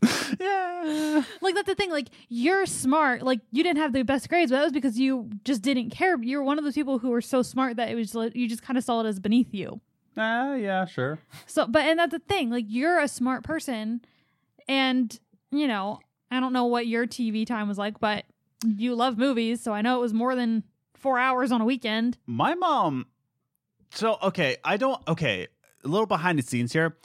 yeah. 0.39 1.23
Like 1.41 1.53
that's 1.53 1.67
the 1.67 1.75
thing. 1.75 1.91
Like 1.91 2.07
you're 2.29 2.65
smart. 2.65 3.21
Like 3.21 3.39
you 3.51 3.63
didn't 3.63 3.79
have 3.79 3.93
the 3.93 4.03
best 4.03 4.29
grades, 4.29 4.51
but 4.51 4.57
that 4.57 4.63
was 4.63 4.73
because 4.73 4.97
you 4.97 5.29
just 5.43 5.61
didn't 5.61 5.91
care. 5.91 6.21
You're 6.21 6.43
one 6.43 6.57
of 6.57 6.63
those 6.63 6.73
people 6.73 6.99
who 6.99 7.09
were 7.09 7.21
so 7.21 7.43
smart 7.43 7.77
that 7.77 7.89
it 7.89 7.95
was 7.95 8.15
you 8.33 8.47
just 8.47 8.63
kind 8.63 8.77
of 8.77 8.83
saw 8.83 9.01
it 9.01 9.07
as 9.07 9.19
beneath 9.19 9.53
you. 9.53 9.79
Uh, 10.17 10.57
yeah, 10.59 10.85
sure. 10.85 11.19
So, 11.45 11.67
but 11.67 11.83
and 11.83 11.99
that's 11.99 12.11
the 12.11 12.19
thing. 12.19 12.49
Like 12.49 12.65
you're 12.67 12.99
a 12.99 13.07
smart 13.07 13.43
person, 13.43 14.01
and 14.67 15.17
you 15.51 15.67
know 15.67 15.99
I 16.29 16.39
don't 16.39 16.53
know 16.53 16.65
what 16.65 16.87
your 16.87 17.07
TV 17.07 17.45
time 17.45 17.67
was 17.67 17.77
like, 17.77 17.99
but 17.99 18.25
you 18.65 18.93
love 18.95 19.17
movies, 19.17 19.61
so 19.61 19.73
I 19.73 19.81
know 19.81 19.97
it 19.97 20.01
was 20.01 20.13
more 20.13 20.35
than 20.35 20.63
four 20.95 21.17
hours 21.17 21.51
on 21.51 21.61
a 21.61 21.65
weekend. 21.65 22.17
My 22.25 22.55
mom. 22.55 23.07
So 23.93 24.17
okay, 24.23 24.57
I 24.63 24.77
don't. 24.77 25.01
Okay, 25.07 25.47
a 25.83 25.87
little 25.87 26.05
behind 26.07 26.39
the 26.39 26.43
scenes 26.43 26.73
here. 26.73 26.97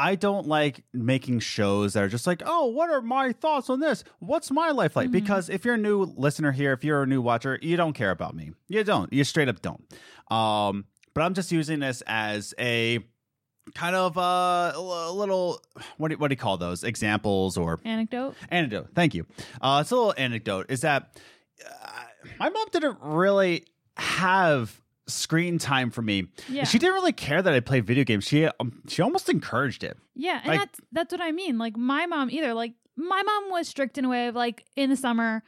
I 0.00 0.14
don't 0.14 0.46
like 0.46 0.84
making 0.92 1.40
shows 1.40 1.94
that 1.94 2.04
are 2.04 2.08
just 2.08 2.24
like, 2.24 2.40
oh, 2.46 2.66
what 2.66 2.88
are 2.88 3.00
my 3.02 3.32
thoughts 3.32 3.68
on 3.68 3.80
this? 3.80 4.04
What's 4.20 4.48
my 4.52 4.70
life 4.70 4.94
like? 4.94 5.08
Mhm. 5.08 5.12
Because 5.12 5.48
if 5.48 5.64
you're 5.64 5.74
a 5.74 5.78
new 5.78 6.04
listener 6.16 6.52
here, 6.52 6.72
if 6.72 6.84
you're 6.84 7.02
a 7.02 7.06
new 7.06 7.20
watcher, 7.20 7.58
you 7.62 7.76
don't 7.76 7.94
care 7.94 8.12
about 8.12 8.36
me. 8.36 8.52
You 8.68 8.84
don't. 8.84 9.12
You 9.12 9.24
straight 9.24 9.48
up 9.48 9.60
don't. 9.60 9.82
Um, 10.30 10.84
but 11.18 11.24
I'm 11.24 11.34
just 11.34 11.50
using 11.50 11.80
this 11.80 12.00
as 12.06 12.54
a 12.60 13.00
kind 13.74 13.96
of 13.96 14.16
uh, 14.16 14.70
a 14.76 15.12
little 15.12 15.60
what 15.96 16.12
do, 16.12 16.16
what 16.16 16.28
do 16.28 16.32
you 16.32 16.36
call 16.36 16.58
those 16.58 16.84
examples 16.84 17.56
or 17.56 17.80
Anecdote. 17.84 18.36
anecdote. 18.50 18.90
Thank 18.94 19.16
you. 19.16 19.26
Uh, 19.60 19.78
it's 19.80 19.90
a 19.90 19.96
little 19.96 20.14
anecdote. 20.16 20.66
Is 20.68 20.82
that 20.82 21.18
uh, 21.68 22.00
my 22.38 22.48
mom 22.50 22.66
didn't 22.70 22.98
really 23.02 23.64
have 23.96 24.80
screen 25.08 25.58
time 25.58 25.90
for 25.90 26.02
me. 26.02 26.28
Yeah. 26.48 26.62
She 26.62 26.78
didn't 26.78 26.94
really 26.94 27.10
care 27.12 27.42
that 27.42 27.52
I 27.52 27.58
played 27.58 27.84
video 27.84 28.04
games. 28.04 28.22
She 28.24 28.46
um, 28.60 28.80
she 28.86 29.02
almost 29.02 29.28
encouraged 29.28 29.82
it. 29.82 29.98
Yeah, 30.14 30.38
and 30.44 30.46
Like- 30.46 30.58
that's 30.60 30.80
that's 30.92 31.12
what 31.12 31.20
I 31.20 31.32
mean. 31.32 31.58
Like 31.58 31.76
my 31.76 32.06
mom 32.06 32.30
either. 32.30 32.54
Like 32.54 32.74
my 32.94 33.24
mom 33.24 33.50
was 33.50 33.66
strict 33.66 33.98
in 33.98 34.04
a 34.04 34.08
way 34.08 34.28
of 34.28 34.36
like 34.36 34.66
in 34.76 34.88
the 34.88 34.96
summer, 34.96 35.42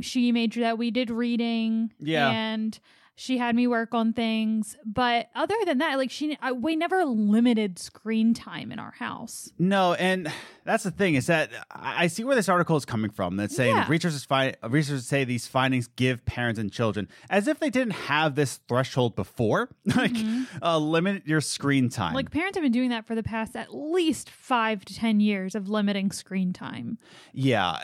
she 0.00 0.32
made 0.32 0.54
sure 0.54 0.64
that 0.64 0.76
we 0.76 0.90
did 0.90 1.08
reading. 1.08 1.92
Yeah. 2.00 2.30
and 2.30 2.76
She 3.16 3.38
had 3.38 3.54
me 3.54 3.68
work 3.68 3.94
on 3.94 4.12
things, 4.12 4.76
but 4.84 5.28
other 5.36 5.54
than 5.66 5.78
that, 5.78 5.98
like 5.98 6.10
she, 6.10 6.36
I, 6.42 6.50
we 6.50 6.74
never 6.74 7.04
limited 7.04 7.78
screen 7.78 8.34
time 8.34 8.72
in 8.72 8.80
our 8.80 8.90
house. 8.90 9.52
No, 9.56 9.94
and 9.94 10.32
that's 10.64 10.82
the 10.82 10.90
thing 10.90 11.14
is 11.14 11.28
that 11.28 11.50
I 11.70 12.08
see 12.08 12.24
where 12.24 12.34
this 12.34 12.48
article 12.48 12.76
is 12.76 12.84
coming 12.84 13.10
from. 13.12 13.36
That's 13.36 13.54
saying 13.54 13.76
Yeah. 13.76 13.86
researchers 13.88 14.24
find 14.24 14.56
researchers 14.68 15.06
say 15.06 15.22
these 15.22 15.46
findings 15.46 15.86
give 15.86 16.24
parents 16.24 16.58
and 16.58 16.72
children 16.72 17.08
as 17.30 17.46
if 17.46 17.60
they 17.60 17.70
didn't 17.70 17.92
have 17.92 18.34
this 18.34 18.56
threshold 18.68 19.14
before, 19.14 19.68
like 19.96 20.16
uh, 20.60 20.76
limit 20.78 21.24
your 21.24 21.40
screen 21.40 21.88
time. 21.90 22.08
Mm-hmm. 22.08 22.16
Like 22.16 22.30
parents 22.32 22.56
have 22.56 22.62
been 22.64 22.72
doing 22.72 22.90
that 22.90 23.06
for 23.06 23.14
the 23.14 23.22
past 23.22 23.54
at 23.54 23.72
least 23.72 24.28
five 24.28 24.84
to 24.86 24.94
ten 24.94 25.20
years 25.20 25.54
of 25.54 25.68
limiting 25.68 26.10
screen 26.10 26.52
time. 26.52 26.98
Yeah, 27.32 27.78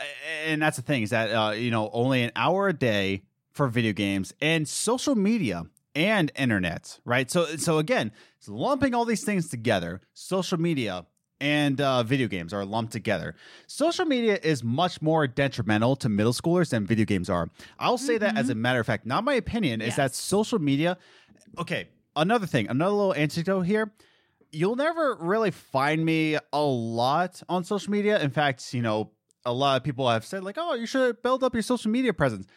and 0.45 0.61
that's 0.61 0.75
the 0.75 0.83
thing 0.83 1.03
is 1.03 1.11
that 1.11 1.31
uh, 1.31 1.51
you 1.51 1.71
know 1.71 1.89
only 1.93 2.21
an 2.23 2.31
hour 2.35 2.67
a 2.67 2.73
day 2.73 3.23
for 3.51 3.67
video 3.67 3.93
games 3.93 4.33
and 4.41 4.67
social 4.67 5.15
media 5.15 5.65
and 5.95 6.31
internet, 6.35 6.99
right? 7.05 7.29
So 7.29 7.45
so 7.57 7.77
again, 7.77 8.11
it's 8.37 8.47
lumping 8.47 8.93
all 8.93 9.05
these 9.05 9.23
things 9.23 9.49
together. 9.49 10.01
Social 10.13 10.59
media 10.59 11.05
and 11.39 11.81
uh, 11.81 12.03
video 12.03 12.27
games 12.27 12.53
are 12.53 12.63
lumped 12.63 12.91
together. 12.91 13.35
Social 13.67 14.05
media 14.05 14.39
is 14.41 14.63
much 14.63 15.01
more 15.01 15.27
detrimental 15.27 15.95
to 15.97 16.09
middle 16.09 16.33
schoolers 16.33 16.69
than 16.69 16.85
video 16.85 17.05
games 17.05 17.29
are. 17.29 17.49
I'll 17.79 17.97
say 17.97 18.17
that 18.19 18.37
as 18.37 18.49
a 18.49 18.55
matter 18.55 18.79
of 18.79 18.85
fact. 18.85 19.05
Not 19.05 19.23
my 19.23 19.33
opinion. 19.33 19.81
Is 19.81 19.95
that 19.95 20.13
social 20.15 20.59
media? 20.59 20.97
Okay, 21.57 21.89
another 22.15 22.47
thing, 22.47 22.69
another 22.69 22.93
little 22.93 23.13
anecdote 23.13 23.61
here 23.61 23.91
you'll 24.51 24.75
never 24.75 25.17
really 25.19 25.51
find 25.51 26.05
me 26.05 26.37
a 26.51 26.61
lot 26.61 27.41
on 27.49 27.63
social 27.63 27.91
media. 27.91 28.21
In 28.21 28.31
fact, 28.31 28.73
you 28.73 28.81
know, 28.81 29.11
a 29.45 29.53
lot 29.53 29.77
of 29.77 29.83
people 29.83 30.09
have 30.09 30.25
said 30.25 30.43
like, 30.43 30.57
"Oh, 30.59 30.73
you 30.75 30.85
should 30.85 31.21
build 31.21 31.43
up 31.43 31.53
your 31.53 31.63
social 31.63 31.89
media 31.89 32.13
presence." 32.13 32.47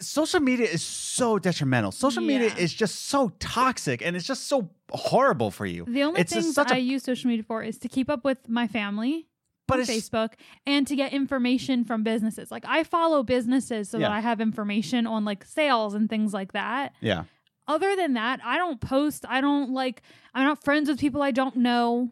Social 0.00 0.40
media 0.40 0.66
is 0.66 0.82
so 0.82 1.38
detrimental. 1.38 1.92
Social 1.92 2.22
media 2.22 2.52
is 2.56 2.72
just 2.72 3.06
so 3.06 3.30
toxic 3.38 4.02
and 4.04 4.16
it's 4.16 4.26
just 4.26 4.46
so 4.48 4.70
horrible 4.90 5.50
for 5.50 5.66
you. 5.66 5.84
The 5.86 6.02
only 6.02 6.20
it's 6.20 6.32
just 6.32 6.46
things 6.46 6.54
such 6.54 6.70
a- 6.70 6.74
I 6.74 6.78
use 6.78 7.02
social 7.04 7.28
media 7.28 7.44
for 7.44 7.62
is 7.62 7.78
to 7.78 7.88
keep 7.88 8.10
up 8.10 8.24
with 8.24 8.48
my 8.48 8.66
family 8.66 9.28
But 9.68 9.80
on 9.80 9.86
Facebook 9.86 10.30
and 10.66 10.86
to 10.88 10.96
get 10.96 11.12
information 11.12 11.84
from 11.84 12.02
businesses. 12.02 12.50
Like 12.50 12.64
I 12.66 12.82
follow 12.84 13.22
businesses 13.22 13.88
so 13.90 13.98
Yeah. 13.98 14.08
that 14.08 14.14
I 14.14 14.20
have 14.20 14.40
information 14.40 15.06
on 15.06 15.24
like 15.24 15.44
sales 15.44 15.94
and 15.94 16.08
things 16.10 16.32
like 16.34 16.52
that. 16.52 16.94
yeah. 17.00 17.24
Other 17.68 17.94
than 17.96 18.14
that, 18.14 18.40
I 18.42 18.56
don't 18.56 18.80
post. 18.80 19.26
I 19.28 19.42
don't 19.42 19.72
like. 19.74 20.00
I'm 20.32 20.44
not 20.46 20.64
friends 20.64 20.88
with 20.88 20.98
people 20.98 21.20
I 21.20 21.32
don't 21.32 21.54
know 21.56 22.10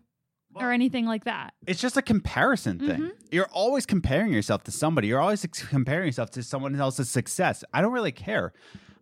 or 0.56 0.72
anything 0.72 1.06
like 1.06 1.24
that. 1.24 1.54
It's 1.66 1.80
just 1.80 1.96
a 1.96 2.02
comparison 2.02 2.78
thing. 2.78 2.88
Mm-hmm. 3.00 3.08
You're 3.30 3.48
always 3.52 3.86
comparing 3.86 4.32
yourself 4.32 4.64
to 4.64 4.70
somebody. 4.70 5.08
You're 5.08 5.20
always 5.20 5.44
comparing 5.70 6.06
yourself 6.06 6.30
to 6.32 6.42
someone 6.42 6.74
else's 6.80 7.10
success. 7.10 7.62
I 7.72 7.82
don't 7.82 7.92
really 7.92 8.12
care. 8.12 8.52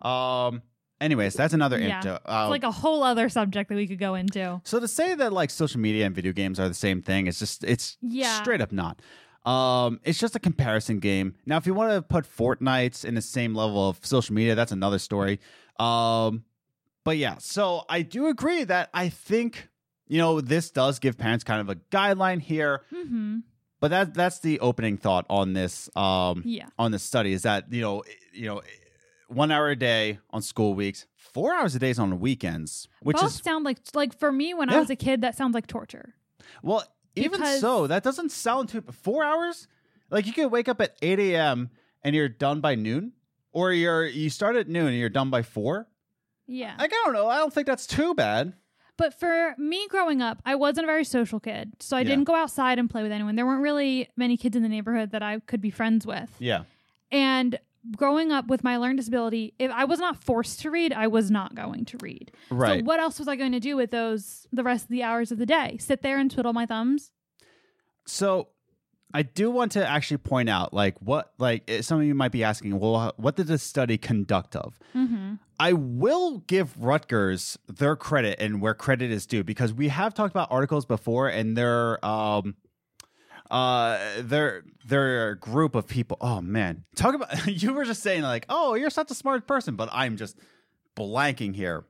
Um 0.03 0.63
anyways, 1.01 1.35
that's 1.35 1.55
another 1.55 1.79
Yeah. 1.79 2.19
Uh, 2.27 2.49
like 2.49 2.63
a 2.65 2.71
whole 2.71 3.03
other 3.03 3.29
subject 3.29 3.69
that 3.69 3.75
we 3.77 3.87
could 3.87 3.99
go 3.99 4.15
into. 4.15 4.61
So 4.65 4.81
to 4.81 4.89
say 4.89 5.15
that 5.15 5.33
like 5.33 5.51
social 5.51 5.81
media 5.81 6.07
and 6.07 6.15
video 6.15 6.33
games 6.33 6.59
are 6.61 6.69
the 6.69 6.75
same 6.75 7.03
thing, 7.03 7.27
it's 7.27 7.39
just 7.39 7.65
it's 7.65 7.97
Yeah. 8.01 8.41
straight 8.41 8.61
up 8.61 8.73
not. 8.73 9.01
Um, 9.45 10.01
it's 10.05 10.19
just 10.19 10.35
a 10.35 10.39
comparison 10.41 11.01
game. 11.01 11.35
Now, 11.45 11.59
if 11.59 11.67
you 11.67 11.75
want 11.75 11.93
to 11.93 12.01
put 12.01 12.25
Fortnite 12.25 13.05
in 13.05 13.15
the 13.15 13.21
same 13.21 13.55
level 13.55 13.91
of 13.91 13.99
social 14.05 14.35
media, 14.35 14.55
that's 14.55 14.73
another 14.73 14.99
story. 14.99 15.39
Um, 15.79 16.45
but 17.05 17.19
yeah, 17.19 17.37
so 17.39 17.85
I 17.91 18.01
do 18.01 18.29
agree 18.29 18.65
that 18.65 18.89
I 18.95 19.11
think 19.11 19.69
you 20.07 20.19
know 20.19 20.41
this 20.41 20.71
does 20.71 20.99
give 20.99 21.17
parents 21.19 21.45
kind 21.45 21.61
of 21.61 21.69
a 21.69 21.77
guideline 21.91 22.41
here. 22.41 22.83
hmm 22.91 23.39
But 23.81 23.89
that 23.91 24.15
that's 24.15 24.41
the 24.41 24.61
opening 24.61 24.97
thought 24.97 25.27
on 25.29 25.53
this 25.53 25.89
um 25.97 26.43
Yeah. 26.45 26.69
on 26.79 26.91
this 26.93 27.03
study 27.03 27.33
is 27.33 27.43
that 27.43 27.73
you 27.73 27.81
know 27.83 28.03
you 28.33 28.47
know 28.47 28.63
one 29.29 29.51
hour 29.51 29.71
a 29.71 29.77
day 29.77 30.19
on 30.31 30.43
school 30.43 30.75
weeks, 30.75 31.07
four 31.17 31.55
hours 31.55 31.75
a 31.75 31.79
day 31.79 31.95
on 31.99 32.21
weekends, 32.21 32.89
which 33.01 33.17
Both 33.17 33.27
is 33.27 33.35
sound 33.43 33.65
like 33.65 33.79
like 33.95 34.19
for 34.19 34.31
me 34.31 34.55
when 34.55 34.69
Yeah. 34.69 34.77
I 34.77 34.81
was 34.81 34.91
a 34.91 34.97
kid, 34.97 35.23
that 35.23 35.37
sounds 35.37 35.55
like 35.55 35.67
torture. 35.67 36.15
Well, 36.63 36.85
even 37.17 37.41
Because- 37.41 37.61
so, 37.61 37.87
that 37.87 38.03
doesn't 38.03 38.31
sound 38.33 38.69
too 38.71 38.83
four 38.93 39.25
hours. 39.25 39.67
Like 40.11 40.27
you 40.27 40.33
could 40.33 40.51
wake 40.53 40.69
up 40.69 40.81
at 40.81 40.97
eight 41.03 41.19
a.m. 41.19 41.71
and 42.03 42.15
you're 42.15 42.29
done 42.29 42.61
by 42.61 42.75
noon, 42.75 43.13
or 43.53 43.73
you're 43.73 44.05
you 44.07 44.29
start 44.31 44.57
at 44.57 44.69
noon 44.69 44.89
and 44.89 44.97
you're 44.99 45.09
done 45.09 45.31
by 45.31 45.43
four. 45.43 45.89
Yeah. 46.47 46.77
Like 46.79 46.93
I 46.93 47.03
don't 47.05 47.15
know. 47.15 47.27
I 47.29 47.39
don't 47.39 47.53
think 47.53 47.67
that's 47.67 47.87
too 47.87 48.15
bad. 48.15 48.53
But 48.97 49.13
for 49.19 49.55
me 49.59 49.87
growing 49.89 50.23
up, 50.23 50.41
I 50.47 50.55
wasn't 50.55 50.85
a 50.85 50.87
very 50.87 51.05
social 51.05 51.41
kid. 51.41 51.73
So 51.81 51.97
I 51.97 52.01
Yeah. 52.01 52.09
didn't 52.11 52.25
go 52.25 52.35
outside 52.37 52.79
and 52.79 52.89
play 52.89 53.03
with 53.03 53.11
anyone. 53.13 53.35
There 53.37 53.45
weren't 53.47 53.63
really 53.63 54.09
many 54.17 54.37
kids 54.37 54.57
in 54.57 54.63
the 54.63 54.69
neighborhood 54.69 55.11
that 55.11 55.23
I 55.23 55.41
could 55.41 55.61
be 55.61 55.71
friends 55.71 56.07
with. 56.07 56.31
Yeah. 56.39 56.63
And 57.11 57.59
growing 57.97 58.31
up 58.33 58.47
with 58.47 58.63
my 58.65 58.77
learning 58.77 58.97
disability, 58.97 59.53
if 59.59 59.71
I 59.71 59.85
was 59.85 59.99
not 59.99 60.23
forced 60.23 60.61
to 60.61 60.71
read, 60.71 60.93
I 60.93 61.07
was 61.09 61.31
not 61.31 61.55
going 61.55 61.85
to 61.87 61.99
read. 62.01 62.31
Right. 62.51 62.81
So 62.81 62.85
what 62.85 63.01
else 63.01 63.19
was 63.19 63.27
I 63.29 63.37
going 63.37 63.53
to 63.53 63.61
do 63.61 63.77
with 63.77 63.91
those 63.91 64.47
the 64.53 64.63
rest 64.63 64.85
of 64.85 64.91
the 64.91 65.03
hours 65.03 65.33
of 65.33 65.39
the 65.39 65.47
day? 65.47 65.77
Sit 65.81 66.03
there 66.03 66.19
and 66.19 66.31
twiddle 66.31 66.53
my 66.53 66.65
thumbs? 66.65 67.11
So 68.07 68.49
I 69.15 69.23
do 69.23 69.49
want 69.49 69.73
to 69.73 69.89
actually 69.89 70.17
point 70.17 70.49
out, 70.49 70.75
like, 70.75 71.01
what, 71.01 71.33
like, 71.39 71.63
eh, 71.69 71.83
some 71.83 72.01
of 72.01 72.05
you 72.05 72.17
might 72.17 72.33
be 72.33 72.43
asking, 72.43 72.79
well, 72.81 73.15
what 73.17 73.37
did 73.37 73.47
this 73.47 73.63
study 73.63 73.97
conduct 73.97 74.57
of? 74.57 74.77
Mm-hmm. 74.93 75.35
I 75.61 75.73
will 75.73 76.39
give 76.39 76.77
Rutgers 76.83 77.57
their 77.69 77.95
credit 77.95 78.41
and 78.41 78.61
where 78.61 78.75
credit 78.75 79.13
is 79.13 79.25
due 79.25 79.45
because 79.45 79.73
we 79.73 79.87
have 79.87 80.15
talked 80.15 80.33
about 80.33 80.51
articles 80.51 80.85
before 80.85 81.29
and 81.29 81.57
their 81.57 82.05
um 82.05 82.57
uh 83.53 83.99
their 84.19 84.65
their 84.87 85.37
group 85.37 85.77
of 85.77 85.87
people. 85.87 86.17
Oh 86.21 86.41
man. 86.41 86.85
Talk 86.97 87.15
about 87.15 87.47
you 87.63 87.73
were 87.73 87.85
just 87.85 88.03
saying 88.03 88.23
like, 88.23 88.47
"Oh, 88.49 88.75
you're 88.75 88.91
such 88.91 89.13
a 89.13 89.15
smart 89.15 89.47
person," 89.47 89.77
but 89.77 89.89
I'm 89.93 90.17
just 90.17 90.37
blanking 90.97 91.55
here. 91.55 91.85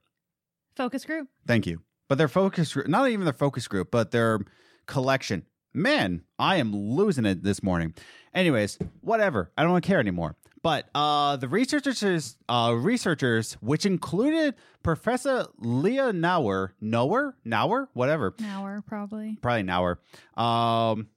Focus 0.77 1.07
group? 1.07 1.29
Thank 1.47 1.67
you. 1.67 1.81
But 2.09 2.19
their 2.19 2.29
focus 2.29 2.75
group, 2.75 2.89
not 2.89 3.09
even 3.09 3.25
their 3.25 3.33
focus 3.33 3.67
group, 3.67 3.91
but 3.91 4.11
their 4.11 4.41
collection. 4.87 5.47
Man, 5.75 6.23
I 6.39 6.57
am 6.57 6.73
losing 6.73 7.27
it 7.27 7.43
this 7.43 7.61
morning. 7.63 7.95
Anyways, 8.33 8.79
whatever. 9.01 9.51
I 9.59 9.65
don't 9.65 9.81
care 9.83 9.99
anymore. 9.99 10.37
But 10.63 10.89
uh, 10.95 11.37
the 11.37 11.49
researchers, 11.49 12.37
uh, 12.49 12.75
researchers, 12.79 13.55
which 13.55 13.85
included 13.85 14.55
Professor 14.83 15.47
Lia 15.59 16.13
Nower, 16.13 16.73
Nower, 16.81 17.37
Nower, 17.45 17.89
whatever, 17.93 18.35
hour, 18.43 18.83
probably. 18.87 19.37
probably 19.43 19.65
Nower, 19.65 19.99
um, 20.39 21.09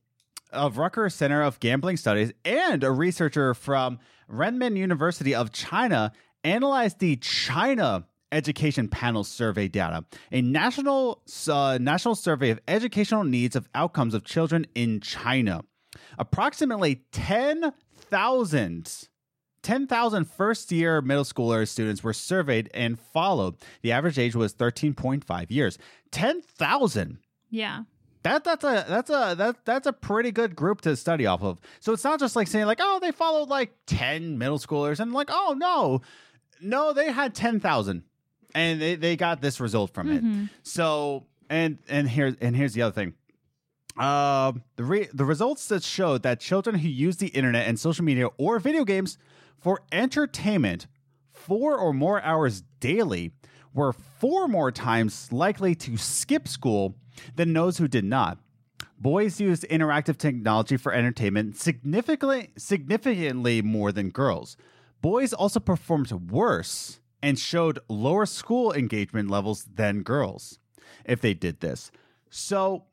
of 0.51 0.78
Rutgers 0.78 1.16
Center 1.16 1.43
of 1.43 1.62
Gambling 1.62 1.95
Studies, 1.95 2.34
and 2.43 2.84
a 2.84 2.91
researcher 2.91 3.53
from 3.53 3.99
Renmin 4.30 4.76
University 4.76 5.34
of 5.34 5.53
China 5.53 6.12
analyzed 6.43 6.99
the 6.99 7.16
China 7.18 8.05
Education 8.32 8.88
Panel 8.88 9.24
survey 9.24 9.68
data, 9.68 10.04
a 10.32 10.42
national 10.42 11.22
uh, 11.50 11.78
national 11.80 12.16
survey 12.16 12.50
of 12.50 12.60
educational 12.68 13.24
needs 13.24 13.56
of 13.56 13.68
outcomes 13.76 14.14
of 14.14 14.24
children 14.24 14.66
in 14.76 15.00
China. 15.02 15.62
Approximately 16.20 17.04
10,000 17.12 19.10
10,000 19.64 20.26
first 20.26 20.72
year 20.72 21.02
middle 21.02 21.24
schooler 21.26 21.68
students 21.68 22.02
were 22.04 22.14
surveyed 22.14 22.70
and 22.74 22.98
followed. 23.00 23.56
The 23.82 23.92
average 23.92 24.18
age 24.20 24.36
was 24.36 24.54
13.5 24.54 25.52
years. 25.52 25.78
10,000 26.12 27.18
Yeah. 27.50 27.84
that 28.24 28.44
that's 28.44 28.64
a 28.64 28.86
that's 28.88 29.10
a 29.10 29.36
that 29.38 29.66
that's 29.66 29.88
a 29.88 29.94
pretty 29.94 30.32
good 30.32 30.56
group 30.56 30.82
to 30.82 30.96
study 30.96 31.26
off 31.26 31.42
of. 31.44 31.60
So 31.80 31.92
it's 31.94 32.04
not 32.04 32.20
just 32.20 32.36
like 32.36 32.48
saying 32.48 32.66
like, 32.66 32.80
oh, 32.82 33.00
they 33.02 33.12
followed 33.12 33.50
like 33.50 33.74
ten 33.88 34.38
middle 34.38 34.60
schoolers 34.60 35.00
and 35.00 35.12
like, 35.14 35.30
oh 35.32 35.56
no, 35.58 36.02
no, 36.62 36.94
they 36.94 37.12
had 37.12 37.34
ten 37.36 37.60
thousand, 37.60 38.04
and 38.58 38.82
they 38.82 38.95
they 38.95 39.16
got 39.16 39.41
this 39.41 39.60
result 39.60 39.93
from 39.93 40.12
it. 40.12 40.49
So 40.64 41.26
and 41.49 41.78
and 41.88 42.10
here's 42.10 42.36
and 42.41 42.55
here's 42.55 42.74
the 42.74 42.82
other 42.82 42.93
thing. 42.93 43.14
Um, 43.97 44.64
the 44.76 44.84
re- 44.84 45.10
the 45.14 45.26
results 45.26 45.68
that 45.68 45.84
showed 45.84 46.24
that 46.24 46.39
children 46.39 46.78
who 46.80 46.88
use 46.88 47.18
the 47.18 47.28
internet 47.28 47.68
and 47.68 47.80
social 47.80 48.05
media 48.05 48.28
or 48.38 48.60
video 48.60 48.84
games 48.84 49.18
for 49.60 49.82
entertainment 49.91 50.88
four 51.34 51.78
or 51.78 51.93
more 51.93 52.22
hours 52.22 52.64
daily 52.80 53.32
were 53.74 53.93
four 53.93 54.47
more 54.47 54.72
times 54.72 55.32
likely 55.32 55.76
to 55.76 55.97
skip 55.97 56.47
school 56.47 56.95
than 57.36 57.53
those 57.53 57.78
who 57.78 57.88
did 57.88 58.05
not. 58.05 58.39
Boys 58.99 59.39
used 59.39 59.66
interactive 59.70 60.18
technology 60.18 60.78
for 60.78 60.91
entertainment 60.91 61.55
significantly 61.58 62.49
significantly 62.58 63.62
more 63.62 63.91
than 63.91 64.10
girls. 64.10 64.58
Boys 65.01 65.34
also 65.34 65.60
performed 65.60 66.12
worse 66.12 66.99
and 67.22 67.38
showed 67.38 67.80
lower 67.89 68.26
school 68.26 68.74
engagement 68.74 69.30
levels 69.30 69.65
than 69.65 70.03
girls 70.03 70.59
if 71.05 71.22
they 71.22 71.34
did 71.34 71.59
this. 71.59 71.91
So 72.30 72.86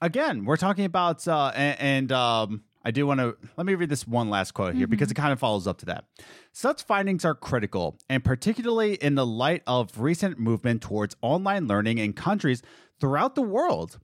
again, 0.00 0.44
we're 0.44 0.56
talking 0.56 0.84
about 0.84 1.26
uh, 1.28 1.52
and, 1.54 1.80
and 1.80 2.12
um, 2.12 2.62
I 2.84 2.90
do 2.90 3.06
want 3.06 3.20
to 3.20 3.36
let 3.56 3.66
me 3.66 3.74
read 3.74 3.88
this 3.88 4.06
one 4.06 4.30
last 4.30 4.52
quote 4.52 4.74
here 4.74 4.86
because 4.86 5.10
it 5.10 5.14
kind 5.14 5.32
of 5.32 5.38
follows 5.38 5.66
up 5.66 5.78
to 5.78 5.86
that. 5.86 6.04
Such 6.52 6.82
findings 6.82 7.24
are 7.24 7.34
critical, 7.34 7.98
and 8.08 8.24
particularly 8.24 8.94
in 8.94 9.14
the 9.14 9.26
light 9.26 9.62
of 9.66 10.00
recent 10.00 10.38
movement 10.38 10.82
towards 10.82 11.16
online 11.20 11.68
learning 11.68 11.98
in 11.98 12.12
countries 12.12 12.62
throughout 12.98 13.34
the 13.34 13.42
world. 13.42 13.98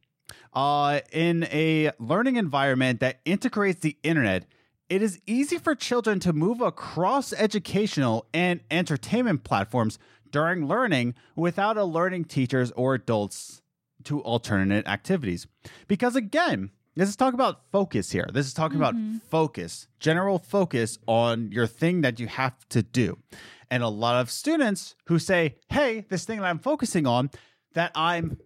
Uh, 0.52 1.00
in 1.12 1.44
a 1.52 1.92
learning 2.00 2.36
environment 2.36 2.98
that 2.98 3.20
integrates 3.24 3.80
the 3.80 3.96
internet 4.02 4.44
it 4.88 5.02
is 5.02 5.20
easy 5.26 5.58
for 5.58 5.74
children 5.74 6.20
to 6.20 6.32
move 6.32 6.60
across 6.60 7.32
educational 7.32 8.26
and 8.32 8.60
entertainment 8.70 9.44
platforms 9.44 9.98
during 10.30 10.66
learning 10.66 11.14
without 11.34 11.76
alerting 11.76 12.24
teachers 12.24 12.70
or 12.72 12.94
adults 12.94 13.62
to 14.04 14.20
alternate 14.20 14.86
activities. 14.86 15.46
Because 15.88 16.14
again, 16.14 16.70
this 16.94 17.08
is 17.08 17.16
talking 17.16 17.34
about 17.34 17.70
focus 17.72 18.10
here. 18.10 18.28
This 18.32 18.46
is 18.46 18.54
talking 18.54 18.78
about 18.78 18.94
mm-hmm. 18.94 19.18
focus, 19.28 19.86
general 20.00 20.38
focus 20.38 20.98
on 21.06 21.52
your 21.52 21.66
thing 21.66 22.00
that 22.00 22.18
you 22.18 22.26
have 22.26 22.68
to 22.70 22.82
do. 22.82 23.18
And 23.70 23.82
a 23.82 23.88
lot 23.88 24.20
of 24.20 24.30
students 24.30 24.94
who 25.06 25.18
say, 25.18 25.56
hey, 25.68 26.06
this 26.08 26.24
thing 26.24 26.40
that 26.40 26.46
I'm 26.46 26.60
focusing 26.60 27.06
on, 27.06 27.30
that 27.74 27.90
I'm 27.94 28.38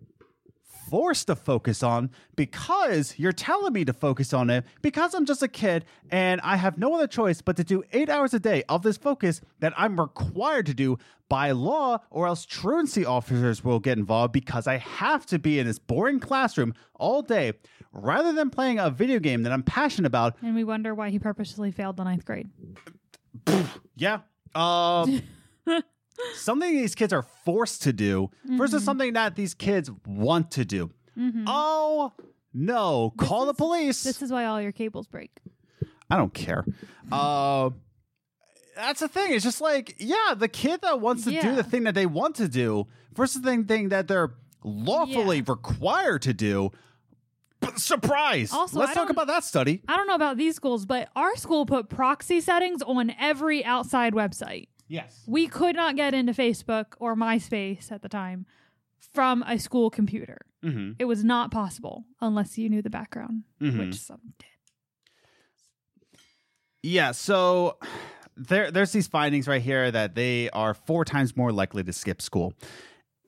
forced 0.90 1.28
to 1.28 1.36
focus 1.36 1.82
on 1.82 2.10
because 2.34 3.14
you're 3.16 3.32
telling 3.32 3.72
me 3.72 3.84
to 3.84 3.92
focus 3.92 4.34
on 4.34 4.50
it 4.50 4.64
because 4.82 5.14
I'm 5.14 5.24
just 5.24 5.42
a 5.42 5.48
kid 5.48 5.84
and 6.10 6.40
I 6.42 6.56
have 6.56 6.78
no 6.78 6.94
other 6.94 7.06
choice 7.06 7.40
but 7.40 7.56
to 7.58 7.64
do 7.64 7.84
eight 7.92 8.08
hours 8.08 8.34
a 8.34 8.40
day 8.40 8.64
of 8.68 8.82
this 8.82 8.96
focus 8.96 9.40
that 9.60 9.72
I'm 9.76 10.00
required 10.00 10.66
to 10.66 10.74
do 10.74 10.98
by 11.28 11.52
law, 11.52 12.00
or 12.10 12.26
else 12.26 12.44
truancy 12.44 13.04
officers 13.06 13.62
will 13.62 13.78
get 13.78 13.96
involved 13.96 14.32
because 14.32 14.66
I 14.66 14.78
have 14.78 15.24
to 15.26 15.38
be 15.38 15.60
in 15.60 15.66
this 15.68 15.78
boring 15.78 16.18
classroom 16.18 16.74
all 16.96 17.22
day 17.22 17.52
rather 17.92 18.32
than 18.32 18.50
playing 18.50 18.80
a 18.80 18.90
video 18.90 19.20
game 19.20 19.44
that 19.44 19.52
I'm 19.52 19.62
passionate 19.62 20.08
about. 20.08 20.34
And 20.42 20.56
we 20.56 20.64
wonder 20.64 20.92
why 20.92 21.10
he 21.10 21.20
purposely 21.20 21.70
failed 21.70 21.96
the 21.96 22.04
ninth 22.04 22.24
grade. 22.24 22.50
Yeah. 23.96 24.20
Um, 24.54 25.22
something 26.34 26.74
these 26.74 26.94
kids 26.94 27.12
are 27.12 27.22
forced 27.44 27.82
to 27.84 27.92
do 27.92 28.30
versus 28.44 28.84
something 28.84 29.12
that 29.14 29.36
these 29.36 29.54
kids 29.54 29.90
want 30.06 30.50
to 30.52 30.64
do. 30.64 30.90
Oh, 31.46 32.12
no. 32.54 33.12
Call 33.18 33.46
the 33.46 33.54
police. 33.54 34.02
This 34.02 34.22
is 34.22 34.32
why 34.32 34.44
all 34.46 34.60
your 34.60 34.72
cables 34.72 35.06
break. 35.06 35.30
I 36.10 36.16
don't 36.16 36.32
care. 36.34 36.64
Uh, 37.12 37.70
that's 38.74 39.00
the 39.00 39.08
thing. 39.08 39.34
It's 39.34 39.44
just 39.44 39.60
like, 39.60 39.96
yeah, 39.98 40.34
the 40.36 40.48
kid 40.48 40.80
that 40.82 41.00
wants 41.00 41.24
to 41.24 41.40
do 41.40 41.54
the 41.54 41.62
thing 41.62 41.84
that 41.84 41.94
they 41.94 42.06
want 42.06 42.36
to 42.36 42.48
do 42.48 42.86
versus 43.14 43.42
the 43.42 43.62
thing 43.64 43.90
that 43.90 44.08
they're 44.08 44.32
lawfully 44.64 45.38
Yeah. 45.38 45.44
required 45.48 46.22
to 46.22 46.32
do. 46.34 46.70
But 47.60 47.78
surprise! 47.78 48.52
Also, 48.54 48.78
Let's 48.78 48.94
talk 48.94 49.10
about 49.10 49.26
that 49.26 49.44
study. 49.44 49.82
I 49.86 49.96
don't 49.96 50.06
know 50.06 50.14
about 50.14 50.38
these 50.38 50.56
schools, 50.56 50.86
but 50.86 51.10
our 51.14 51.36
school 51.36 51.66
put 51.66 51.90
proxy 51.90 52.40
settings 52.40 52.80
on 52.80 53.10
every 53.20 53.62
outside 53.62 54.14
website. 54.14 54.68
Yes. 54.90 55.22
We 55.28 55.46
could 55.46 55.76
not 55.76 55.94
get 55.94 56.14
into 56.14 56.32
Facebook 56.32 56.94
or 56.98 57.14
MySpace 57.14 57.92
at 57.92 58.02
the 58.02 58.08
time 58.08 58.44
from 59.14 59.44
a 59.46 59.56
school 59.56 59.88
computer. 59.88 60.38
Mm-hmm. 60.64 60.92
It 60.98 61.04
was 61.04 61.22
not 61.22 61.52
possible 61.52 62.04
unless 62.20 62.58
you 62.58 62.68
knew 62.68 62.82
the 62.82 62.90
background, 62.90 63.44
Mhm. 63.62 63.78
which 63.78 63.94
some 63.94 64.20
did. 64.38 64.46
Yeah, 66.82 67.12
so 67.12 67.78
there 68.36 68.70
there's 68.70 68.92
these 68.92 69.06
findings 69.06 69.46
right 69.46 69.62
here 69.62 69.90
that 69.90 70.14
they 70.14 70.50
are 70.50 70.74
four 70.74 71.04
times 71.04 71.36
more 71.36 71.52
likely 71.52 71.84
to 71.84 71.92
skip 71.92 72.20
school. 72.20 72.52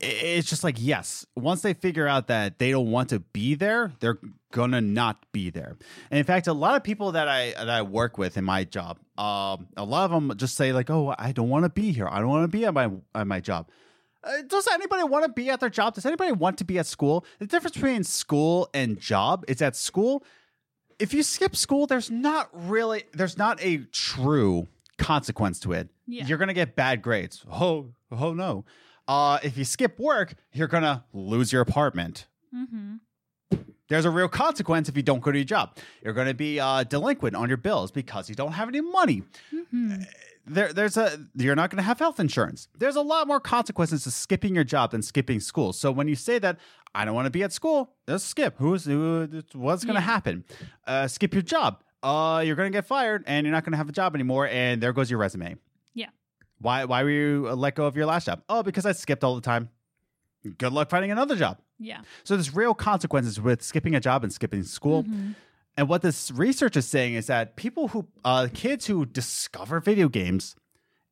It's 0.03 0.49
just 0.49 0.65
like 0.65 0.77
yes, 0.79 1.25
once 1.37 1.63
they 1.63 1.75
figure 1.75 2.09
out 2.09 2.27
that 2.27 2.59
they 2.59 2.73
don't 2.73 2.91
want 2.91 3.11
to 3.11 3.21
be 3.21 3.55
there, 3.55 3.93
they're 4.01 4.19
gonna 4.51 4.81
not 4.81 5.25
be 5.33 5.51
there. 5.51 5.77
And 6.11 6.19
in 6.19 6.25
fact, 6.25 6.49
a 6.49 6.53
lot 6.53 6.75
of 6.75 6.83
people 6.83 7.13
that 7.13 7.29
I 7.29 7.53
that 7.53 7.71
I 7.71 7.83
work 7.83 8.19
with 8.19 8.37
in 8.37 8.45
my 8.45 8.65
job, 8.65 8.99
um, 9.17 9.69
a 9.77 9.85
lot 9.85 10.05
of 10.05 10.11
them 10.11 10.37
just 10.37 10.57
say 10.57 10.73
like, 10.73 10.91
"Oh, 10.91 11.15
I 11.17 11.31
don't 11.31 11.49
want 11.49 11.65
to 11.65 11.69
be 11.69 11.93
here. 11.93 12.09
I 12.09 12.19
don't 12.19 12.29
want 12.29 12.45
to 12.45 12.49
be 12.57 12.65
at 12.65 12.75
my 12.75 12.91
at 13.15 13.27
my 13.27 13.41
job." 13.41 13.69
Uh, 14.25 14.43
does 14.47 14.69
anybody 14.69 15.05
want 15.05 15.25
to 15.25 15.33
be 15.33 15.51
at 15.51 15.61
their 15.61 15.71
job? 15.71 15.95
Does 15.95 16.07
anybody 16.07 16.33
want 16.33 16.59
to 16.59 16.65
be 16.65 16.79
at 16.79 16.87
school? 16.87 17.25
The 17.39 17.47
difference 17.47 17.75
between 17.75 18.05
school 18.05 18.69
and 18.73 18.99
job 18.99 19.45
is 19.49 19.63
at 19.63 19.75
school, 19.75 20.25
if 20.99 21.13
you 21.13 21.23
skip 21.23 21.57
school, 21.57 21.87
there's 21.87 22.11
not 22.11 22.49
really 22.53 23.05
there's 23.13 23.37
not 23.37 23.59
a 23.63 23.79
true 23.91 24.69
consequence 24.99 25.59
to 25.61 25.73
it. 25.73 25.89
Yeah. 26.07 26.27
You're 26.27 26.39
gonna 26.39 26.55
get 26.55 26.77
bad 26.77 27.03
grades. 27.03 27.45
Oh, 27.51 27.89
oh 28.11 28.33
no. 28.33 28.65
Uh, 29.09 29.39
if 29.43 29.57
you 29.59 29.65
skip 29.65 29.99
work, 29.99 30.35
you're 30.53 30.69
gonna 30.69 31.05
lose 31.13 31.53
your 31.53 31.63
apartment. 31.63 32.27
Mm-hmm. 32.55 32.97
There's 33.89 34.05
a 34.05 34.11
real 34.11 34.29
consequence 34.29 34.89
if 34.89 34.97
you 34.97 35.03
don't 35.03 35.21
go 35.21 35.33
to 35.33 35.39
your 35.39 35.45
job. 35.45 35.77
You're 36.03 36.15
gonna 36.15 36.35
be 36.35 36.59
uh, 36.61 36.85
delinquent 36.85 37.37
on 37.37 37.49
your 37.49 37.59
bills 37.59 37.91
because 37.91 38.29
you 38.29 38.35
don't 38.35 38.53
have 38.53 38.69
any 38.69 38.81
money. 38.81 39.23
Mm-hmm. 39.55 40.03
There, 40.47 40.73
there's 40.73 40.97
a 40.97 41.21
you're 41.35 41.55
not 41.55 41.71
gonna 41.71 41.83
have 41.83 41.99
health 41.99 42.19
insurance. 42.19 42.69
There's 42.79 42.97
a 42.97 43.03
lot 43.03 43.27
more 43.29 43.39
consequences 43.41 44.05
to 44.05 44.11
skipping 44.11 44.55
your 44.55 44.65
job 44.65 44.91
than 44.93 45.03
skipping 45.03 45.41
school. 45.41 45.73
So 45.73 45.93
when 45.93 46.09
you 46.09 46.15
say 46.17 46.39
that 46.39 46.59
I 46.95 47.05
don't 47.05 47.15
want 47.15 47.27
to 47.27 47.31
be 47.31 47.43
at 47.43 47.53
school, 47.53 47.93
just 48.09 48.27
skip. 48.29 48.55
Who's 48.59 48.85
who, 48.85 49.29
what's 49.53 49.85
gonna 49.85 49.99
Yeah. 50.01 50.05
happen? 50.05 50.45
Uh, 50.87 51.07
skip 51.07 51.33
your 51.33 51.43
job. 51.43 51.83
Uh, 52.03 52.43
you're 52.45 52.57
gonna 52.57 52.71
get 52.71 52.87
fired 52.87 53.23
and 53.27 53.47
you're 53.47 53.53
not 53.53 53.65
gonna 53.65 53.77
have 53.77 53.89
a 53.89 53.93
job 53.93 54.15
anymore. 54.15 54.49
And 54.49 54.83
there 54.83 54.93
goes 54.93 55.11
your 55.11 55.19
resume. 55.21 55.57
Why? 56.63 56.85
Why 56.85 57.03
were 57.03 57.11
you 57.11 57.51
let 57.51 57.75
go 57.75 57.87
of 57.87 57.97
your 57.97 58.07
last 58.07 58.27
job? 58.27 58.43
Oh, 58.49 58.63
because 58.63 58.87
I 58.87 58.93
skipped 58.93 59.25
all 59.25 59.35
the 59.35 59.41
time. 59.41 59.69
Good 60.59 60.73
luck 60.73 60.91
finding 60.91 61.11
another 61.11 61.37
job. 61.37 61.59
Yeah. 61.79 62.01
So 62.25 62.35
there's 62.37 62.55
real 62.55 62.75
consequences 62.75 63.41
with 63.41 63.63
skipping 63.63 63.95
a 63.95 64.01
job 64.01 64.23
and 64.25 64.33
skipping 64.33 64.63
school. 64.63 65.05
Mhm. 65.05 65.35
And 65.77 65.89
what 65.89 66.03
this 66.03 66.31
research 66.31 66.77
is 66.77 66.87
saying 66.87 67.15
is 67.15 67.27
that 67.27 67.57
people 67.57 67.89
who, 67.89 68.09
uh, 68.25 68.49
kids 68.53 68.87
who 68.87 69.05
discover 69.07 69.81
video 69.81 70.09
games 70.09 70.55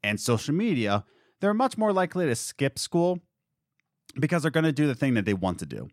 and 0.02 0.20
social 0.20 0.54
media, 0.54 1.04
they're 1.40 1.54
much 1.54 1.78
more 1.78 1.92
likely 1.92 2.26
to 2.26 2.34
skip 2.34 2.78
school 2.78 3.20
because 4.18 4.42
they're 4.42 4.50
going 4.50 4.64
to 4.64 4.72
do 4.72 4.86
the 4.86 4.94
thing 4.94 5.14
that 5.14 5.24
they 5.24 5.34
want 5.34 5.58
to 5.60 5.66
do. 5.66 5.88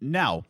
Now, 0.00 0.44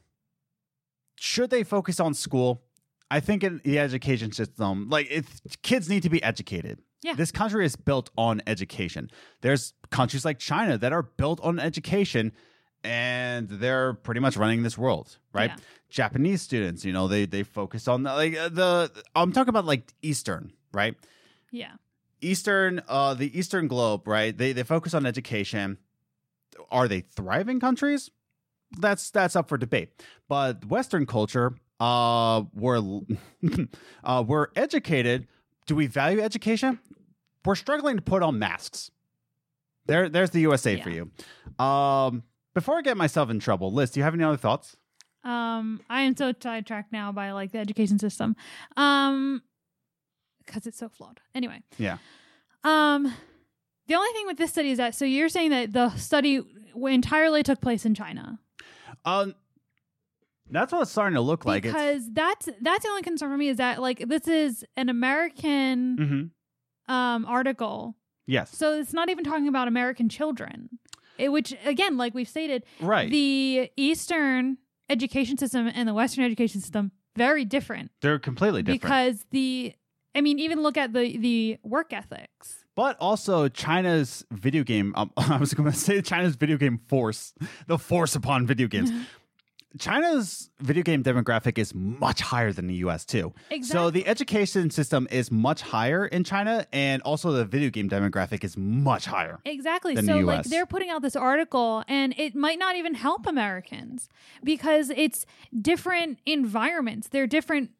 should 1.17 1.51
they 1.51 1.65
focus 1.65 1.99
on 2.01 2.15
school? 2.15 2.63
I 3.11 3.21
think 3.21 3.43
in 3.45 3.61
the 3.65 3.79
education 3.79 4.33
system, 4.33 4.89
like 4.89 5.25
kids 5.63 5.89
need 5.89 6.03
to 6.05 6.11
be 6.11 6.23
educated. 6.23 6.81
Yeah. 7.03 7.15
This 7.15 7.33
country 7.33 7.65
is 7.67 7.77
built 7.77 8.11
on 8.17 8.43
education. 8.47 9.11
There's 9.41 9.75
countries 9.91 10.25
like 10.25 10.39
China 10.39 10.79
that 10.79 10.93
are 10.93 11.03
built 11.03 11.41
on 11.43 11.59
education 11.59 12.33
and 12.85 13.49
they're 13.49 13.95
pretty 13.95 14.21
much 14.21 14.37
running 14.37 14.63
this 14.63 14.77
world, 14.77 15.19
right? 15.33 15.51
Yeah. 15.51 15.57
Japanese 15.89 16.43
students, 16.43 16.85
you 16.85 16.93
know, 16.93 17.07
they 17.09 17.27
they 17.27 17.43
focus 17.43 17.87
on 17.87 18.03
the, 18.03 18.13
like 18.15 18.37
uh, 18.37 18.49
the 18.49 18.91
I'm 19.15 19.33
talking 19.33 19.51
about 19.51 19.67
like 19.67 19.93
Eastern, 20.03 20.53
right? 20.73 20.95
Yeah. 21.51 21.73
Eastern 22.21 22.83
uh 22.89 23.15
the 23.15 23.37
Eastern 23.39 23.69
globe, 23.69 24.07
right? 24.09 24.37
They 24.37 24.53
they 24.53 24.63
focus 24.63 24.95
on 24.95 25.05
education. 25.07 25.79
Are 26.71 26.89
they 26.89 27.01
thriving 27.01 27.61
countries? 27.61 28.11
That's 28.79 29.11
that's 29.11 29.37
up 29.37 29.49
for 29.49 29.59
debate. 29.59 30.03
But 30.29 30.65
Western 30.65 31.05
culture, 31.05 31.55
uh 31.79 32.45
we're 32.55 32.81
uh 34.05 34.25
we're 34.27 34.49
educated. 34.57 35.27
Do 35.67 35.75
we 35.77 35.87
value 35.87 36.21
education? 36.21 36.79
We're 37.45 37.55
struggling 37.55 37.97
to 37.97 38.03
put 38.03 38.23
on 38.23 38.39
masks. 38.39 38.91
There 39.87 40.09
there's 40.09 40.31
the 40.31 40.41
USA 40.41 40.81
for 40.81 40.91
you. 40.91 41.11
Um 41.65 42.23
before 42.55 42.79
I 42.79 42.83
get 42.83 42.97
myself 42.97 43.31
in 43.31 43.39
trouble, 43.39 43.73
Liz, 43.73 43.91
do 43.91 44.01
you 44.01 44.05
have 44.05 44.15
any 44.15 44.25
other 44.25 44.37
thoughts? 44.37 44.77
Um, 45.25 45.81
I 45.89 46.03
am 46.03 46.17
so 46.17 46.33
sidetracked 46.39 46.93
now 46.93 47.13
by 47.13 47.31
like 47.31 47.53
the 47.53 47.59
education 47.59 47.99
system. 47.99 48.37
Um, 48.77 49.43
because 50.45 50.67
it's 50.67 50.79
so 50.79 50.89
flawed. 50.89 51.21
Anyway. 51.35 51.63
Yeah. 51.79 51.99
Um, 52.65 53.15
the 53.87 53.95
only 53.95 54.13
thing 54.13 54.27
with 54.27 54.37
this 54.37 54.51
study 54.51 54.71
is 54.71 54.79
that 54.79 54.95
so 54.95 55.05
you're 55.05 55.29
saying 55.29 55.51
that 55.51 55.73
the 55.73 55.91
study 55.97 56.41
entirely 56.75 57.43
took 57.43 57.61
place 57.61 57.85
in 57.85 57.95
China 57.95 58.39
Um 59.05 59.35
that's 60.53 60.73
what 60.73 60.83
it's 60.83 60.91
starting 60.91 61.15
to 61.17 61.21
look 61.21 61.45
like. 61.45 61.65
It's, 61.65 61.73
because 61.75 62.11
that's 62.13 62.49
that's 62.61 62.85
the 62.85 62.91
only 62.91 63.03
concern 63.03 63.31
for 63.31 63.37
me 63.37 63.49
is 63.49 63.57
that 63.57 63.81
like 63.81 64.07
this 64.09 64.29
is 64.29 64.65
an 64.77 64.89
American 64.89 66.33
Mhm. 66.89 66.93
um 66.95 67.25
article, 67.27 67.97
Yes. 68.27 68.57
so 68.57 68.73
it's 68.79 68.93
not 68.93 69.09
even 69.11 69.25
talking 69.25 69.49
about 69.49 69.69
American 69.69 70.09
children. 70.09 70.69
It, 71.19 71.31
which 71.31 71.55
again, 71.65 71.97
like 71.97 72.15
we've 72.15 72.29
stated, 72.29 72.65
right. 72.81 73.11
the 73.11 73.71
Eastern 73.77 74.59
education 74.89 75.37
system 75.39 75.71
and 75.73 75.89
the 75.89 75.95
Western 75.95 76.25
education 76.25 76.61
system 76.61 76.91
very 77.17 77.45
different. 77.45 77.91
They're 78.01 78.19
completely 78.19 78.63
different. 78.63 78.83
because 78.83 79.27
the 79.31 79.75
I 80.15 80.21
mean, 80.21 80.39
even 80.39 80.63
look 80.63 80.77
at 80.77 80.93
the 80.93 81.17
the 81.19 81.59
work 81.63 81.93
ethics. 81.93 82.65
But 82.75 82.97
also 82.99 83.49
China's 83.49 84.25
video 84.31 84.63
game. 84.65 84.95
Um, 84.97 85.11
I 85.19 85.37
was 85.37 85.53
going 85.53 85.71
to 85.71 85.77
say 85.77 86.01
China's 86.01 86.37
video 86.37 86.57
game 86.57 86.79
force, 86.89 87.35
the 87.67 87.79
force 87.79 88.15
upon 88.15 88.47
video 88.47 88.67
games. 88.67 88.91
China's 89.79 90.51
video 90.61 90.83
game 90.83 91.03
demographic 91.03 91.59
is 91.59 91.75
much 91.75 92.21
higher 92.21 92.53
than 92.53 92.67
the 92.67 92.75
U.S. 92.77 93.05
too. 93.05 93.33
Exactly. 93.51 93.79
So 93.79 93.91
the 93.91 94.07
education 94.07 94.71
system 94.71 95.09
is 95.11 95.31
much 95.31 95.63
higher 95.63 96.07
in 96.07 96.25
China, 96.25 96.67
and 96.73 97.03
also 97.03 97.33
the 97.33 97.45
video 97.45 97.71
game 97.71 97.89
demographic 97.89 98.45
is 98.45 98.57
much 98.57 99.07
higher. 99.07 99.41
Exactly. 99.45 99.97
So 99.97 100.03
the 100.03 100.23
like 100.23 100.45
they're 100.45 100.67
putting 100.67 100.91
out 100.91 101.03
this 101.03 101.17
article 101.17 101.85
and 101.89 102.15
it 102.19 102.35
might 102.35 102.59
not 102.59 102.77
even 102.77 102.95
help 102.95 103.27
Americans 103.27 104.09
because 104.45 104.91
it's 104.91 105.27
different 105.61 106.19
environments. 106.27 107.09
They're 107.09 107.27
different 107.27 107.71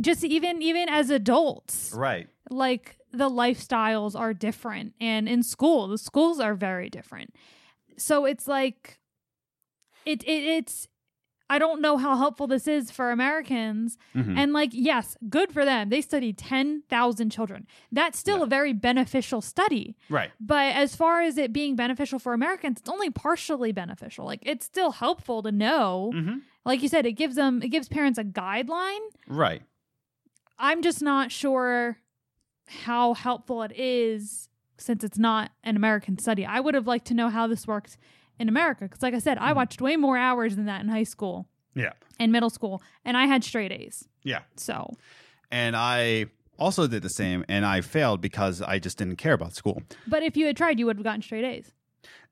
just 0.00 0.24
even 0.24 0.62
even 0.62 0.88
as 0.88 1.10
adults. 1.10 1.92
Right. 1.94 2.28
Like 2.50 2.96
the 3.12 3.28
lifestyles 3.28 4.18
are 4.18 4.32
different 4.32 4.94
and 5.00 5.28
in 5.28 5.42
school 5.42 5.88
the 5.88 5.98
schools 5.98 6.40
are 6.40 6.54
very 6.54 6.88
different. 6.88 7.34
So 7.96 8.24
it's 8.24 8.46
like 8.46 9.00
it, 10.06 10.22
it 10.24 10.44
it's 10.44 10.88
I 11.50 11.58
don't 11.58 11.80
know 11.82 11.96
how 11.98 12.16
helpful 12.16 12.46
this 12.46 12.66
is 12.68 12.90
for 12.90 13.10
Americans. 13.10 13.98
Mhm. 14.14 14.38
And 14.38 14.52
like, 14.52 14.70
yes, 14.72 15.16
good 15.28 15.52
for 15.52 15.64
them. 15.64 15.88
They 15.88 16.00
studied 16.00 16.38
10,000 16.38 17.30
children. 17.30 17.66
That's 17.90 18.18
still 18.18 18.38
Yeah. 18.38 18.44
a 18.44 18.46
very 18.46 18.72
beneficial 18.72 19.40
study. 19.40 19.96
right. 20.08 20.30
But 20.40 20.74
as 20.76 20.94
far 20.96 21.20
as 21.22 21.36
it 21.36 21.52
being 21.52 21.74
beneficial 21.76 22.18
for 22.18 22.32
Americans, 22.34 22.78
it's 22.80 22.88
only 22.88 23.10
partially 23.10 23.72
beneficial. 23.72 24.24
Like 24.24 24.40
it's 24.46 24.64
still 24.64 24.92
helpful 24.92 25.42
to 25.42 25.50
know. 25.52 26.12
hmm 26.14 26.38
Like 26.64 26.82
you 26.82 26.88
said, 26.88 27.04
it 27.04 27.12
gives 27.12 27.34
them 27.36 27.62
it 27.62 27.68
gives 27.70 27.88
parents 27.88 28.18
a 28.18 28.24
guideline. 28.24 29.04
Right. 29.26 29.62
I'm 30.58 30.82
just 30.82 31.02
not 31.02 31.32
sure 31.32 31.98
how 32.84 33.14
helpful 33.14 33.62
it 33.62 33.72
is 33.74 34.48
since 34.78 35.02
it's 35.04 35.18
not 35.18 35.50
an 35.64 35.74
American 35.76 36.16
study. 36.18 36.46
I 36.46 36.60
would 36.60 36.74
have 36.74 36.86
liked 36.86 37.06
to 37.08 37.14
know 37.14 37.28
how 37.28 37.46
this 37.46 37.66
works 37.66 37.98
in 38.40 38.48
America 38.48 38.84
because 38.84 39.02
like 39.02 39.14
I 39.14 39.18
said, 39.20 39.38
I 39.38 39.52
Mhm. 39.52 39.56
watched 39.56 39.80
way 39.80 39.96
more 39.96 40.16
hours 40.18 40.56
than 40.56 40.64
that 40.66 40.80
in 40.80 40.88
high 40.88 41.04
school 41.04 41.46
Yeah. 41.74 41.92
and 42.18 42.32
middle 42.32 42.50
school 42.50 42.82
and 43.04 43.16
I 43.16 43.26
had 43.26 43.44
straight 43.44 43.70
A's. 43.70 44.08
Yeah. 44.24 44.40
So, 44.56 44.96
And 45.52 45.76
I 45.76 46.26
also 46.58 46.86
did 46.86 47.02
the 47.02 47.08
same, 47.10 47.44
and 47.48 47.64
I 47.66 47.80
failed 47.80 48.20
because 48.20 48.62
I 48.62 48.78
just 48.78 48.98
didn't 48.98 49.16
care 49.16 49.32
about 49.32 49.54
school. 49.54 49.82
but 50.06 50.22
if 50.22 50.36
you 50.36 50.46
had 50.46 50.56
tried, 50.56 50.78
you 50.78 50.86
would 50.86 50.96
have 50.96 51.04
gotten 51.04 51.22
straight 51.22 51.44
A's. 51.44 51.72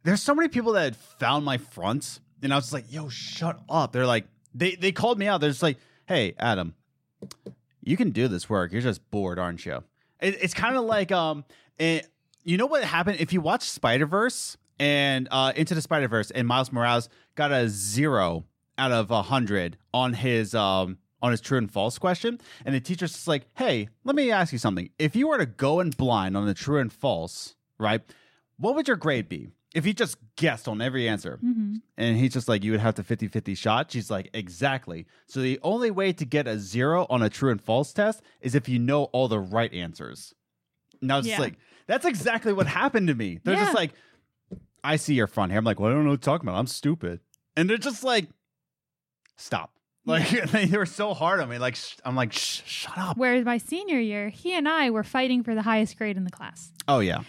There's 0.05 0.23
so 0.23 0.35
many 0.35 0.49
people 0.49 0.73
that 0.75 0.85
had 0.85 0.97
found 0.97 1.45
my 1.45 1.59
fronts, 1.59 2.21
and 2.43 2.53
I 2.53 2.57
was 2.57 2.73
like, 2.73 2.85
"Yo, 2.93 3.09
shut 3.09 3.61
up!" 3.69 3.93
They're 3.93 4.07
like, 4.07 4.27
they 4.55 4.77
they 4.77 4.93
called 4.93 5.19
me 5.19 5.27
out. 5.27 5.41
They're 5.41 5.51
just 5.51 5.63
like, 5.63 5.79
"Hey, 6.07 6.35
Adam, 6.39 6.75
you 7.83 7.97
can 7.97 8.11
do 8.11 8.29
this 8.29 8.49
work. 8.49 8.71
You're 8.73 8.83
just 8.83 9.11
bored, 9.11 9.39
aren't 9.39 9.65
you?" 9.67 9.83
It, 10.21 10.39
it's 10.43 10.55
kind 10.55 10.77
of 10.77 10.85
like 10.85 11.11
um, 11.11 11.45
it, 11.79 12.07
you 12.45 12.57
know 12.57 12.67
what 12.67 12.85
happened 12.85 13.19
if 13.21 13.33
you 13.33 13.41
watch 13.41 13.63
Spider 13.63 14.07
Verse 14.07 14.57
and 14.79 15.29
uh, 15.31 15.53
Into 15.57 15.75
the 15.75 15.83
Spider 15.83 16.09
Verse, 16.09 16.31
and 16.31 16.47
Miles 16.47 16.73
Morales 16.73 17.09
got 17.35 17.53
a 17.53 17.69
zero 17.69 18.45
out 18.77 18.93
of 18.93 19.11
a 19.11 19.23
hundred 19.23 19.77
on 19.93 20.13
his 20.15 20.55
um 20.55 20.99
on 21.21 21.33
his 21.33 21.41
true 21.41 21.59
and 21.59 21.71
false 21.71 21.99
question, 21.99 22.41
and 22.65 22.75
the 22.75 22.81
teacher's 22.81 23.13
just 23.13 23.27
like, 23.29 23.47
"Hey, 23.57 23.89
let 24.05 24.15
me 24.15 24.31
ask 24.31 24.53
you 24.53 24.59
something. 24.59 24.91
If 24.99 25.17
you 25.17 25.29
were 25.29 25.39
to 25.39 25.47
go 25.47 25.81
in 25.81 25.91
blind 25.91 26.37
on 26.37 26.47
the 26.47 26.55
true 26.55 26.79
and 26.79 26.93
false, 26.93 27.57
right? 27.79 28.03
What 28.57 28.75
would 28.77 28.87
your 28.89 28.97
grade 28.97 29.29
be?" 29.29 29.49
If 29.75 29.85
you 29.85 29.93
just 29.93 30.17
guessed 30.37 30.67
on 30.67 30.81
every 30.81 31.07
answer, 31.09 31.37
hmm 31.43 31.77
and 31.99 32.17
he's 32.17 32.33
just 32.33 32.49
like, 32.49 32.65
you 32.65 32.71
would 32.71 32.81
have 32.81 32.95
to 32.95 33.03
50 33.05 33.29
50 33.29 33.55
shot. 33.55 33.91
She's 33.93 34.11
like, 34.11 34.31
exactly. 34.33 35.07
So 35.27 35.41
the 35.41 35.59
only 35.63 35.91
way 35.91 36.13
to 36.15 36.25
get 36.25 36.47
a 36.47 36.59
zero 36.59 37.07
on 37.11 37.23
a 37.23 37.29
true 37.29 37.51
and 37.51 37.61
false 37.61 37.93
test 37.93 38.23
is 38.41 38.55
if 38.55 38.69
you 38.69 38.79
know 38.79 39.05
all 39.05 39.29
the 39.29 39.39
right 39.41 39.73
answers. 39.75 40.33
Now 41.03 41.19
it's 41.19 41.27
Yeah. 41.29 41.41
like, 41.41 41.59
that's 41.87 42.07
exactly 42.07 42.53
what 42.53 42.67
happened 42.67 43.09
to 43.09 43.15
me. 43.15 43.41
They're 43.45 43.57
just 43.57 43.75
like, 43.75 43.93
I 44.89 44.97
see 44.97 45.13
your 45.13 45.27
front 45.27 45.53
here. 45.53 45.59
I'm 45.59 45.65
like, 45.65 45.79
well, 45.79 45.91
I 45.91 45.95
don't 45.95 46.05
know 46.05 46.11
what 46.11 46.25
you're 46.27 46.33
talking 46.35 46.49
about. 46.49 46.59
I'm 46.59 46.67
stupid. 46.67 47.21
And 47.57 47.69
they're 47.69 47.77
just 47.77 48.03
like, 48.03 48.29
stop. 49.37 49.73
Like, 50.07 50.29
they 50.51 50.67
were 50.75 50.87
so 50.87 51.13
hard 51.13 51.41
on 51.41 51.51
me. 51.51 51.59
Like, 51.59 51.77
sh- 51.77 51.97
I'm 52.07 52.17
like, 52.17 52.33
shh, 52.33 52.63
shut 52.65 52.97
up. 52.97 53.19
Whereas 53.19 53.45
my 53.45 53.59
senior 53.59 54.01
year, 54.01 54.31
he 54.31 54.55
and 54.55 54.67
I 54.67 54.89
were 54.89 55.05
fighting 55.05 55.43
for 55.43 55.55
the 55.55 55.61
highest 55.61 55.99
grade 55.99 56.17
in 56.17 56.25
the 56.25 56.31
class. 56.31 56.73
Oh, 56.89 57.01
yeah. 57.01 57.21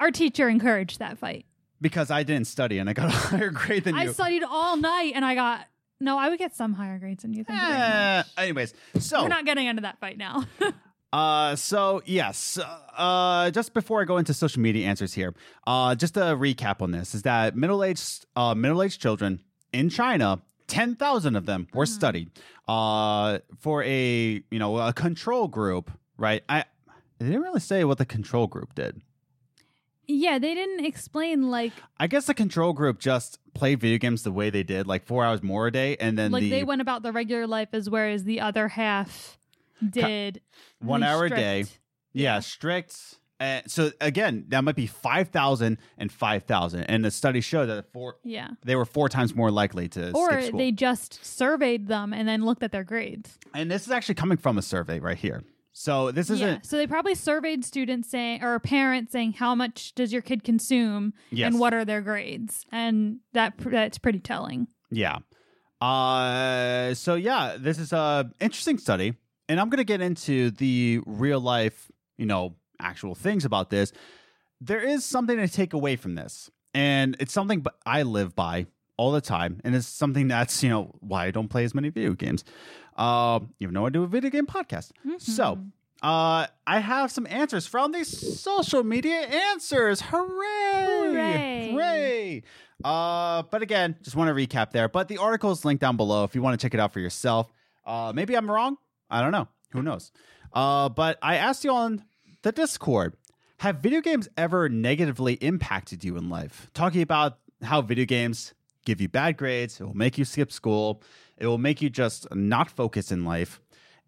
Our 0.00 0.10
teacher 0.10 0.48
encouraged 0.48 0.98
that 0.98 1.18
fight. 1.18 1.46
Because 1.80 2.10
I 2.10 2.24
didn't 2.24 2.48
study 2.48 2.78
and 2.78 2.90
I 2.90 2.94
got 2.94 3.06
a 3.14 3.16
higher 3.16 3.50
grade 3.50 3.84
than 3.84 3.94
you. 3.94 4.00
I 4.00 4.04
you. 4.04 4.12
studied 4.12 4.42
all 4.42 4.76
night 4.76 5.12
and 5.14 5.24
I 5.24 5.36
got 5.36 5.66
no, 6.00 6.18
I 6.18 6.28
would 6.28 6.38
get 6.38 6.54
some 6.54 6.74
higher 6.74 6.98
grades 6.98 7.22
than 7.22 7.32
you 7.32 7.44
think. 7.44 7.60
Eh, 7.60 8.22
anyways, 8.36 8.72
so 8.98 9.22
We're 9.22 9.28
not 9.28 9.44
getting 9.44 9.66
into 9.66 9.82
that 9.82 9.98
fight 9.98 10.16
now. 10.16 10.44
Uh, 11.12 11.56
so 11.56 12.02
yes, 12.04 12.58
uh, 12.96 13.50
just 13.50 13.72
before 13.72 14.02
I 14.02 14.04
go 14.04 14.18
into 14.18 14.34
social 14.34 14.60
media 14.60 14.86
answers 14.86 15.14
here, 15.14 15.34
uh, 15.66 15.94
just 15.94 16.16
a 16.16 16.36
recap 16.36 16.82
on 16.82 16.90
this 16.90 17.14
is 17.14 17.22
that 17.22 17.56
middle-aged, 17.56 18.26
uh, 18.36 18.54
middle-aged 18.54 19.00
children 19.00 19.40
in 19.72 19.88
China, 19.88 20.42
ten 20.66 20.94
thousand 20.94 21.36
of 21.36 21.46
them 21.46 21.66
were 21.72 21.86
studied, 21.86 22.30
uh, 22.68 23.38
for 23.58 23.82
a 23.84 24.42
you 24.50 24.58
know 24.58 24.76
a 24.76 24.92
control 24.92 25.48
group, 25.48 25.90
right? 26.18 26.42
I 26.48 26.64
they 27.18 27.26
didn't 27.26 27.42
really 27.42 27.60
say 27.60 27.84
what 27.84 27.96
the 27.98 28.04
control 28.06 28.46
group 28.46 28.74
did. 28.74 29.00
yeah, 30.06 30.38
they 30.38 30.54
didn't 30.54 30.84
explain 30.84 31.50
like 31.50 31.72
I 31.98 32.06
guess 32.06 32.26
the 32.26 32.34
control 32.34 32.74
group 32.74 32.98
just 32.98 33.38
played 33.54 33.80
video 33.80 33.96
games 33.96 34.24
the 34.24 34.32
way 34.32 34.50
they 34.50 34.62
did, 34.62 34.86
like 34.86 35.06
four 35.06 35.24
hours 35.24 35.42
more 35.42 35.68
a 35.68 35.72
day, 35.72 35.96
and 35.96 36.18
then 36.18 36.32
like 36.32 36.42
the 36.42 36.50
they 36.50 36.64
went 36.64 36.82
about 36.82 37.02
the 37.02 37.12
regular 37.12 37.46
life 37.46 37.70
as 37.72 37.88
whereas 37.88 38.24
the 38.24 38.40
other 38.40 38.68
half 38.68 39.37
did 39.90 40.40
one 40.80 41.02
hour 41.02 41.24
a 41.26 41.30
day. 41.30 41.60
Yeah, 42.12 42.34
Yeah. 42.34 42.40
strict. 42.40 43.16
Uh, 43.40 43.60
so 43.68 43.92
again, 44.00 44.44
that 44.48 44.64
might 44.64 44.74
be 44.74 44.86
5,000 44.88 45.78
and 45.96 46.10
5,000. 46.10 46.80
And 46.84 47.04
the 47.04 47.10
study 47.12 47.40
showed 47.40 47.66
that 47.66 47.92
four, 47.92 48.16
Yeah. 48.24 48.48
they 48.64 48.74
were 48.74 48.84
four 48.84 49.08
times 49.08 49.32
more 49.34 49.50
likely 49.52 49.88
to 49.90 50.10
Or 50.12 50.42
they 50.50 50.72
just 50.72 51.24
surveyed 51.24 51.86
them 51.86 52.12
and 52.12 52.26
then 52.26 52.44
looked 52.44 52.64
at 52.64 52.72
their 52.72 52.82
grades. 52.82 53.38
and 53.54 53.70
this 53.70 53.82
is 53.86 53.92
actually 53.92 54.16
coming 54.16 54.38
from 54.38 54.58
a 54.58 54.62
survey 54.62 54.98
right 54.98 55.16
here. 55.16 55.44
So 55.72 56.10
this 56.10 56.28
isn't. 56.30 56.48
Yeah. 56.48 56.58
So 56.62 56.76
they 56.76 56.88
probably 56.88 57.14
surveyed 57.14 57.64
students 57.64 58.08
saying 58.10 58.42
or 58.42 58.58
parents 58.58 59.12
saying 59.12 59.34
how 59.34 59.54
much 59.54 59.94
does 59.94 60.12
your 60.12 60.22
kid 60.22 60.42
consume 60.42 61.12
Yes. 61.30 61.46
and 61.52 61.60
what 61.60 61.72
are 61.72 61.84
their 61.84 62.00
grades, 62.00 62.66
and 62.72 63.18
that 63.34 63.54
that's 63.58 63.98
pretty 63.98 64.18
telling. 64.18 64.66
Yeah. 64.90 65.18
Uh, 65.80 66.94
so 66.94 67.14
yeah, 67.14 67.56
this 67.56 67.78
is 67.78 67.92
a 67.92 68.28
interesting 68.40 68.78
study, 68.78 69.14
and 69.48 69.58
I'm 69.60 69.68
gonna 69.70 69.84
get 69.84 70.00
into 70.00 70.50
the 70.50 71.00
real 71.06 71.40
life, 71.40 71.90
you 72.16 72.26
know, 72.26 72.54
actual 72.80 73.14
things 73.14 73.44
about 73.44 73.70
this. 73.70 73.92
There 74.60 74.80
is 74.80 75.04
something 75.04 75.36
to 75.36 75.48
take 75.48 75.72
away 75.72 75.96
from 75.96 76.14
this, 76.14 76.50
and 76.74 77.16
it's 77.20 77.32
something 77.32 77.64
I 77.86 78.02
live 78.02 78.34
by 78.34 78.66
all 78.96 79.12
the 79.12 79.20
time, 79.20 79.60
and 79.64 79.74
it's 79.76 79.86
something 79.86 80.28
that's 80.28 80.62
you 80.62 80.68
know 80.70 80.94
why 81.00 81.26
I 81.26 81.30
don't 81.30 81.48
play 81.48 81.64
as 81.64 81.74
many 81.74 81.88
video 81.90 82.12
games. 82.14 82.44
Uh, 82.96 83.40
even 83.60 83.74
though 83.74 83.86
I 83.86 83.90
do 83.90 84.02
a 84.02 84.06
video 84.08 84.30
game 84.30 84.46
podcast, 84.46 84.90
so. 85.18 85.56
Mhm. 85.56 85.72
Uh, 86.00 86.46
I 86.64 86.78
have 86.78 87.10
some 87.10 87.26
answers 87.28 87.66
from 87.66 87.90
these 87.90 88.40
social 88.40 88.84
media 88.84 89.16
answers. 89.16 90.00
Hooray! 90.00 90.84
Hooray. 90.86 91.70
Hooray! 91.72 92.42
Uh, 92.84 93.42
but 93.50 93.62
again, 93.62 93.96
just 94.02 94.14
want 94.14 94.28
to 94.28 94.34
recap 94.46 94.70
there. 94.70 94.88
But 94.88 95.08
the 95.08 95.18
article 95.18 95.50
is 95.50 95.64
linked 95.64 95.80
down 95.80 95.96
below 95.96 96.22
if 96.22 96.36
you 96.36 96.42
want 96.42 96.58
to 96.58 96.64
check 96.64 96.72
it 96.72 96.78
out 96.78 96.92
for 96.92 97.00
yourself. 97.00 97.52
Uh, 97.84 98.12
maybe 98.14 98.36
I'm 98.36 98.48
wrong. 98.48 98.76
I 99.10 99.20
don't 99.20 99.32
know. 99.32 99.48
Who 99.72 99.82
knows? 99.82 100.12
Uh, 100.52 100.88
but 100.88 101.18
I 101.22 101.36
asked 101.36 101.64
you 101.64 101.72
on 101.72 102.04
the 102.42 102.52
Discord 102.52 103.16
have 103.58 103.76
video 103.80 104.00
games 104.00 104.28
ever 104.36 104.68
negatively 104.68 105.34
impacted 105.34 106.04
you 106.04 106.16
in 106.16 106.28
life? 106.28 106.70
Talking 106.74 107.02
about 107.02 107.38
how 107.62 107.82
video 107.82 108.04
games 108.04 108.54
give 108.84 109.00
you 109.00 109.08
bad 109.08 109.36
grades, 109.36 109.80
it 109.80 109.84
will 109.84 109.96
make 109.96 110.16
you 110.16 110.24
skip 110.24 110.52
school, 110.52 111.02
it 111.36 111.46
will 111.46 111.58
make 111.58 111.82
you 111.82 111.90
just 111.90 112.32
not 112.34 112.70
focus 112.70 113.10
in 113.10 113.24
life. 113.24 113.60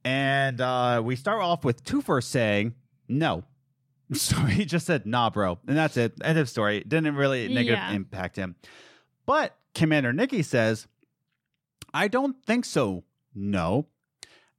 And 0.04 0.60
uh, 0.60 1.02
we 1.04 1.16
start 1.16 1.42
off 1.42 1.64
with 1.64 1.84
Twofer 1.84 2.22
saying 2.22 2.74
no. 3.08 3.44
So 4.12 4.34
he 4.38 4.64
just 4.64 4.86
said, 4.86 5.06
nah, 5.06 5.30
bro. 5.30 5.58
And 5.68 5.76
that's 5.76 5.96
it. 5.96 6.14
End 6.24 6.36
of 6.36 6.48
story. 6.48 6.80
Didn't 6.80 7.14
really 7.14 7.46
negative 7.46 7.78
Yeah. 7.78 7.92
impact 7.92 8.34
him. 8.34 8.56
But 9.24 9.56
Commander 9.72 10.12
Nikki 10.12 10.42
says, 10.42 10.88
I 11.94 12.08
don't 12.08 12.34
think 12.44 12.64
so. 12.64 13.04
No. 13.36 13.86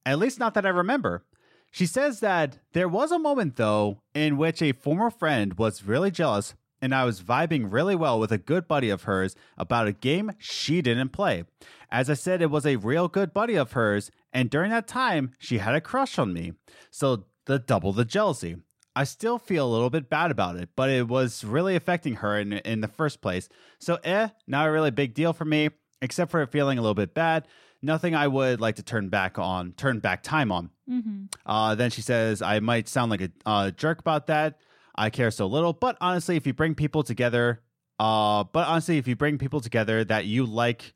At 0.06 0.20
least 0.20 0.40
not 0.40 0.54
that 0.56 0.66
I 0.66 0.70
remember. 0.70 1.24
She 1.72 1.86
says 1.86 2.20
that 2.20 2.58
there 2.74 2.90
was 2.90 3.12
a 3.12 3.20
moment, 3.20 3.56
though, 3.56 4.02
in 4.14 4.38
which 4.38 4.62
a 4.62 4.74
former 4.74 5.10
friend 5.10 5.54
was 5.54 5.86
really 5.86 6.12
jealous, 6.12 6.54
and 6.82 6.94
I 6.94 7.06
was 7.06 7.22
vibing 7.22 7.72
really 7.72 7.96
well 7.96 8.20
with 8.20 8.32
a 8.32 8.38
good 8.38 8.68
buddy 8.68 8.90
of 8.90 9.04
hers 9.04 9.36
about 9.58 9.88
a 9.88 9.94
game 9.94 10.32
she 10.38 10.82
didn't 10.82 11.10
play. 11.10 11.46
As 11.90 12.10
I 12.10 12.16
said, 12.16 12.42
it 12.42 12.52
was 12.52 12.66
a 12.66 12.76
real 12.76 13.08
good 13.08 13.34
buddy 13.34 13.56
of 13.56 13.72
hers, 13.72 14.12
and 14.34 14.50
during 14.50 14.72
that 14.72 14.88
time, 14.88 15.32
she 15.40 15.60
had 15.60 15.76
a 15.76 15.82
crush 15.82 16.20
on 16.20 16.34
me. 16.34 16.54
So, 16.90 17.26
the 17.46 17.60
double 17.60 17.94
the 17.94 18.06
jealousy. 18.06 18.58
I 18.96 19.06
still 19.06 19.40
feel 19.40 19.66
a 19.66 19.72
little 19.72 19.90
bit 19.90 20.10
bad 20.10 20.32
about 20.32 20.58
it, 20.58 20.70
but 20.76 20.90
it 20.90 21.08
was 21.08 21.46
really 21.46 21.78
affecting 21.78 22.16
her 22.16 22.38
in, 22.38 22.54
in 22.54 22.82
the 22.82 22.88
first 22.90 23.22
place. 23.22 23.48
So, 23.80 23.98
eh, 24.04 24.30
not 24.46 24.68
a 24.68 24.72
really 24.72 24.92
big 24.92 25.14
deal 25.14 25.32
for 25.32 25.46
me, 25.46 25.70
except 26.02 26.32
for 26.32 26.42
it 26.42 26.52
feeling 26.52 26.78
a 26.78 26.82
little 26.82 26.96
bit 26.96 27.14
bad. 27.14 27.48
Nothing 27.84 28.16
I 28.16 28.28
would 28.28 28.62
like 28.62 28.76
to 28.76 28.84
turn 28.84 29.10
back 29.10 29.40
on, 29.40 29.74
turn 29.74 30.00
back 30.00 30.22
time 30.24 30.52
on. 30.52 30.70
Mm-hmm. 30.90 31.26
Uh, 31.46 31.76
then 31.76 31.90
she 31.90 32.02
says, 32.02 32.42
I 32.42 32.60
might 32.60 32.88
sound 32.88 33.10
like 33.10 33.22
a 33.22 33.32
uh, 33.46 33.72
jerk 33.72 34.00
about 34.00 34.28
that. 34.28 34.60
I 34.96 35.10
care 35.10 35.32
so 35.32 35.48
little. 35.48 35.74
But 35.74 35.98
honestly, 36.00 36.36
if 36.38 36.46
you 36.46 36.54
bring 36.54 36.76
people 36.76 37.04
together, 37.04 37.62
uh, 38.00 38.44
but 38.44 38.68
honestly, 38.68 38.98
if 38.98 39.08
you 39.08 39.16
bring 39.16 39.38
people 39.38 39.62
together 39.62 40.04
that 40.04 40.26
you 40.26 40.46
like, 40.46 40.94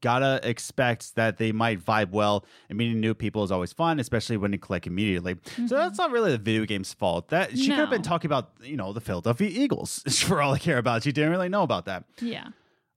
gotta 0.00 0.40
expect 0.48 1.14
that 1.16 1.38
they 1.38 1.52
might 1.52 1.84
vibe 1.84 2.10
well. 2.10 2.44
And 2.68 2.78
meeting 2.78 3.00
new 3.00 3.14
people 3.14 3.42
is 3.44 3.50
always 3.50 3.72
fun, 3.72 3.98
especially 3.98 4.36
when 4.36 4.52
you 4.52 4.58
click 4.58 4.86
immediately. 4.86 5.36
So 5.66 5.76
that's 5.76 5.98
not 5.98 6.10
really 6.10 6.30
the 6.32 6.38
video 6.38 6.64
game's 6.64 6.92
fault. 6.92 7.28
That 7.28 7.56
she 7.56 7.68
could 7.68 7.78
have 7.78 7.90
been 7.90 8.02
talking 8.02 8.28
about, 8.28 8.52
you 8.62 8.76
know, 8.76 8.92
the 8.92 9.00
Philadelphia 9.00 9.48
Eagles 9.52 10.02
for 10.26 10.40
all 10.40 10.54
I 10.54 10.58
care 10.58 10.78
about. 10.78 11.02
She 11.02 11.12
didn't 11.12 11.30
really 11.30 11.48
know 11.48 11.62
about 11.62 11.86
that. 11.86 12.04
Yeah. 12.20 12.48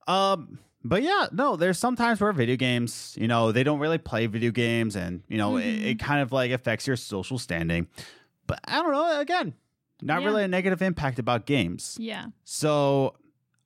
Um, 0.07 0.59
but 0.83 1.03
yeah, 1.03 1.27
no, 1.31 1.55
there's 1.55 1.77
sometimes 1.79 2.19
where 2.21 2.31
video 2.33 2.55
games, 2.55 3.15
you 3.19 3.27
know, 3.27 3.51
they 3.51 3.63
don't 3.63 3.79
really 3.79 3.97
play 3.97 4.25
video 4.27 4.51
games 4.51 4.95
and, 4.95 5.23
you 5.27 5.37
know, 5.37 5.57
it, 5.57 5.63
Mhm. 5.63 5.85
it 5.85 5.99
kind 5.99 6.21
of 6.21 6.31
like 6.31 6.51
affects 6.51 6.87
your 6.87 6.95
social 6.95 7.37
standing. 7.37 7.87
But 8.47 8.59
I 8.65 8.81
don't 8.81 8.91
know, 8.91 9.19
again, 9.19 9.53
not 10.01 10.21
Yeah. 10.21 10.27
really 10.27 10.43
a 10.43 10.47
negative 10.47 10.81
impact 10.81 11.19
about 11.19 11.45
games. 11.45 11.97
Yeah. 11.99 12.25
So 12.43 13.15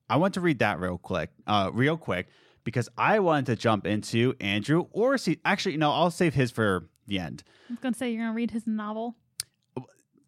I 0.09 0.17
want 0.17 0.33
to 0.35 0.41
read 0.41 0.59
that 0.59 0.79
real 0.79 0.97
quick, 0.97 1.31
uh, 1.47 1.71
real 1.73 1.97
quick, 1.97 2.27
because 2.63 2.89
I 2.97 3.19
wanted 3.19 3.45
to 3.47 3.55
jump 3.55 3.85
into 3.87 4.35
Andrew 4.39 4.85
Orsi. 4.91 5.39
Actually, 5.45 5.77
no, 5.77 5.91
I'll 5.91 6.11
save 6.11 6.33
his 6.33 6.51
for 6.51 6.89
the 7.07 7.19
end. 7.19 7.43
I 7.69 7.73
was 7.73 7.79
gonna 7.79 7.95
say 7.95 8.11
you're 8.11 8.21
gonna 8.23 8.33
read 8.35 8.51
his 8.51 8.67
novel. 8.67 9.15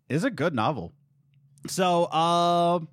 It's 0.10 0.24
a 0.24 0.30
good 0.32 0.54
novel. 0.56 0.94
So, 1.68 2.10
um, 2.12 2.88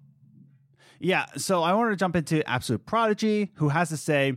yeah. 0.98 1.26
So 1.36 1.62
I 1.62 1.72
wanted 1.74 1.90
to 1.90 1.96
jump 1.96 2.16
into 2.16 2.48
Absolute 2.48 2.86
Prodigy, 2.86 3.52
who 3.56 3.70
has 3.70 3.88
to 3.90 3.96
say, 3.96 4.34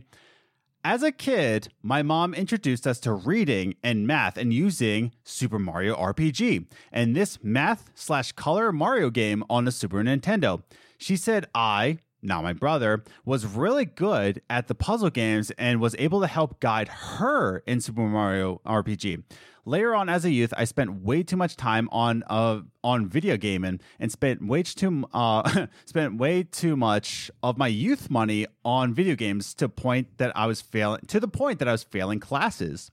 as 0.84 1.02
a 1.02 1.10
kid, 1.10 1.68
my 1.82 2.02
mom 2.02 2.34
introduced 2.34 2.86
us 2.86 3.00
to 3.00 3.12
reading 3.12 3.74
and 3.82 4.06
math 4.06 4.38
and 4.38 4.52
using 4.52 5.12
Super 5.24 5.58
Mario 5.58 5.96
RPG 5.96 6.66
and 6.92 7.16
this 7.16 7.38
math 7.42 7.90
slash 7.94 8.32
color 8.32 8.72
Mario 8.72 9.10
game 9.10 9.44
on 9.50 9.64
the 9.64 9.72
Super 9.72 10.02
Nintendo. 10.02 10.62
She 10.96 11.16
said 11.16 11.46
I, 11.54 11.98
now 12.22 12.42
my 12.42 12.52
brother, 12.52 13.04
was 13.24 13.46
really 13.46 13.84
good 13.84 14.42
at 14.50 14.66
the 14.68 14.74
puzzle 14.74 15.10
games 15.10 15.50
and 15.52 15.80
was 15.80 15.94
able 15.98 16.20
to 16.20 16.26
help 16.26 16.60
guide 16.60 16.88
her 16.88 17.58
in 17.66 17.80
Super 17.80 18.02
Mario 18.02 18.60
RPG. 18.66 19.22
Later 19.64 19.94
on, 19.94 20.08
as 20.08 20.24
a 20.24 20.30
youth, 20.30 20.54
I 20.56 20.64
spent 20.64 21.02
way 21.02 21.22
too 21.22 21.36
much 21.36 21.54
time 21.56 21.88
on 21.92 22.24
uh 22.28 22.60
on 22.82 23.06
video 23.06 23.36
gaming 23.36 23.80
and 24.00 24.10
spent 24.10 24.46
way 24.46 24.62
too 24.62 25.04
uh 25.12 25.66
spent 25.84 26.16
way 26.16 26.42
too 26.42 26.74
much 26.74 27.30
of 27.42 27.58
my 27.58 27.68
youth 27.68 28.08
money 28.10 28.46
on 28.64 28.94
video 28.94 29.14
games 29.14 29.52
to 29.54 29.68
point 29.68 30.16
that 30.16 30.34
I 30.34 30.46
was 30.46 30.62
failing 30.62 31.02
to 31.08 31.20
the 31.20 31.28
point 31.28 31.58
that 31.58 31.68
I 31.68 31.72
was 31.72 31.82
failing 31.82 32.18
classes. 32.18 32.90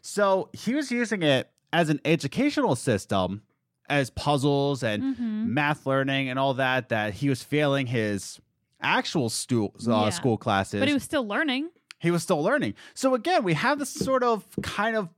So 0.00 0.48
he 0.52 0.74
was 0.74 0.90
using 0.90 1.22
it 1.22 1.50
as 1.72 1.88
an 1.88 2.00
educational 2.04 2.74
system, 2.76 3.42
as 3.88 4.10
puzzles 4.10 4.82
and 4.82 5.02
Mhm. 5.16 5.46
math 5.46 5.86
learning 5.86 6.28
and 6.28 6.38
all 6.38 6.54
that. 6.54 6.88
That 6.88 7.14
he 7.14 7.28
was 7.28 7.42
failing 7.44 7.86
his 7.86 8.40
actual 8.80 9.28
school 9.28 9.74
uh, 9.86 9.90
Yeah. 10.04 10.10
school 10.10 10.36
classes 10.36 10.78
But 10.80 10.88
he 10.88 10.94
was 10.94 11.02
still 11.02 11.26
learning. 11.26 11.70
he 11.98 12.10
was 12.10 12.22
still 12.22 12.42
learning. 12.42 12.74
So 12.94 13.14
again, 13.14 13.42
we 13.44 13.54
have 13.54 13.78
this 13.78 13.90
sort 13.90 14.22
of 14.22 14.44
kind 14.62 14.96
of 14.96 15.08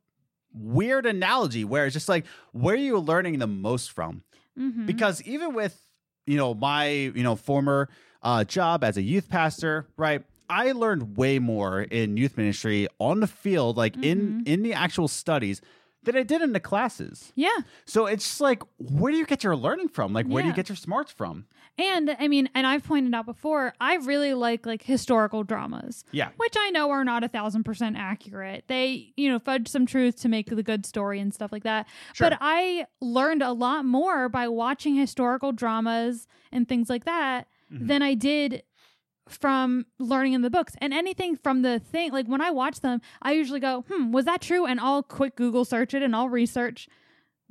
weird 0.53 1.07
analogy 1.07 1.65
where 1.65 1.87
it's 1.87 1.93
just 1.95 2.09
like, 2.09 2.25
where 2.53 2.75
are 2.75 2.79
you 2.79 2.99
learning 2.99 3.39
the 3.39 3.47
most 3.47 3.93
from? 3.93 4.23
Mm-hmm. 4.59 4.87
Because 4.87 5.23
even 5.23 5.55
with 5.55 5.81
you 6.27 6.37
know 6.37 6.55
my 6.55 6.89
you 6.89 7.23
know 7.23 7.37
former 7.37 7.89
uh, 8.23 8.45
job 8.45 8.83
as 8.85 8.97
a 8.97 9.03
youth 9.03 9.29
pastor, 9.29 9.87
right? 9.97 10.23
I 10.49 10.73
learned 10.73 11.17
way 11.17 11.39
more 11.39 11.83
in 11.83 12.17
youth 12.17 12.37
ministry 12.37 12.89
on 12.99 13.21
the 13.21 13.27
field, 13.29 13.77
like 13.77 13.97
in 14.03 14.43
in 14.47 14.63
the 14.63 14.75
actual 14.75 15.07
studies, 15.07 15.61
than 16.03 16.17
I 16.17 16.23
did 16.25 16.43
in 16.43 16.53
the 16.53 16.61
classes. 16.61 17.33
yeah. 17.37 17.59
So 17.85 18.07
it's 18.07 18.25
just 18.25 18.41
like, 18.41 18.63
where 18.79 19.13
do 19.13 19.19
you 19.19 19.27
get 19.27 19.45
your 19.45 19.55
learning 19.55 19.89
from? 19.89 20.13
Like, 20.13 20.27
where 20.27 20.43
do 20.43 20.49
you 20.49 20.55
get 20.55 20.69
your 20.69 20.77
smarts 20.77 21.13
from? 21.13 21.47
And 21.79 22.15
I 22.19 22.29
mean, 22.29 22.49
and 22.55 22.67
I've 22.67 22.85
pointed 22.85 23.15
out 23.15 23.25
before, 23.27 23.73
I 23.81 23.97
really 23.97 24.35
like 24.35 24.67
like 24.67 24.83
historical 24.83 25.45
dramas. 25.45 26.05
Yeah. 26.13 26.29
Which 26.37 26.55
I 26.59 26.71
know 26.71 26.91
are 26.91 27.05
not 27.05 27.25
a 27.25 27.29
thousand 27.29 27.65
percent 27.65 27.97
accurate. 27.97 28.65
They, 28.67 29.13
you 29.17 29.29
know, 29.31 29.39
fudge 29.39 29.69
some 29.69 29.87
truth 29.87 30.21
to 30.23 30.29
make 30.29 30.51
the 30.51 30.63
good 30.63 30.85
story 30.85 31.21
and 31.21 31.33
stuff 31.33 31.53
like 31.53 31.63
that. 31.65 31.87
Sure. 32.13 32.29
But 32.29 32.39
I 32.41 32.87
learned 33.01 33.43
a 33.43 33.53
lot 33.53 33.85
more 33.87 34.29
by 34.29 34.49
watching 34.49 34.95
historical 34.95 35.53
dramas 35.53 36.27
and 36.53 36.69
things 36.69 36.91
like 36.91 37.05
that 37.07 37.47
Mhm. 37.73 37.87
than 37.87 38.03
I 38.03 38.15
did 38.15 38.63
from 39.29 39.87
learning 39.99 40.33
in 40.33 40.43
the 40.43 40.51
books. 40.51 40.75
And 40.81 40.93
anything 40.93 41.37
from 41.37 41.63
the 41.63 41.79
thing, 41.79 42.11
like 42.11 42.27
when 42.27 42.41
I 42.41 42.51
watch 42.51 42.81
them, 42.81 43.01
I 43.23 43.33
usually 43.33 43.61
go, 43.61 43.83
hmm, 43.89 44.11
was 44.11 44.25
that 44.25 44.41
true? 44.41 44.67
And 44.67 44.81
I'll 44.81 45.05
quick 45.05 45.37
Google 45.37 45.65
search 45.65 45.95
it 45.95 46.03
and 46.03 46.17
I'll 46.17 46.29
research 46.29 46.89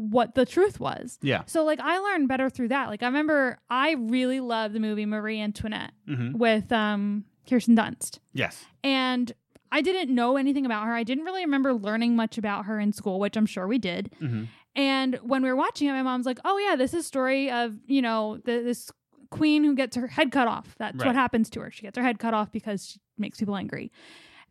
what 0.01 0.33
the 0.33 0.45
truth 0.45 0.79
was. 0.79 1.19
Yeah. 1.21 1.43
So 1.45 1.63
like 1.65 1.79
I 1.81 1.99
learned 1.99 2.29
better 2.29 2.49
through 2.49 2.69
that. 2.69 2.87
Like 2.87 3.03
I 3.03 3.07
remember 3.07 3.59
I 3.69 3.95
really 3.99 4.39
loved 4.39 4.73
the 4.73 4.79
movie 4.79 5.05
Marie 5.05 5.41
Antoinette 5.41 5.91
hmm 6.07 6.31
with 6.37 6.71
um 6.71 7.25
Kirsten 7.49 7.75
Dunst. 7.75 8.19
Yes. 8.33 8.65
And 8.83 9.33
I 9.71 9.81
didn't 9.81 10.13
know 10.15 10.37
anything 10.37 10.65
about 10.65 10.85
her. 10.85 10.93
I 10.93 11.03
didn't 11.03 11.25
really 11.25 11.43
remember 11.43 11.73
learning 11.73 12.15
much 12.15 12.37
about 12.37 12.65
her 12.65 12.79
in 12.79 12.93
school, 12.93 13.19
which 13.19 13.35
I'm 13.35 13.45
sure 13.45 13.67
we 13.67 13.77
did. 13.77 14.09
hmm 14.19 14.45
And 14.75 15.15
when 15.21 15.43
we 15.43 15.49
were 15.49 15.55
watching 15.55 15.89
it, 15.89 15.91
my 15.91 16.01
mom's 16.03 16.25
like, 16.25 16.39
"Oh 16.45 16.57
yeah, 16.57 16.75
this 16.77 16.93
is 16.93 17.05
story 17.05 17.51
of 17.51 17.75
you 17.85 18.01
know 18.01 18.37
the, 18.45 18.61
this 18.63 18.89
queen 19.31 19.63
who 19.65 19.75
gets 19.75 19.95
her 19.97 20.07
head 20.07 20.31
cut 20.31 20.47
off. 20.47 20.75
That's 20.79 20.95
Right. 20.97 21.07
what 21.07 21.15
happens 21.15 21.49
to 21.51 21.59
her. 21.59 21.71
She 21.71 21.81
gets 21.83 21.97
her 21.97 22.03
head 22.03 22.19
cut 22.19 22.33
off 22.33 22.51
because 22.51 22.87
she 22.87 22.99
makes 23.17 23.37
people 23.39 23.55
angry." 23.57 23.91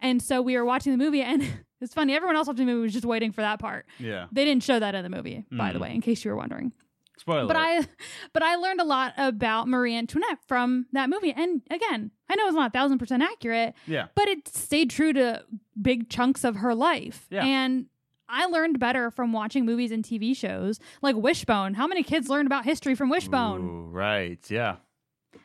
And 0.00 0.22
so 0.22 0.40
we 0.42 0.56
were 0.56 0.64
watching 0.64 0.92
the 0.92 0.98
movie, 1.02 1.22
and 1.22 1.42
it's 1.80 1.94
funny. 1.94 2.14
Everyone 2.14 2.36
else 2.36 2.46
watching 2.48 2.66
the 2.66 2.72
movie 2.72 2.82
was 2.84 2.92
just 2.92 3.04
waiting 3.06 3.32
for 3.32 3.40
that 3.42 3.58
part. 3.58 3.86
Yeah. 3.98 4.26
They 4.32 4.44
didn't 4.44 4.62
show 4.64 4.78
that 4.78 4.94
in 4.94 5.02
the 5.02 5.10
movie, 5.10 5.44
by 5.50 5.72
the 5.72 5.78
Mm. 5.78 5.82
way, 5.82 5.94
in 5.94 6.00
case 6.00 6.24
you 6.24 6.30
were 6.30 6.36
wondering. 6.36 6.72
Spoiler. 7.18 7.48
But 7.48 7.56
I, 7.56 7.84
but 8.32 8.42
I 8.44 8.54
learned 8.56 8.80
a 8.80 8.84
lot 8.84 9.12
about 9.16 9.66
Marie 9.66 9.96
Antoinette 9.96 10.38
from 10.46 10.86
that 10.92 11.10
movie. 11.10 11.32
And 11.32 11.62
again, 11.68 12.12
I 12.28 12.36
know 12.36 12.46
it's 12.46 12.54
not 12.54 12.68
a 12.68 12.72
thousand 12.72 12.98
percent 12.98 13.24
accurate, 13.24 13.74
yeah. 13.88 14.06
but 14.14 14.28
it 14.28 14.46
stayed 14.46 14.90
true 14.90 15.12
to 15.14 15.42
big 15.80 16.08
chunks 16.08 16.44
of 16.44 16.56
her 16.56 16.76
life. 16.76 17.26
Yeah. 17.28 17.44
And 17.44 17.86
I 18.28 18.46
learned 18.46 18.78
better 18.78 19.10
from 19.10 19.32
watching 19.32 19.64
movies 19.66 19.90
and 19.90 20.04
TV 20.04 20.36
shows 20.36 20.78
like 21.02 21.16
Wishbone. 21.16 21.74
How 21.74 21.88
many 21.88 22.04
kids 22.04 22.28
learned 22.28 22.46
about 22.46 22.64
history 22.64 22.94
from 22.94 23.10
Wishbone? 23.10 23.62
Ooh, 23.62 23.90
right. 23.90 24.38
Yeah. 24.48 24.76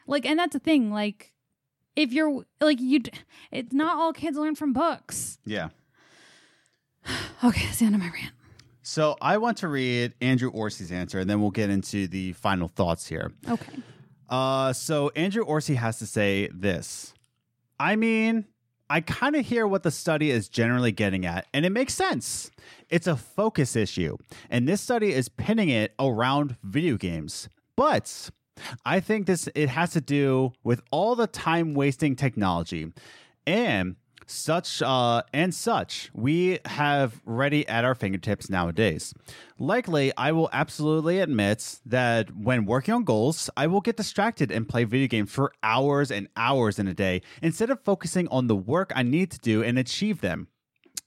Like, 0.05 0.25
and 0.27 0.37
that's 0.37 0.53
the 0.53 0.59
thing. 0.59 0.91
Like, 0.91 1.32
if 1.95 2.11
you're 2.11 2.43
like 2.59 2.79
you, 2.79 3.01
it's 3.51 3.73
not 3.73 3.97
all 3.97 4.13
kids 4.13 4.37
learn 4.37 4.55
from 4.55 4.73
books. 4.73 5.39
Yeah. 5.45 5.69
Okay, 7.43 7.65
that's 7.65 7.79
the 7.79 7.85
end 7.85 7.95
of 7.95 7.99
my 7.99 8.07
rant. 8.07 8.31
So 8.83 9.17
I 9.21 9.37
want 9.37 9.57
to 9.57 9.67
read 9.67 10.13
Andrew 10.21 10.49
Orsi's 10.49 10.93
answer, 10.93 11.19
and 11.19 11.29
then 11.29 11.41
we'll 11.41 11.51
get 11.51 11.69
into 11.69 12.07
the 12.07 12.31
final 12.31 12.69
thoughts 12.69 13.05
here. 13.05 13.33
Okay. 13.49 13.73
Uh, 14.29 14.71
so 14.71 15.09
Andrew 15.15 15.43
Orsi 15.43 15.75
has 15.75 15.99
to 15.99 16.05
say 16.05 16.49
this. 16.53 17.13
I 17.77 17.97
mean, 17.97 18.45
I 18.89 19.01
kind 19.01 19.35
of 19.35 19.45
hear 19.45 19.67
what 19.67 19.83
the 19.83 19.91
study 19.91 20.31
is 20.31 20.47
generally 20.47 20.91
getting 20.91 21.25
at, 21.25 21.47
and 21.53 21.65
it 21.65 21.71
makes 21.71 21.93
sense. 21.93 22.51
It's 22.89 23.07
a 23.07 23.15
focus 23.15 23.75
issue, 23.75 24.17
and 24.49 24.67
this 24.67 24.81
study 24.81 25.13
is 25.13 25.29
pinning 25.29 25.69
it 25.69 25.93
around 25.99 26.57
video 26.63 26.97
games. 26.97 27.49
But 27.75 28.29
I 28.85 28.99
think 28.99 29.27
this 29.27 29.47
it 29.55 29.69
has 29.69 29.91
to 29.91 30.01
do 30.01 30.53
with 30.63 30.81
all 30.91 31.15
the 31.15 31.27
time 31.27 31.73
wasting 31.73 32.15
technology 32.15 32.91
and 33.45 33.95
such 34.25 34.81
uh, 34.81 35.21
and 35.33 35.53
such 35.53 36.09
we 36.13 36.59
have 36.65 37.21
ready 37.25 37.67
at 37.67 37.83
our 37.83 37.95
fingertips 37.95 38.49
nowadays. 38.49 39.13
Likely, 39.59 40.11
I 40.17 40.31
will 40.31 40.49
absolutely 40.53 41.19
admit 41.19 41.79
that 41.85 42.35
when 42.35 42.65
working 42.65 42.93
on 42.93 43.03
goals, 43.03 43.49
I 43.55 43.67
will 43.67 43.81
get 43.81 43.97
distracted 43.97 44.51
and 44.51 44.67
play 44.67 44.83
video 44.83 45.07
games 45.07 45.31
for 45.31 45.51
hours 45.61 46.11
and 46.11 46.27
hours 46.35 46.79
in 46.79 46.87
a 46.87 46.93
day 46.93 47.21
instead 47.41 47.69
of 47.69 47.81
focusing 47.81 48.27
on 48.29 48.47
the 48.47 48.55
work 48.55 48.91
I 48.95 49.03
need 49.03 49.31
to 49.31 49.39
do 49.39 49.63
and 49.63 49.77
achieve 49.77 50.21
them. 50.21 50.47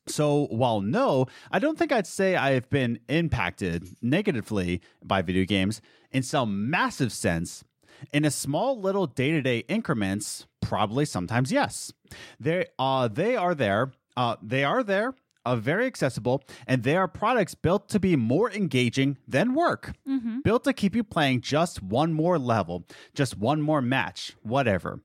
So, 0.09 0.46
while 0.50 0.80
no, 0.80 1.26
I 1.50 1.59
don't 1.59 1.78
think 1.78 1.92
I'd 1.92 2.07
say 2.07 2.36
I 2.36 2.52
have 2.52 2.70
been 2.70 3.00
impacted 3.09 3.96
negatively 4.00 4.80
by 5.02 5.22
video 5.22 5.44
games 5.44 5.80
in 6.12 6.22
some 6.22 6.70
massive 6.70 7.12
sense. 7.12 7.64
In 8.12 8.24
a 8.24 8.30
small 8.30 8.80
little 8.80 9.07
day 9.07 9.30
to 9.32 9.42
day 9.42 9.61
increments, 9.68 10.46
probably 10.61 11.04
sometimes 11.04 11.50
yes. 11.50 11.92
They, 12.38 12.66
uh, 12.78 13.09
they 13.09 13.36
are 13.36 13.54
there. 13.54 13.92
Uh, 14.16 14.36
they 14.42 14.64
are 14.64 14.82
there, 14.82 15.14
uh, 15.44 15.57
very 15.57 15.86
accessible, 15.86 16.42
and 16.66 16.82
they 16.82 16.96
are 16.96 17.09
products 17.09 17.54
built 17.54 17.88
to 17.90 18.00
be 18.00 18.16
more 18.16 18.50
engaging 18.50 19.18
than 19.28 19.54
work. 19.54 19.92
Mm-hmm. 20.09 20.40
Built 20.40 20.64
to 20.64 20.72
keep 20.72 20.96
you 20.96 21.04
playing 21.04 21.42
just 21.42 21.82
one 21.82 22.12
more 22.12 22.38
level, 22.38 22.86
just 23.14 23.36
one 23.36 23.61
more 23.61 23.82
match, 23.82 24.34
whatever. 24.42 25.00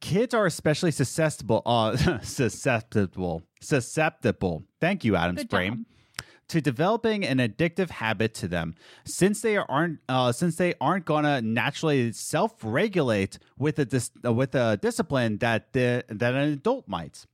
Kids 0.00 0.34
are 0.34 0.46
especially 0.46 0.90
susceptible, 0.90 1.62
uh, 1.66 1.96
susceptible, 2.22 3.42
susceptible. 3.60 4.64
Thank 4.80 5.04
you, 5.04 5.16
Adam's 5.16 5.40
Good 5.42 5.48
brain 5.48 5.86
job. 6.18 6.26
to 6.48 6.60
developing 6.60 7.24
an 7.24 7.38
addictive 7.38 7.90
habit 7.90 8.34
to 8.34 8.48
them 8.48 8.74
since 9.04 9.40
they 9.40 9.56
aren't 9.56 9.98
uh, 10.08 10.32
since 10.32 10.56
they 10.56 10.74
aren't 10.80 11.06
gonna 11.06 11.40
naturally 11.40 12.12
self-regulate 12.12 13.38
with 13.58 13.78
a 13.78 13.84
dis- 13.84 14.10
uh, 14.24 14.32
with 14.32 14.54
a 14.54 14.76
discipline 14.76 15.38
that 15.38 15.72
the, 15.72 16.04
that 16.08 16.34
an 16.34 16.52
adult 16.52 16.86
might. 16.86 17.24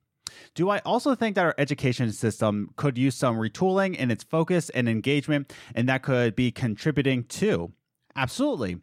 Do 0.54 0.70
I 0.70 0.78
also 0.78 1.14
think 1.14 1.34
that 1.34 1.44
our 1.44 1.54
education 1.58 2.10
system 2.12 2.70
could 2.76 2.96
use 2.96 3.14
some 3.16 3.36
retooling 3.36 3.94
in 3.96 4.10
its 4.10 4.24
focus 4.24 4.70
and 4.70 4.88
engagement, 4.88 5.52
and 5.74 5.88
that 5.90 6.02
could 6.02 6.34
be 6.34 6.50
contributing 6.50 7.24
too? 7.24 7.72
Absolutely. 8.16 8.78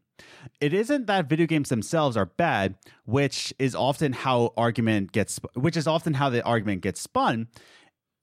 It 0.60 0.74
isn't 0.74 1.08
that 1.08 1.30
video 1.30 1.48
games 1.48 1.70
themselves 1.70 2.18
are 2.18 2.26
bad, 2.26 2.76
which 3.06 3.54
is 3.60 3.76
often 3.76 4.14
how 4.14 4.54
argument 4.58 5.12
gets, 5.12 5.40
which 5.54 5.78
is 5.78 5.88
often 5.88 6.16
how 6.16 6.30
the 6.30 6.44
argument 6.44 6.82
gets 6.82 7.02
spun. 7.02 7.48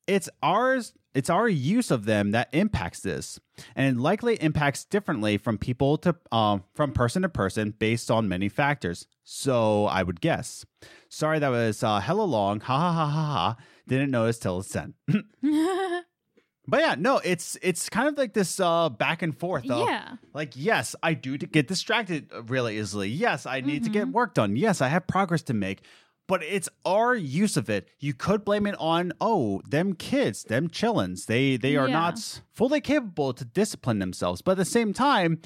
It's 0.06 0.28
ours 0.42 0.92
it's 1.16 1.30
our 1.30 1.48
use 1.48 1.90
of 1.90 2.04
them 2.04 2.32
that 2.32 2.50
impacts 2.52 3.00
this 3.00 3.40
and 3.74 3.96
it 3.96 4.00
likely 4.00 4.34
impacts 4.34 4.84
differently 4.84 5.38
from 5.38 5.56
people 5.56 5.96
to 5.96 6.14
um, 6.30 6.62
from 6.74 6.92
person 6.92 7.22
to 7.22 7.28
person 7.30 7.70
based 7.78 8.10
on 8.10 8.28
many 8.28 8.50
factors. 8.50 9.06
So 9.24 9.86
i 9.86 10.02
would 10.02 10.20
guess. 10.20 10.66
Sorry 11.08 11.38
that 11.38 11.48
was 11.48 11.82
uh, 11.82 12.00
hella 12.00 12.22
long. 12.22 12.60
Ha 12.60 12.78
ha 12.78 12.92
ha 12.92 13.06
ha 13.06 13.22
ha. 13.32 13.56
Didn't 13.88 14.10
notice 14.10 14.38
till 14.38 14.60
it's 14.60 14.68
sent 14.68 14.94
but 16.68 16.80
yeah 16.80 16.94
no 16.98 17.18
it's 17.18 17.56
it's 17.62 17.88
kind 17.88 18.08
of 18.08 18.16
like 18.18 18.32
this 18.34 18.58
uh 18.60 18.88
back 18.88 19.22
and 19.22 19.38
forth 19.38 19.64
though 19.66 19.86
yeah. 19.86 20.16
like 20.34 20.52
yes 20.54 20.94
i 21.02 21.14
do 21.14 21.38
to 21.38 21.46
get 21.46 21.68
distracted 21.68 22.28
really 22.48 22.78
easily 22.78 23.08
yes 23.08 23.46
i 23.46 23.60
need 23.60 23.84
to 23.84 23.90
get 23.90 24.06
Mhm. 24.06 24.12
work 24.12 24.34
done 24.34 24.56
yes 24.56 24.80
i 24.80 24.88
have 24.88 25.06
progress 25.06 25.42
to 25.42 25.54
make 25.54 25.82
but 26.28 26.42
it's 26.42 26.68
our 26.84 27.14
use 27.14 27.56
of 27.56 27.70
it. 27.70 27.88
You 28.00 28.12
could 28.12 28.44
blame 28.44 28.66
it 28.66 28.74
on 28.80 29.12
oh, 29.20 29.62
them 29.68 29.94
kids, 29.94 30.42
them 30.42 30.68
chillins. 30.68 31.26
They 31.26 31.56
they 31.56 31.76
are 31.76 31.86
Yeah. 31.86 31.92
not 31.94 32.40
fully 32.52 32.80
capable 32.80 33.32
to 33.32 33.44
discipline 33.44 34.00
themselves. 34.00 34.42
But 34.42 34.52
at 34.52 34.56
the 34.56 34.64
same 34.64 34.92
time, 34.92 35.40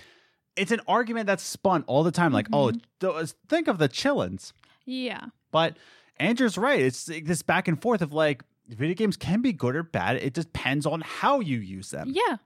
it's 0.57 0.73
an 0.73 0.81
argument 0.89 1.27
that's 1.27 1.43
spun 1.43 1.85
all 1.87 2.03
the 2.03 2.11
time. 2.11 2.33
Like 2.33 2.47
oh, 2.51 2.73
th- 3.01 3.35
think 3.47 3.69
of 3.69 3.77
the 3.77 3.91
chillins. 3.91 4.55
Yeah. 4.87 5.27
But 5.53 5.77
Andrew's 6.19 6.57
right. 6.57 6.81
It's 6.81 7.05
this 7.05 7.43
back 7.43 7.69
and 7.69 7.79
forth 7.81 8.01
of 8.01 8.15
like 8.15 8.43
video 8.77 8.95
games 8.95 9.17
can 9.17 9.43
be 9.43 9.53
good 9.53 9.77
or 9.77 9.83
bad. 9.83 10.17
It 10.17 10.35
depends 10.35 10.87
on 10.87 11.01
how 11.03 11.41
you 11.41 11.59
use 11.59 11.91
them. 11.91 12.13
Yeah. 12.15 12.37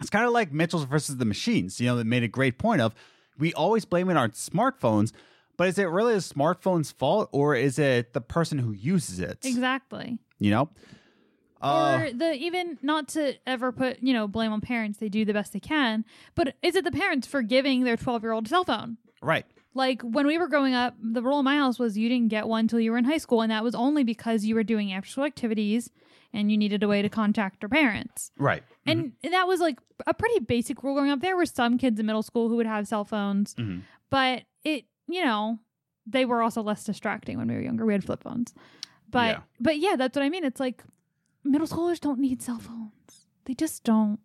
It's 0.00 0.10
kind 0.10 0.24
of 0.24 0.32
like 0.32 0.52
Mitchells 0.52 0.84
versus 0.84 1.16
the 1.18 1.24
machines. 1.24 1.80
You 1.80 1.88
know, 1.88 1.96
that 1.96 2.06
made 2.06 2.22
a 2.22 2.28
great 2.28 2.58
point 2.58 2.80
of 2.80 2.94
we 3.38 3.52
always 3.54 3.84
blame 3.84 4.08
it 4.10 4.16
on 4.16 4.30
smartphones, 4.30 5.12
but 5.56 5.68
is 5.68 5.78
it 5.78 5.84
really 5.84 6.14
the 6.14 6.20
smartphone's 6.20 6.90
fault 6.90 7.28
or 7.32 7.54
is 7.54 7.78
it 7.78 8.12
the 8.12 8.20
person 8.20 8.58
who 8.58 8.72
uses 8.72 9.20
it? 9.20 9.38
Exactly. 9.44 10.18
You 10.38 10.50
know? 10.50 10.70
Uh, 11.62 11.98
or 12.00 12.12
the 12.12 12.32
even 12.34 12.78
not 12.80 13.06
to 13.08 13.34
ever 13.46 13.70
put 13.70 14.02
you 14.02 14.14
know 14.14 14.26
blame 14.26 14.50
on 14.50 14.62
parents 14.62 14.96
they 14.98 15.10
do 15.10 15.26
the 15.26 15.34
best 15.34 15.52
they 15.52 15.60
can 15.60 16.06
but 16.34 16.54
is 16.62 16.74
it 16.74 16.84
the 16.84 16.90
parents 16.90 17.26
for 17.26 17.42
giving 17.42 17.84
their 17.84 17.98
12 17.98 18.22
year 18.22 18.32
old 18.32 18.48
cell 18.48 18.64
phone 18.64 18.96
right. 19.20 19.44
Like 19.74 20.02
when 20.02 20.26
we 20.26 20.36
were 20.38 20.48
growing 20.48 20.74
up 20.74 20.94
the 21.00 21.22
rule 21.22 21.38
in 21.38 21.44
my 21.44 21.56
house 21.56 21.78
was 21.78 21.96
you 21.96 22.08
didn't 22.08 22.28
get 22.28 22.48
one 22.48 22.60
until 22.60 22.80
you 22.80 22.90
were 22.92 22.98
in 22.98 23.04
high 23.04 23.18
school 23.18 23.40
and 23.42 23.50
that 23.50 23.62
was 23.64 23.74
only 23.74 24.02
because 24.04 24.44
you 24.44 24.54
were 24.54 24.64
doing 24.64 24.92
after 24.92 25.08
school 25.10 25.24
activities 25.24 25.90
and 26.32 26.50
you 26.50 26.56
needed 26.58 26.82
a 26.82 26.88
way 26.88 27.02
to 27.02 27.08
contact 27.08 27.62
your 27.62 27.68
parents 27.68 28.30
Right. 28.38 28.62
and 28.86 29.12
that 29.22 29.46
was 29.46 29.60
like 29.60 29.78
a 30.06 30.14
pretty 30.14 30.40
basic 30.40 30.82
rule 30.82 30.94
growing 30.94 31.10
up 31.10 31.20
there 31.20 31.36
were 31.36 31.46
some 31.46 31.78
kids 31.78 32.00
in 32.00 32.06
middle 32.06 32.22
school 32.22 32.48
who 32.48 32.56
would 32.56 32.66
have 32.66 32.88
cell 32.88 33.04
phones 33.04 33.54
Mhm. 33.54 33.82
but 34.10 34.42
it 34.64 34.84
you 35.08 35.24
know 35.24 35.58
they 36.06 36.24
were 36.24 36.42
also 36.42 36.62
less 36.62 36.82
distracting 36.84 37.38
when 37.38 37.48
we 37.48 37.54
were 37.54 37.60
younger 37.60 37.86
we 37.86 37.92
had 37.92 38.02
flip 38.04 38.22
phones 38.22 38.52
but 39.10 39.36
Yeah. 39.36 39.40
but 39.60 39.78
yeah 39.78 39.96
that's 39.96 40.16
what 40.16 40.24
i 40.24 40.28
mean 40.28 40.44
it's 40.44 40.60
like 40.60 40.82
middle 41.44 41.66
schoolers 41.66 42.00
don't 42.00 42.18
need 42.18 42.42
cell 42.42 42.58
phones 42.58 43.26
they 43.44 43.54
just 43.54 43.84
don't 43.84 44.18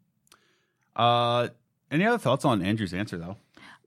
Uh, 0.96 1.50
any 1.92 2.06
other 2.06 2.18
thoughts 2.18 2.46
on 2.46 2.62
Andrew's 2.62 2.94
answer 2.94 3.18
though? 3.18 3.38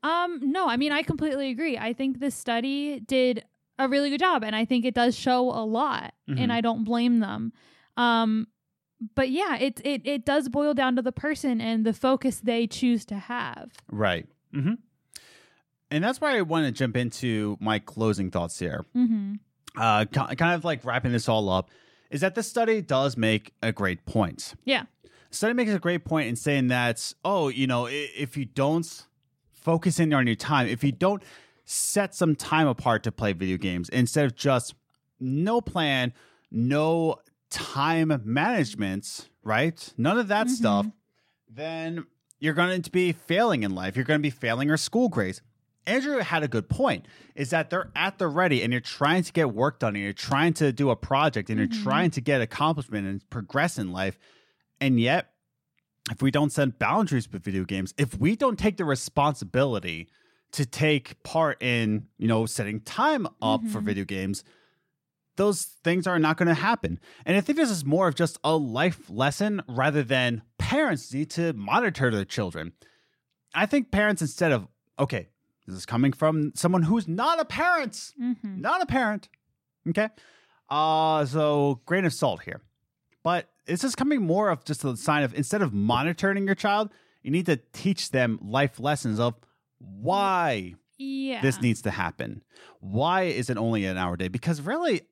Um 0.03 0.41
no 0.43 0.69
i 0.69 0.77
mean 0.77 0.93
i 0.93 1.03
completely 1.03 1.51
agree 1.51 1.77
i 1.79 1.93
think 1.93 2.21
this 2.21 2.35
study 2.35 3.01
did 3.01 3.45
a 3.79 3.89
really 3.89 4.11
good 4.11 4.21
job 4.21 4.43
and 4.45 4.55
i 4.57 4.65
think 4.65 4.85
it 4.85 4.95
does 4.95 5.17
show 5.17 5.51
a 5.51 5.65
lot 5.65 6.15
Mhm. 6.29 6.41
and 6.41 6.53
i 6.53 6.61
don't 6.61 6.85
blame 6.85 7.21
them 7.21 7.53
um 7.97 8.47
but 9.15 9.31
yeah 9.31 9.57
it, 9.57 9.81
it 9.85 10.03
it 10.07 10.25
does 10.25 10.49
boil 10.49 10.75
down 10.75 10.97
to 10.97 11.03
the 11.03 11.13
person 11.13 11.61
and 11.61 11.85
the 11.87 11.93
focus 11.93 12.41
they 12.41 12.67
choose 12.67 13.05
to 13.07 13.15
have 13.17 13.71
Right. 13.91 14.27
Mm-hmm. 14.55 14.75
And 15.91 16.05
that's 16.05 16.21
why 16.21 16.37
I 16.37 16.43
want 16.43 16.67
to 16.67 16.73
jump 16.73 16.97
into 16.97 17.57
my 17.61 17.79
closing 17.79 18.31
thoughts 18.31 18.59
here. 18.59 18.85
mm-hmm 18.97 19.35
uh, 19.77 20.05
kind 20.07 20.55
of 20.55 20.65
like 20.65 20.85
wrapping 20.85 21.13
this 21.13 21.29
all 21.29 21.49
up, 21.49 21.71
is 22.11 22.21
that 22.23 22.35
this 22.35 22.49
study 22.49 22.83
does 22.83 23.17
make 23.17 23.53
a 23.63 23.71
great 23.71 24.05
point. 24.07 24.55
yeah 24.65 24.85
Study 25.31 25.53
makes 25.55 25.71
a 25.73 25.79
great 25.79 26.05
point 26.05 26.27
in 26.29 26.35
saying 26.37 26.69
that, 26.69 27.13
oh, 27.25 27.47
you 27.49 27.67
know, 27.69 27.87
if 27.87 28.37
you 28.37 28.45
don't 28.47 29.07
focus 29.63 30.01
in 30.01 30.13
on 30.13 30.27
your 30.27 30.37
time, 30.37 30.69
if 30.69 30.83
you 30.83 30.93
don't 30.93 31.23
set 31.65 32.15
some 32.15 32.35
time 32.35 32.67
apart 32.67 33.03
to 33.03 33.13
play 33.13 33.33
video 33.33 33.59
games 33.59 33.89
instead 33.91 34.25
of 34.25 34.35
just 34.35 34.75
no 35.21 35.61
plan, 35.61 36.13
no 36.51 37.17
time 37.51 38.23
management, 38.25 39.29
right? 39.43 39.93
None 39.97 40.19
of 40.19 40.29
that 40.29 40.47
mm-hmm. 40.47 40.55
stuff, 40.55 40.87
then 41.49 42.07
you're 42.39 42.55
going 42.55 42.83
to 42.83 42.91
be 42.91 43.13
failing 43.13 43.63
in 43.63 43.75
life. 43.75 43.97
You're 43.97 44.05
going 44.05 44.21
to 44.21 44.23
be 44.23 44.31
failing 44.31 44.69
your 44.69 44.77
school 44.77 45.09
grades. 45.09 45.43
Andrew 45.87 46.19
had 46.19 46.43
a 46.43 46.49
good 46.49 46.69
point 46.69 47.07
is 47.35 47.51
that 47.51 47.71
they're 47.71 47.91
at 47.97 48.19
the 48.19 48.29
ready 48.29 48.63
and 48.63 48.73
you're 48.73 48.81
trying 48.81 49.23
to 49.23 49.33
get 49.33 49.55
work 49.55 49.79
done 49.79 49.95
and 49.95 50.05
you're 50.05 50.13
trying 50.13 50.53
to 50.55 50.71
do 50.71 50.91
a 50.91 50.97
project 50.97 51.49
and 51.49 51.59
you're 51.59 51.69
mm-hmm. 51.69 51.83
trying 51.83 52.11
to 52.11 52.21
get 52.21 52.43
accomplishment 52.43 53.07
and 53.07 53.29
progress 53.31 53.79
in 53.79 53.91
life. 53.91 54.19
And 54.81 55.01
yet, 55.01 55.33
if 56.11 56.23
we 56.23 56.31
don't 56.31 56.51
set 56.51 56.79
boundaries 56.79 57.31
with 57.31 57.43
video 57.43 57.65
games, 57.65 57.95
if 57.99 58.19
we 58.19 58.37
don't 58.37 58.59
take 58.59 58.77
the 58.77 58.85
responsibility 58.85 60.09
to 60.53 60.65
take 60.65 61.23
part 61.23 61.63
in, 61.63 62.07
you 62.17 62.27
know, 62.29 62.47
setting 62.47 62.81
time 62.81 63.27
up 63.43 63.65
for 63.67 63.81
Mhm. 63.81 63.85
video 63.85 64.05
games, 64.05 64.45
those 65.37 65.65
things 65.85 66.07
are 66.07 66.19
not 66.19 66.37
going 66.37 66.49
to 66.49 66.55
happen. 66.55 66.99
And 67.25 67.37
I 67.37 67.41
think 67.41 67.59
this 67.59 67.71
is 67.71 67.85
more 67.85 68.09
of 68.09 68.15
just 68.15 68.39
a 68.43 68.57
life 68.57 69.09
lesson 69.09 69.63
rather 69.69 70.03
than 70.03 70.43
parents 70.59 71.13
need 71.13 71.31
to 71.33 71.53
monitor 71.53 72.11
their 72.11 72.25
children. 72.25 72.73
I 73.55 73.67
think 73.67 73.91
parents, 73.91 74.21
instead 74.23 74.53
of, 74.53 74.67
okay, 74.99 75.29
this 75.67 75.77
is 75.77 75.87
coming 75.87 76.13
from 76.13 76.53
someone 76.55 76.83
who's 76.85 77.07
not 77.07 77.39
a 77.39 77.45
parent, 77.45 77.93
mm-hmm. 78.21 78.61
not 78.61 78.83
a 78.83 78.87
parent. 78.87 79.29
Okay. 79.89 80.09
Uh, 80.71 81.25
so 81.25 81.81
grain 81.87 82.05
of 82.05 82.13
salt 82.13 82.43
here. 82.43 82.63
But 83.23 83.49
this 83.67 83.85
is 83.85 83.95
coming 83.95 84.23
more 84.23 84.49
of 84.49 84.65
just 84.65 84.85
a 84.85 84.97
sign 84.97 85.23
of 85.23 85.35
instead 85.35 85.63
of 85.63 85.73
monitoring 85.73 86.47
your 86.47 86.55
child, 86.55 86.91
you 87.23 87.31
need 87.31 87.47
to 87.47 87.57
teach 87.73 88.11
them 88.11 88.39
life 88.43 88.81
lessons 88.81 89.19
of 89.21 89.35
why 89.79 90.75
yeah 90.99 91.41
this 91.43 91.61
needs 91.61 91.83
to 91.83 91.91
happen. 91.91 92.43
Why 92.81 93.23
is 93.23 93.51
it 93.51 93.57
only 93.57 93.85
an 93.85 93.97
hour 93.97 94.15
a 94.15 94.19
day? 94.19 94.29
Because 94.29 94.61
really, 94.61 95.03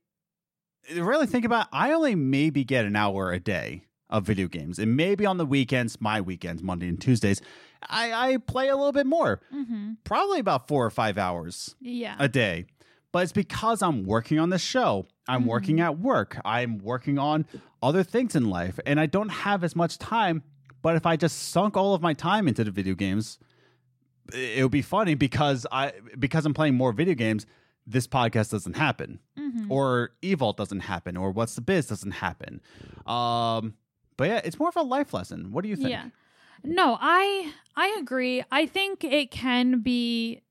really 0.95 1.27
think 1.27 1.45
about 1.45 1.67
it, 1.67 1.69
I 1.73 1.93
only 1.93 2.15
maybe 2.15 2.65
get 2.65 2.85
an 2.85 2.97
hour 2.97 3.33
a 3.33 3.41
day 3.41 3.85
of 4.09 4.25
video 4.25 4.47
games. 4.49 4.79
And 4.79 4.97
maybe 4.97 5.27
on 5.27 5.37
the 5.37 5.47
weekends, 5.47 6.01
my 6.01 6.21
weekends, 6.21 6.63
Monday 6.63 6.89
and 6.89 7.01
Tuesdays, 7.01 7.43
I, 7.89 8.13
I 8.13 8.37
play 8.39 8.69
a 8.69 8.77
little 8.77 8.93
bit 8.93 9.07
more. 9.07 9.41
mm-hmm. 9.53 9.95
Probably 10.05 10.39
about 10.39 10.69
four 10.69 10.85
or 10.87 10.91
five 10.91 11.19
hours 11.19 11.75
yeah 11.81 12.17
a 12.19 12.29
day. 12.29 12.67
But 13.17 13.23
it's 13.23 13.33
because 13.33 13.81
I'm 13.81 14.05
working 14.05 14.39
on 14.39 14.51
the 14.51 14.59
show. 14.59 15.07
I'm 15.27 15.45
Mhm. 15.45 15.47
working 15.47 15.81
at 15.81 15.99
work. 15.99 16.39
I'm 16.45 16.77
working 16.77 17.19
on 17.19 17.47
other 17.83 18.03
things 18.03 18.37
in 18.37 18.51
life. 18.51 18.79
And 18.85 19.01
I 19.01 19.07
don't 19.07 19.31
have 19.31 19.65
as 19.65 19.75
much 19.75 19.97
time. 19.97 20.43
But 20.83 20.97
if 20.97 21.07
I 21.07 21.17
just 21.17 21.39
sunk 21.49 21.79
all 21.79 21.95
of 21.95 22.03
my 22.03 22.13
time 22.13 22.47
into 22.47 22.63
the 22.63 22.71
video 22.71 22.95
games, 22.95 23.39
it 24.35 24.63
would 24.63 24.71
be 24.71 24.83
funny 24.83 25.15
because 25.15 25.67
I 25.73 25.95
because 26.19 26.45
I'm 26.45 26.53
playing 26.53 26.75
more 26.75 26.93
video 26.93 27.15
games, 27.15 27.47
this 27.87 28.07
podcast 28.07 28.51
doesn't 28.51 28.77
happen. 28.77 29.21
mm-hmm. 29.39 29.73
Or 29.73 30.11
Evault 30.23 30.59
doesn't 30.59 30.81
happen. 30.81 31.17
Or 31.17 31.31
What's 31.31 31.55
the 31.55 31.63
Biz 31.63 31.87
doesn't 31.87 32.11
happen. 32.27 32.61
Um 33.07 33.77
but 34.19 34.29
yeah, 34.29 34.43
it's 34.45 34.59
more 34.59 34.69
of 34.69 34.77
a 34.77 34.83
life 34.83 35.15
lesson. 35.15 35.53
What 35.53 35.63
do 35.63 35.71
you 35.71 35.77
think? 35.77 35.89
Yeah. 35.89 36.11
No, 36.63 36.99
I 37.01 37.51
I 37.77 37.97
agree. 37.99 38.45
I 38.53 38.67
think 38.67 39.05
it 39.05 39.31
can 39.31 39.81
be 39.81 40.43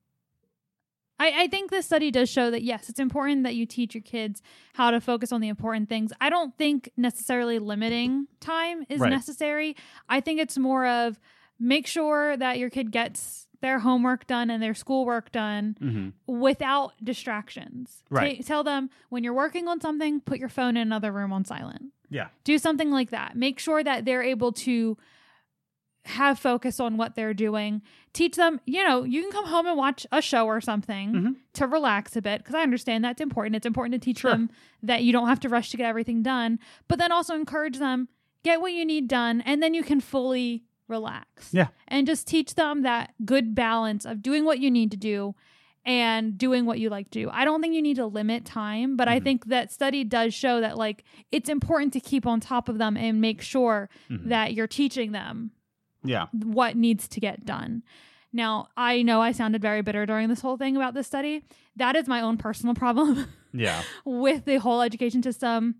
I, 1.20 1.44
I 1.44 1.48
think 1.48 1.72
this 1.72 1.86
study 1.86 2.12
does 2.12 2.30
show 2.30 2.52
that 2.52 2.62
yes, 2.64 2.90
it's 2.90 3.00
important 3.00 3.44
that 3.44 3.56
you 3.56 3.66
teach 3.66 3.96
your 3.96 4.02
kids 4.02 4.42
how 4.74 4.92
to 4.92 5.00
focus 5.00 5.32
on 5.32 5.40
the 5.42 5.48
important 5.48 5.88
things. 5.90 6.12
I 6.20 6.30
don't 6.30 6.56
think 6.58 6.90
necessarily 6.98 7.60
limiting 7.60 8.28
time 8.40 8.86
is 8.90 9.00
Right. 9.00 9.10
necessary. 9.10 9.76
I 10.10 10.20
think 10.20 10.40
it's 10.42 10.58
more 10.58 10.86
of 10.86 11.20
make 11.60 11.88
sure 11.88 12.36
that 12.36 12.58
your 12.60 12.70
kid 12.70 12.92
gets 12.92 13.48
their 13.62 13.80
homework 13.80 14.28
done 14.28 14.50
and 14.50 14.62
their 14.62 14.74
schoolwork 14.74 15.32
done 15.32 15.76
hmm 15.80 16.10
without 16.28 16.92
distractions. 17.04 18.04
Right. 18.10 18.38
Ta- 18.38 18.44
tell 18.46 18.64
them 18.64 18.90
when 19.10 19.24
you're 19.24 19.34
working 19.34 19.68
on 19.68 19.80
something, 19.82 20.20
put 20.20 20.38
your 20.38 20.50
phone 20.50 20.76
in 20.78 20.82
another 20.82 21.12
room 21.12 21.32
on 21.32 21.46
silent 21.46 21.94
Yeah. 22.10 22.28
do 22.44 22.58
something 22.58 22.92
like 22.92 23.10
that 23.12 23.36
make 23.38 23.58
sure 23.60 23.84
that 23.84 24.04
they're 24.06 24.22
able 24.24 24.52
to 24.52 24.98
have 26.06 26.38
focus 26.40 26.80
on 26.80 26.98
what 26.98 27.16
they're 27.16 27.34
doing 27.34 27.82
teach 28.14 28.36
them 28.36 28.60
you 28.66 28.84
know 28.84 29.04
you 29.04 29.22
can 29.22 29.32
come 29.32 29.46
home 29.46 29.66
and 29.66 29.78
watch 29.78 30.06
a 30.12 30.22
show 30.22 30.46
or 30.46 30.62
something 30.62 31.12
Mhm. 31.14 31.36
to 31.54 31.66
relax 31.68 32.16
a 32.16 32.22
bit 32.22 32.40
because 32.40 32.54
i 32.56 32.62
understand 32.62 33.04
that's 33.04 33.20
important 33.22 33.56
it's 33.56 33.66
important 33.66 33.94
to 33.94 34.00
teach 34.00 34.20
Sure. 34.20 34.32
them 34.32 34.50
that 34.84 35.04
you 35.04 35.12
don't 35.12 35.28
have 35.28 35.40
to 35.42 35.50
rush 35.50 35.72
to 35.72 35.78
get 35.78 35.88
everything 35.88 36.22
done 36.22 36.60
but 36.88 37.00
then 37.00 37.12
also 37.12 37.36
encourage 37.36 37.78
them 37.80 38.08
get 38.44 38.62
what 38.62 38.74
you 38.74 38.86
need 38.86 39.08
done 39.08 39.42
and 39.42 39.62
then 39.64 39.74
you 39.74 39.84
can 39.84 40.00
fully 40.00 40.64
relax 40.88 41.50
Yeah. 41.52 41.68
and 41.88 42.06
just 42.06 42.28
teach 42.28 42.54
them 42.54 42.84
that 42.84 43.14
good 43.26 43.56
balance 43.56 44.06
of 44.06 44.22
doing 44.22 44.46
what 44.46 44.60
you 44.60 44.70
need 44.70 44.92
to 44.92 44.98
do 44.98 45.34
and 45.88 46.38
doing 46.38 46.66
what 46.66 46.80
you 46.80 46.90
like 46.90 47.12
to 47.12 47.20
do. 47.24 47.30
I 47.32 47.46
don't 47.46 47.62
think 47.62 47.76
you 47.76 47.82
need 47.82 47.98
to 47.98 48.08
limit 48.08 48.44
time, 48.44 48.96
but 48.96 49.08
I 49.08 49.20
Mhm. 49.20 49.24
think 49.24 49.46
that 49.46 49.72
study 49.72 50.04
does 50.04 50.34
show 50.34 50.60
that 50.60 50.78
like 50.78 51.04
it's 51.32 51.48
important 51.50 51.94
to 51.94 52.00
keep 52.00 52.26
on 52.26 52.40
top 52.40 52.70
of 52.70 52.80
them 52.80 52.98
and 52.98 53.22
make 53.22 53.40
sure 53.42 53.88
Mhm. 54.10 54.30
that 54.30 54.54
you're 54.56 54.66
teaching 54.68 55.12
them 55.12 55.52
Yeah. 56.06 56.28
what 56.32 56.76
needs 56.76 57.08
to 57.10 57.20
get 57.20 57.46
done. 57.46 57.84
Now, 58.34 58.68
I 58.76 59.02
know 59.02 59.22
I 59.22 59.32
sounded 59.32 59.62
very 59.62 59.82
bitter 59.82 60.06
during 60.06 60.28
this 60.30 60.42
whole 60.42 60.58
thing 60.58 60.76
about 60.76 60.94
this 60.94 61.08
study. 61.08 61.44
That 61.78 61.96
is 61.96 62.08
my 62.08 62.22
own 62.22 62.38
personal 62.38 62.76
problem 62.84 63.28
Yeah. 63.54 63.82
with 64.04 64.46
the 64.46 64.58
whole 64.58 64.82
education 64.82 65.24
system. 65.24 65.76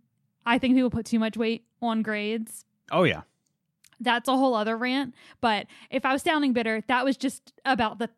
I 0.46 0.58
think 0.60 0.76
people 0.76 0.90
put 0.90 1.06
too 1.06 1.20
much 1.20 1.36
weight 1.38 1.66
on 1.82 2.02
grades 2.02 2.66
Oh 2.92 3.04
yeah. 3.04 3.22
that's 4.00 4.28
a 4.30 4.38
whole 4.38 4.54
other 4.56 4.78
rant. 4.78 5.14
But 5.42 5.68
if 5.90 6.06
I 6.06 6.14
was 6.14 6.22
sounding 6.22 6.54
bitter, 6.54 6.84
that 6.88 7.04
was 7.04 7.18
just 7.18 7.54
about 7.66 8.00
the 8.00 8.10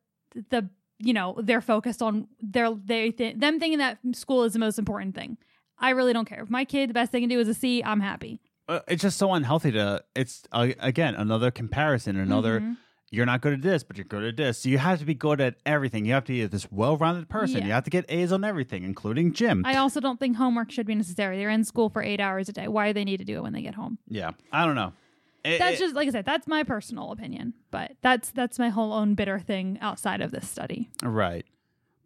the 0.49 0.70
you 0.99 1.14
know 1.14 1.38
they're 1.41 1.62
focused 1.62 2.01
on 2.01 2.28
their 2.41 2.74
they 2.74 3.12
th- 3.12 3.38
them 3.38 3.60
thinking 3.60 3.80
that 3.80 3.97
school 4.14 4.43
is 4.43 4.53
the 4.53 4.60
most 4.60 4.78
important 4.78 5.16
thing. 5.16 5.38
I 5.80 5.91
really 5.91 6.12
don't 6.14 6.26
care. 6.26 6.41
If 6.43 6.49
my 6.49 6.66
kid, 6.66 6.89
the 6.89 6.93
best 6.93 7.12
they 7.12 7.20
can 7.22 7.30
do 7.30 7.39
is 7.39 7.47
a 7.47 7.53
C, 7.53 7.82
I'm 7.84 7.99
happy. 8.01 8.39
Uh, 8.68 8.80
it's 8.88 9.01
just 9.01 9.18
so 9.18 9.34
unhealthy 9.34 9.72
to 9.72 10.03
it's 10.15 10.43
uh, 10.51 10.68
again 10.80 11.15
another 11.15 11.49
comparison 11.51 12.18
another 12.18 12.59
Mhm. 12.59 12.78
you're 13.11 13.26
not 13.26 13.39
good 13.39 13.53
at 13.53 13.61
this, 13.61 13.84
but 13.84 13.95
you're 13.97 14.03
good 14.03 14.24
at 14.26 14.36
this. 14.36 14.57
So 14.59 14.68
you 14.70 14.78
have 14.80 14.99
to 14.99 15.05
be 15.05 15.13
good 15.13 15.39
at 15.39 15.55
everything. 15.65 16.05
You 16.05 16.11
have 16.13 16.26
to 16.26 16.34
be 16.34 16.45
this 16.45 16.70
well-rounded 16.70 17.30
person. 17.30 17.59
Yeah. 17.61 17.65
You 17.68 17.72
have 17.72 17.86
to 17.86 17.89
get 17.89 18.03
A's 18.09 18.34
on 18.34 18.43
everything, 18.43 18.84
including 18.84 19.32
gym. 19.32 19.63
I 19.65 19.78
also 19.78 20.01
don't 20.01 20.20
think 20.20 20.36
homework 20.36 20.72
should 20.72 20.86
be 20.86 20.95
necessary. 20.95 21.38
They're 21.38 21.49
in 21.49 21.63
school 21.63 21.88
for 21.89 22.01
eight 22.03 22.20
hours 22.20 22.49
a 22.49 22.51
day. 22.53 22.68
Why 22.68 22.89
do 22.89 22.93
they 22.93 23.05
need 23.05 23.18
to 23.18 23.24
do 23.26 23.38
it 23.38 23.43
when 23.43 23.53
they 23.53 23.61
get 23.61 23.76
home? 23.76 23.97
yeah, 24.09 24.32
I 24.51 24.65
don't 24.65 24.76
know. 24.76 24.91
It- 25.45 25.59
That's 25.59 25.78
it- 25.78 25.80
just 25.80 25.95
like 25.95 26.09
I 26.09 26.11
said. 26.11 26.26
That's 26.26 26.47
my 26.47 26.63
personal 26.63 27.13
opinion, 27.13 27.53
but 27.72 27.93
that's 28.01 28.32
that's 28.32 28.59
my 28.59 28.68
whole 28.68 28.91
own 28.91 29.15
bitter 29.15 29.39
thing 29.39 29.78
outside 29.80 30.20
of 30.20 30.32
this 30.32 30.49
study. 30.49 30.89
Right. 31.01 31.45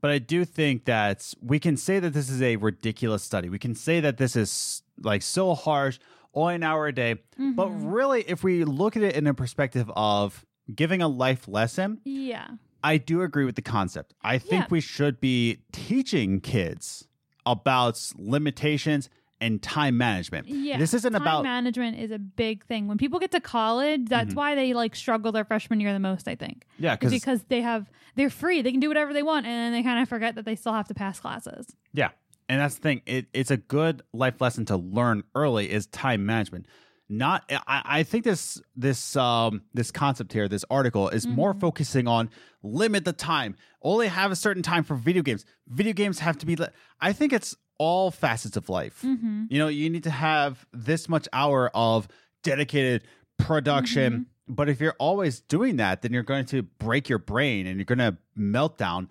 But 0.02 0.12
I 0.12 0.20
do 0.20 0.46
think 0.46 0.86
that 0.86 1.34
we 1.42 1.60
can 1.60 1.78
say 1.78 1.98
that 2.00 2.14
this 2.14 2.30
is 2.30 2.42
a 2.44 2.58
ridiculous 2.58 3.24
study. 3.24 3.50
We 3.50 3.58
can 3.60 3.74
say 3.74 4.00
that 4.02 4.18
this 4.18 4.36
is 4.36 4.84
like 5.02 5.24
so 5.24 5.56
harsh, 5.56 5.98
only 6.34 6.56
an 6.56 6.64
hour 6.64 6.88
a 6.88 6.94
day. 6.94 7.16
But 7.38 7.68
Mhm. 7.70 7.94
really, 7.94 8.22
if 8.28 8.44
we 8.44 8.64
look 8.64 8.96
at 8.98 9.04
it 9.04 9.16
in 9.16 9.28
a 9.28 9.34
perspective 9.34 9.92
of 9.96 10.46
giving 10.74 11.02
a 11.02 11.08
life 11.08 11.48
lesson, 11.48 12.00
Yeah, 12.06 12.48
I 12.84 12.98
do 12.98 13.22
agree 13.22 13.46
with 13.46 13.56
the 13.56 13.62
concept. 13.62 14.14
I 14.22 14.38
think 14.38 14.64
Yeah. 14.64 14.68
we 14.70 14.82
should 14.82 15.20
be 15.20 15.60
teaching 15.72 16.40
kids 16.42 17.08
about 17.46 18.00
limitations 18.18 19.10
and 19.42 19.60
time 19.62 19.98
management. 19.98 20.48
yeah. 20.48 20.78
This 20.78 20.94
isn't 20.94 21.14
Time 21.14 21.22
about 21.24 21.38
Mm-hmm. 21.40 21.44
management 21.44 21.98
is 22.00 22.12
a 22.12 22.20
big 22.20 22.64
thing. 22.66 22.88
When 22.88 23.00
people 23.00 23.18
get 23.20 23.32
to 23.32 23.42
college, 23.42 24.06
that's 24.06 24.36
why 24.36 24.54
they 24.54 24.74
like 24.76 24.96
struggle 24.96 25.32
their 25.32 25.44
freshman 25.44 25.80
year 25.80 25.92
the 25.94 26.00
most. 26.00 26.28
I 26.28 26.36
think. 26.36 26.66
yeah, 26.78 26.96
because 26.96 27.12
because 27.12 27.44
they 27.46 27.62
have 27.62 27.90
they're 28.16 28.30
free. 28.30 28.62
They 28.62 28.70
can 28.72 28.80
do 28.80 28.88
whatever 28.88 29.14
they 29.14 29.24
want, 29.24 29.48
and 29.48 29.54
then 29.54 29.72
they 29.74 29.82
kind 29.84 30.00
of 30.02 30.08
forget 30.08 30.36
that 30.36 30.46
they 30.46 30.56
still 30.56 30.74
have 30.74 30.88
to 30.90 30.94
pass 30.94 31.20
classes. 31.20 31.76
Yeah. 31.94 32.10
And 32.52 32.60
that's 32.60 32.76
the 32.76 32.82
thing. 32.82 33.02
It, 33.06 33.28
it's 33.32 33.50
a 33.50 33.56
good 33.56 34.02
life 34.12 34.42
lesson 34.42 34.66
to 34.66 34.76
learn 34.76 35.24
early 35.36 35.72
is 35.72 35.88
time 35.88 36.26
management. 36.26 36.66
Not 37.08 37.50
I, 37.50 37.82
I 37.86 38.04
think 38.04 38.26
this 38.26 38.62
this 38.76 39.16
um 39.16 39.62
this 39.74 39.90
concept 39.90 40.34
here, 40.34 40.50
this 40.50 40.66
article 40.70 41.08
is 41.08 41.26
more 41.26 41.54
focusing 41.54 42.10
on 42.10 42.30
limit 42.62 43.06
the 43.06 43.14
time. 43.14 43.56
Only 43.82 44.08
have 44.08 44.32
a 44.32 44.36
certain 44.36 44.64
time 44.64 44.84
for 44.84 44.96
video 44.96 45.24
games. 45.24 45.46
Video 45.70 45.94
games 45.94 46.20
have 46.20 46.38
to 46.40 46.46
be 46.46 46.58
li- 46.58 46.68
I 47.00 47.14
think 47.14 47.32
it's 47.32 47.56
all 47.78 48.12
facets 48.12 48.58
of 48.58 48.68
life. 48.68 49.02
Mm-hmm. 49.02 49.46
You 49.50 49.58
know, 49.58 49.70
you 49.70 49.90
need 49.90 50.04
to 50.04 50.12
have 50.12 50.66
this 50.74 51.08
much 51.08 51.30
hour 51.32 51.72
of 51.74 52.10
dedicated 52.44 53.04
production. 53.38 54.26
But 54.50 54.68
if 54.68 54.82
you're 54.82 54.96
always 55.00 55.40
doing 55.40 55.78
that, 55.78 56.02
then 56.02 56.12
you're 56.12 56.24
going 56.24 56.46
to 56.48 56.64
break 56.64 57.08
your 57.08 57.20
brain 57.20 57.66
and 57.66 57.78
you're 57.78 57.86
going 57.86 58.00
to 58.00 58.18
melt 58.36 58.78
down. 58.78 59.08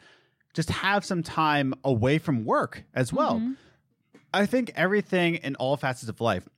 Just 0.55 0.71
have 0.71 1.05
some 1.05 1.23
time 1.23 1.75
away 1.85 2.19
from 2.19 2.45
work 2.45 2.85
as 2.95 3.13
well. 3.13 3.39
Mhm. 3.41 3.57
I 4.33 4.47
think 4.47 4.73
everything 4.75 5.37
in 5.37 5.55
all 5.57 5.77
facets 5.77 6.09
of 6.09 6.21
life 6.21 6.49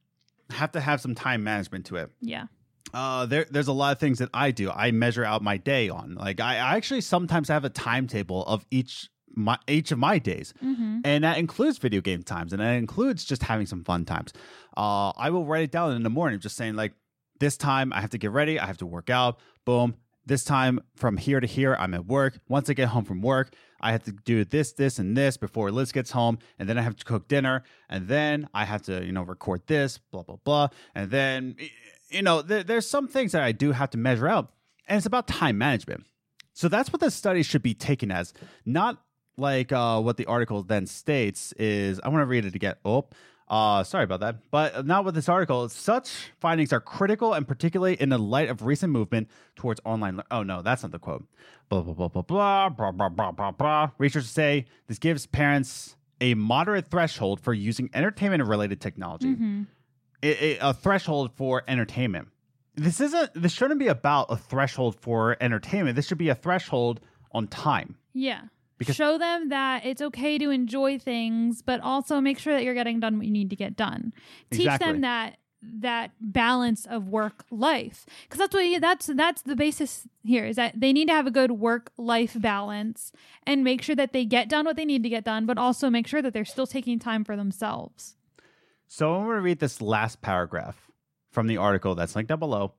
have 0.50 0.72
to 0.72 0.80
have 0.80 1.00
some 1.00 1.14
time 1.14 1.42
management 1.44 1.86
to 1.86 1.96
it. 1.96 2.10
Yeah. 2.20 2.46
Uh, 2.92 3.24
there, 3.26 3.46
there's 3.50 3.68
a 3.68 3.72
lot 3.72 3.92
of 3.92 3.98
things 3.98 4.18
that 4.18 4.28
I 4.34 4.50
do. 4.50 4.70
I 4.70 4.90
measure 4.90 5.24
out 5.24 5.42
my 5.42 5.56
day 5.56 5.88
on. 5.88 6.14
Like 6.14 6.40
I, 6.40 6.56
I 6.56 6.76
actually 6.76 7.00
sometimes 7.00 7.48
have 7.48 7.64
a 7.64 7.70
timetable 7.70 8.44
of 8.44 8.66
each 8.70 9.08
my 9.34 9.56
each 9.66 9.92
of 9.92 9.98
my 9.98 10.18
days, 10.18 10.52
Mm-hmm. 10.62 10.98
and 11.06 11.24
that 11.24 11.38
includes 11.38 11.78
video 11.78 12.02
game 12.02 12.22
times, 12.22 12.52
and 12.52 12.60
that 12.60 12.72
includes 12.72 13.24
just 13.24 13.42
having 13.44 13.64
some 13.64 13.82
fun 13.82 14.04
times. 14.04 14.34
Uh, 14.76 15.08
I 15.16 15.30
will 15.30 15.46
write 15.46 15.62
it 15.62 15.70
down 15.72 15.92
in 15.96 16.02
the 16.02 16.10
morning, 16.10 16.38
just 16.38 16.54
saying 16.54 16.74
like, 16.74 16.92
this 17.40 17.56
time 17.56 17.94
I 17.94 18.02
have 18.02 18.10
to 18.10 18.18
get 18.18 18.30
ready, 18.30 18.60
I 18.60 18.66
have 18.66 18.76
to 18.78 18.86
work 18.86 19.08
out. 19.08 19.38
Boom. 19.64 19.94
This 20.26 20.44
time 20.44 20.80
from 20.96 21.16
here 21.16 21.40
to 21.40 21.46
here, 21.46 21.74
I'm 21.80 21.94
at 21.94 22.04
work. 22.04 22.38
Once 22.46 22.68
I 22.68 22.74
get 22.74 22.88
home 22.88 23.06
from 23.06 23.22
work, 23.22 23.54
I 23.82 23.92
have 23.92 24.04
to 24.04 24.12
do 24.12 24.44
this, 24.44 24.72
this, 24.72 24.98
and 24.98 25.16
this 25.16 25.36
before 25.36 25.70
Liz 25.70 25.92
gets 25.92 26.12
home, 26.12 26.38
and 26.58 26.68
then 26.68 26.78
I 26.78 26.82
have 26.82 26.96
to 26.96 27.04
cook 27.04 27.28
dinner, 27.28 27.64
and 27.88 28.08
then 28.08 28.48
I 28.54 28.64
have 28.64 28.82
to, 28.82 29.04
you 29.04 29.12
know, 29.12 29.22
record 29.22 29.62
this, 29.66 29.98
blah 29.98 30.22
blah 30.22 30.36
blah, 30.44 30.68
and 30.94 31.10
then, 31.10 31.56
you 32.10 32.22
know, 32.22 32.42
there, 32.42 32.62
there's 32.62 32.86
some 32.86 33.08
things 33.08 33.32
that 33.32 33.42
I 33.42 33.52
do 33.52 33.72
have 33.72 33.90
to 33.90 33.98
measure 33.98 34.28
out, 34.28 34.52
and 34.86 34.96
it's 34.96 35.06
about 35.06 35.26
time 35.26 35.58
management. 35.58 36.04
So 36.54 36.68
that's 36.68 36.92
what 36.92 37.00
the 37.00 37.10
study 37.10 37.42
should 37.42 37.62
be 37.62 37.74
taken 37.74 38.10
as, 38.10 38.32
not 38.64 39.02
like 39.36 39.72
uh, 39.72 40.00
what 40.00 40.18
the 40.18 40.26
article 40.26 40.62
then 40.62 40.86
states 40.86 41.52
is. 41.52 41.98
I 42.04 42.08
want 42.08 42.20
to 42.20 42.26
read 42.26 42.44
it 42.44 42.54
again. 42.54 42.74
Oh, 42.84 43.06
uh, 43.52 43.84
sorry 43.84 44.04
about 44.04 44.20
that, 44.20 44.36
but 44.50 44.86
not 44.86 45.04
with 45.04 45.14
this 45.14 45.28
article. 45.28 45.68
Such 45.68 46.32
findings 46.40 46.72
are 46.72 46.80
critical, 46.80 47.34
and 47.34 47.46
particularly 47.46 47.94
in 48.00 48.08
the 48.08 48.18
light 48.18 48.48
of 48.48 48.62
recent 48.62 48.92
movement 48.92 49.28
towards 49.56 49.80
online. 49.84 50.16
lear- 50.16 50.24
oh 50.30 50.42
no, 50.42 50.62
that's 50.62 50.82
not 50.82 50.90
the 50.90 50.98
quote. 50.98 51.24
Blah 51.68 51.82
blah 51.82 51.94
blah 51.94 52.08
blah 52.08 52.22
blah 52.22 52.68
blah 52.70 52.90
blah 52.90 53.08
blah 53.10 53.30
blah 53.30 53.50
blah. 53.50 53.90
Researchers 53.98 54.30
say 54.30 54.64
this 54.88 54.98
gives 54.98 55.26
parents 55.26 55.96
a 56.20 56.34
moderate 56.34 56.90
threshold 56.90 57.40
for 57.40 57.52
using 57.52 57.90
entertainment-related 57.94 58.80
technology 58.80 59.28
Mm-hmm. 59.34 59.62
a, 60.22 60.28
a- 60.54 60.70
a 60.70 60.74
threshold 60.74 61.32
for 61.36 61.62
entertainment. 61.68 62.28
This 62.74 63.00
isn't. 63.00 63.30
This 63.34 63.52
shouldn't 63.52 63.80
be 63.80 63.88
about 63.88 64.26
a 64.30 64.36
threshold 64.36 64.96
for 64.98 65.36
entertainment. 65.42 65.94
This 65.94 66.06
should 66.06 66.16
be 66.16 66.30
a 66.30 66.34
threshold 66.34 67.00
on 67.32 67.46
time. 67.48 67.96
Yeah. 68.14 68.42
Because- 68.82 68.96
Show 68.96 69.18
them 69.18 69.48
that 69.48 69.84
it's 69.86 70.02
okay 70.02 70.38
to 70.38 70.50
enjoy 70.50 70.98
things, 70.98 71.62
but 71.62 71.80
also 71.80 72.20
make 72.20 72.38
sure 72.38 72.54
that 72.54 72.64
you're 72.64 72.74
getting 72.74 73.00
done 73.00 73.16
what 73.18 73.26
you 73.26 73.32
need 73.32 73.50
to 73.50 73.56
get 73.56 73.76
done. 73.76 74.12
Teach 74.50 74.78
them 74.78 75.00
that 75.02 75.38
that 75.64 76.10
balance 76.20 76.86
of 76.86 77.08
work 77.08 77.44
life 77.48 78.04
because 78.24 78.40
that's 78.40 78.52
what 78.52 78.80
that's 78.80 79.06
that's 79.06 79.42
the 79.42 79.54
basis 79.54 80.08
here 80.24 80.44
is 80.44 80.56
that 80.56 80.72
they 80.80 80.92
need 80.92 81.06
to 81.06 81.14
have 81.14 81.24
a 81.24 81.30
good 81.30 81.52
work 81.52 81.92
life 81.96 82.34
balance 82.40 83.12
and 83.46 83.62
make 83.62 83.80
sure 83.80 83.94
that 83.94 84.12
they 84.12 84.24
get 84.24 84.48
done 84.48 84.64
what 84.64 84.74
they 84.74 84.84
need 84.84 85.04
to 85.04 85.08
get 85.08 85.22
done 85.22 85.46
but 85.46 85.56
also 85.56 85.88
make 85.88 86.08
sure 86.08 86.20
that 86.20 86.32
they're 86.32 86.44
still 86.44 86.66
taking 86.66 86.98
time 86.98 87.22
for 87.22 87.36
themselves 87.36 88.16
So 88.88 89.14
I'm 89.14 89.24
going 89.26 89.36
to 89.36 89.40
read 89.42 89.60
this 89.60 89.80
last 89.80 90.20
paragraph 90.20 90.90
from 91.30 91.46
the 91.46 91.58
article 91.58 91.94
that's 91.94 92.16
linked 92.16 92.28
down 92.30 92.40
below. 92.40 92.74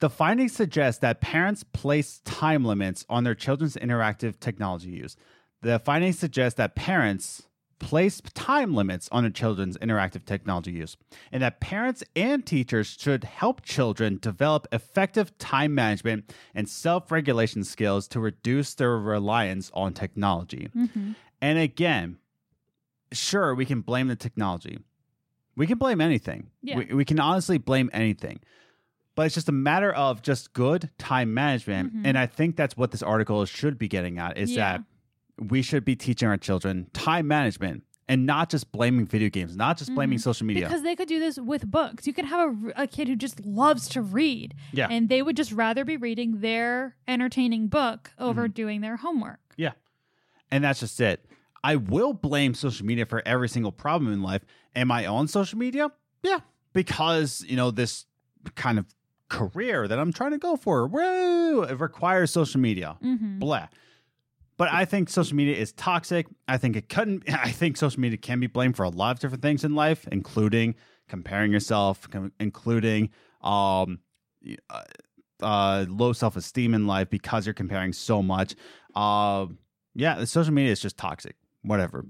The 0.00 0.10
findings 0.10 0.52
suggest 0.52 1.00
that 1.00 1.20
parents 1.20 1.64
place 1.64 2.20
time 2.24 2.64
limits 2.64 3.04
on 3.08 3.24
their 3.24 3.34
children's 3.34 3.76
interactive 3.76 4.38
technology 4.40 4.90
use. 4.90 5.16
The 5.62 5.78
findings 5.78 6.18
suggest 6.18 6.58
that 6.58 6.74
parents 6.74 7.48
place 7.78 8.20
time 8.34 8.74
limits 8.74 9.08
on 9.12 9.22
their 9.22 9.30
children's 9.30 9.76
interactive 9.78 10.24
technology 10.24 10.72
use, 10.72 10.96
and 11.32 11.42
that 11.42 11.60
parents 11.60 12.02
and 12.14 12.44
teachers 12.44 12.96
should 12.98 13.24
help 13.24 13.62
children 13.62 14.18
develop 14.20 14.66
effective 14.72 15.36
time 15.38 15.74
management 15.74 16.32
and 16.54 16.68
self 16.68 17.10
regulation 17.10 17.64
skills 17.64 18.08
to 18.08 18.20
reduce 18.20 18.74
their 18.74 18.96
reliance 18.96 19.70
on 19.74 19.92
technology. 19.92 20.68
mm-hmm. 20.76 21.12
And 21.42 21.58
again, 21.58 22.16
sure, 23.12 23.54
we 23.54 23.66
can 23.66 23.82
blame 23.82 24.08
the 24.08 24.16
technology. 24.16 24.78
We 25.54 25.66
can 25.66 25.78
blame 25.78 26.00
anything. 26.00 26.48
Yeah. 26.62 26.78
We, 26.78 26.84
we 26.94 27.04
can 27.04 27.20
honestly 27.20 27.58
blame 27.58 27.90
anything. 27.92 28.40
But 29.16 29.26
it's 29.26 29.34
just 29.34 29.48
a 29.48 29.52
matter 29.52 29.92
of 29.92 30.22
just 30.22 30.52
good 30.52 30.90
time 30.98 31.34
management. 31.34 31.92
Mhm. 31.94 32.02
And 32.06 32.16
I 32.18 32.26
think 32.26 32.54
that's 32.54 32.76
what 32.76 32.92
this 32.92 33.02
article 33.02 33.44
should 33.46 33.78
be 33.78 33.88
getting 33.88 34.18
at 34.18 34.38
is 34.38 34.52
Yeah. 34.52 34.78
that 34.78 34.84
we 35.50 35.62
should 35.62 35.84
be 35.84 35.96
teaching 35.96 36.28
our 36.28 36.36
children 36.36 36.88
time 36.92 37.26
management 37.26 37.82
and 38.08 38.24
not 38.24 38.50
just 38.50 38.70
blaming 38.70 39.04
video 39.06 39.28
games, 39.28 39.56
not 39.56 39.78
just 39.78 39.92
blaming 39.94 40.18
Mhm. 40.18 40.22
social 40.22 40.46
media. 40.46 40.66
because 40.68 40.82
they 40.82 40.94
could 40.94 41.08
do 41.08 41.18
this 41.18 41.38
with 41.40 41.68
books 41.68 42.06
you 42.06 42.12
could 42.12 42.26
have 42.26 42.40
a, 42.76 42.82
a 42.84 42.86
kid 42.86 43.08
who 43.08 43.16
just 43.16 43.44
loves 43.44 43.88
to 43.88 44.00
read 44.00 44.54
Yeah. 44.72 44.86
and 44.90 45.08
they 45.08 45.22
would 45.22 45.36
just 45.36 45.50
rather 45.50 45.84
be 45.84 45.96
reading 45.96 46.40
their 46.40 46.94
entertaining 47.08 47.66
book 47.68 48.12
over 48.18 48.44
Mm-hmm. 48.44 48.52
doing 48.52 48.80
their 48.82 48.96
homework 48.96 49.40
Yeah. 49.56 49.72
And 50.52 50.62
that's 50.62 50.78
just 50.80 51.00
it. 51.00 51.26
I 51.64 51.74
will 51.76 52.12
blame 52.12 52.54
social 52.54 52.86
media 52.86 53.04
for 53.06 53.20
every 53.26 53.48
single 53.48 53.72
problem 53.72 54.12
in 54.12 54.22
life. 54.22 54.44
Am 54.76 54.92
I 54.92 55.04
on 55.06 55.26
social 55.26 55.58
media? 55.58 55.90
Yeah. 56.22 56.40
Because, 56.72 57.44
you 57.48 57.56
know, 57.56 57.70
this 57.72 58.04
kind 58.54 58.78
of 58.78 58.86
career 59.28 59.88
that 59.88 59.98
I'm 59.98 60.12
trying 60.12 60.32
to 60.32 60.38
go 60.38 60.56
for, 60.56 60.86
woo, 60.86 61.62
it 61.62 61.80
requires 61.80 62.30
social 62.30 62.60
media. 62.60 62.96
mm-hmm. 63.02 63.38
Blah. 63.38 63.68
But 64.58 64.72
I 64.72 64.86
think 64.86 65.10
social 65.10 65.36
media 65.36 65.54
is 65.56 65.72
toxic. 65.72 66.26
I 66.48 66.56
think 66.56 66.76
it 66.76 66.88
couldn't, 66.88 67.24
I 67.32 67.50
think 67.50 67.76
social 67.76 68.00
media 68.00 68.18
can 68.18 68.40
be 68.40 68.46
blamed 68.46 68.76
for 68.76 68.84
a 68.84 68.88
lot 68.88 69.12
of 69.12 69.20
different 69.20 69.42
things 69.42 69.64
in 69.64 69.74
life, 69.74 70.06
including 70.10 70.74
comparing 71.08 71.52
yourself, 71.52 72.08
com- 72.10 72.32
including 72.40 73.10
um, 73.42 74.00
uh, 74.70 74.82
uh, 75.40 75.84
low 75.88 76.12
self 76.12 76.36
esteem 76.36 76.74
in 76.74 76.86
life 76.86 77.10
because 77.10 77.46
you're 77.46 77.54
comparing 77.54 77.92
so 77.92 78.22
much. 78.22 78.54
Uh, 78.94 79.46
yeah, 79.94 80.14
the 80.14 80.26
social 80.26 80.54
media 80.54 80.72
is 80.72 80.80
just 80.80 80.96
toxic. 80.96 81.36
Whatever. 81.62 82.04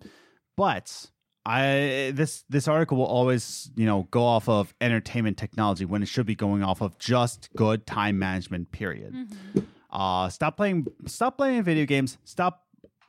But 0.56 1.10
I 1.48 2.10
this 2.12 2.44
this 2.48 2.66
article 2.66 2.96
will 2.98 3.06
always 3.06 3.70
you 3.76 3.86
know 3.86 4.08
go 4.10 4.24
off 4.24 4.48
of 4.48 4.74
entertainment 4.80 5.38
technology 5.38 5.84
when 5.84 6.02
it 6.02 6.06
should 6.08 6.26
be 6.26 6.34
going 6.34 6.64
off 6.64 6.80
of 6.82 6.98
just 6.98 7.50
good 7.54 7.86
time 7.86 8.18
management. 8.18 8.72
Period. 8.72 9.14
Mm-hmm. 9.14 9.60
Uh, 9.90 10.28
stop 10.28 10.56
playing. 10.56 10.86
Stop 11.06 11.38
playing 11.38 11.62
video 11.62 11.86
games. 11.86 12.18
Stop. 12.24 12.64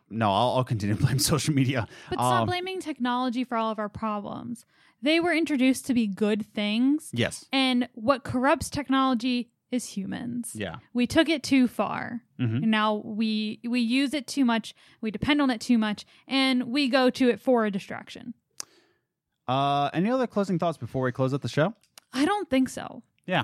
No, 0.10 0.32
I'll, 0.32 0.58
I'll 0.58 0.64
continue 0.64 0.96
to 0.96 1.02
blame 1.06 1.20
social 1.20 1.54
media. 1.54 1.88
But 2.10 2.20
stop 2.20 2.42
Um, 2.44 2.48
blaming 2.48 2.80
technology 2.80 3.44
for 3.44 3.58
all 3.58 3.72
of 3.72 3.80
our 3.80 3.90
problems. 3.90 4.66
They 5.02 5.20
were 5.20 5.34
introduced 5.34 5.86
to 5.88 5.94
be 5.94 6.08
good 6.08 6.46
things, 6.46 7.10
Yes. 7.14 7.46
and 7.52 7.88
what 7.94 8.24
corrupts 8.24 8.70
technology 8.70 9.50
is 9.72 9.86
humans. 9.86 10.52
Yeah. 10.54 10.78
We 10.94 11.08
took 11.08 11.28
it 11.30 11.44
too 11.44 11.68
far. 11.68 12.22
Mhm. 12.40 12.64
And 12.64 12.72
now 12.72 12.96
we 13.04 13.60
we 13.68 13.80
use 13.82 14.14
it 14.14 14.28
too 14.28 14.46
much, 14.46 14.74
we 15.02 15.12
depend 15.12 15.42
on 15.42 15.50
it 15.50 15.60
too 15.62 15.78
much, 15.78 16.06
and 16.28 16.66
we 16.66 16.88
go 16.88 17.10
to 17.10 17.30
it 17.30 17.42
for 17.42 17.66
a 17.66 17.72
distraction. 17.72 18.34
Uh, 19.48 19.90
any 19.94 20.10
other 20.10 20.28
closing 20.28 20.60
thoughts 20.60 20.78
before 20.78 21.04
we 21.04 21.12
close 21.12 21.34
out 21.34 21.42
the 21.42 21.48
show? 21.50 21.74
I 22.14 22.26
don't 22.26 22.50
think 22.50 22.70
so. 22.70 23.04
Yeah. 23.26 23.44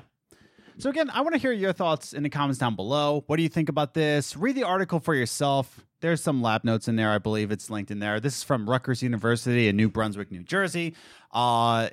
So 0.79 0.89
again, 0.89 1.09
I 1.11 1.21
want 1.21 1.33
to 1.35 1.39
hear 1.39 1.51
your 1.51 1.71
thoughts 1.71 2.13
in 2.13 2.23
the 2.23 2.29
comments 2.29 2.57
down 2.57 2.75
below. 2.75 3.23
What 3.27 3.37
do 3.37 3.43
you 3.43 3.49
think 3.49 3.69
about 3.69 3.93
this? 3.93 4.35
Read 4.35 4.55
the 4.55 4.63
article 4.63 4.99
for 4.99 5.13
yourself. 5.13 5.85
There's 6.01 6.21
some 6.21 6.41
lab 6.41 6.63
notes 6.65 6.87
in 6.87 6.95
there. 6.95 7.11
I 7.11 7.19
believe 7.19 7.51
it's 7.51 7.69
linked 7.69 7.91
in 7.91 7.99
there. 7.99 8.19
This 8.19 8.37
is 8.37 8.43
from 8.43 8.69
Rutgers 8.69 9.01
University 9.03 9.67
in 9.69 9.77
New 9.77 9.87
Brunswick, 9.87 10.31
New 10.31 10.43
Jersey. 10.43 10.95
Uh, 11.31 11.89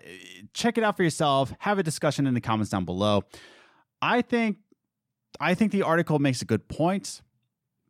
check 0.55 0.79
it 0.79 0.83
out 0.83 0.97
for 0.97 1.03
yourself. 1.05 1.53
Have 1.61 1.79
a 1.79 1.83
discussion 1.83 2.27
in 2.27 2.35
the 2.35 2.41
comments 2.41 2.71
down 2.71 2.85
below. 2.85 3.23
I 4.03 4.23
think, 4.23 4.59
I 5.39 5.55
think 5.55 5.73
the 5.73 5.83
article 5.83 6.19
makes 6.19 6.43
a 6.43 6.45
good 6.45 6.69
point, 6.69 7.23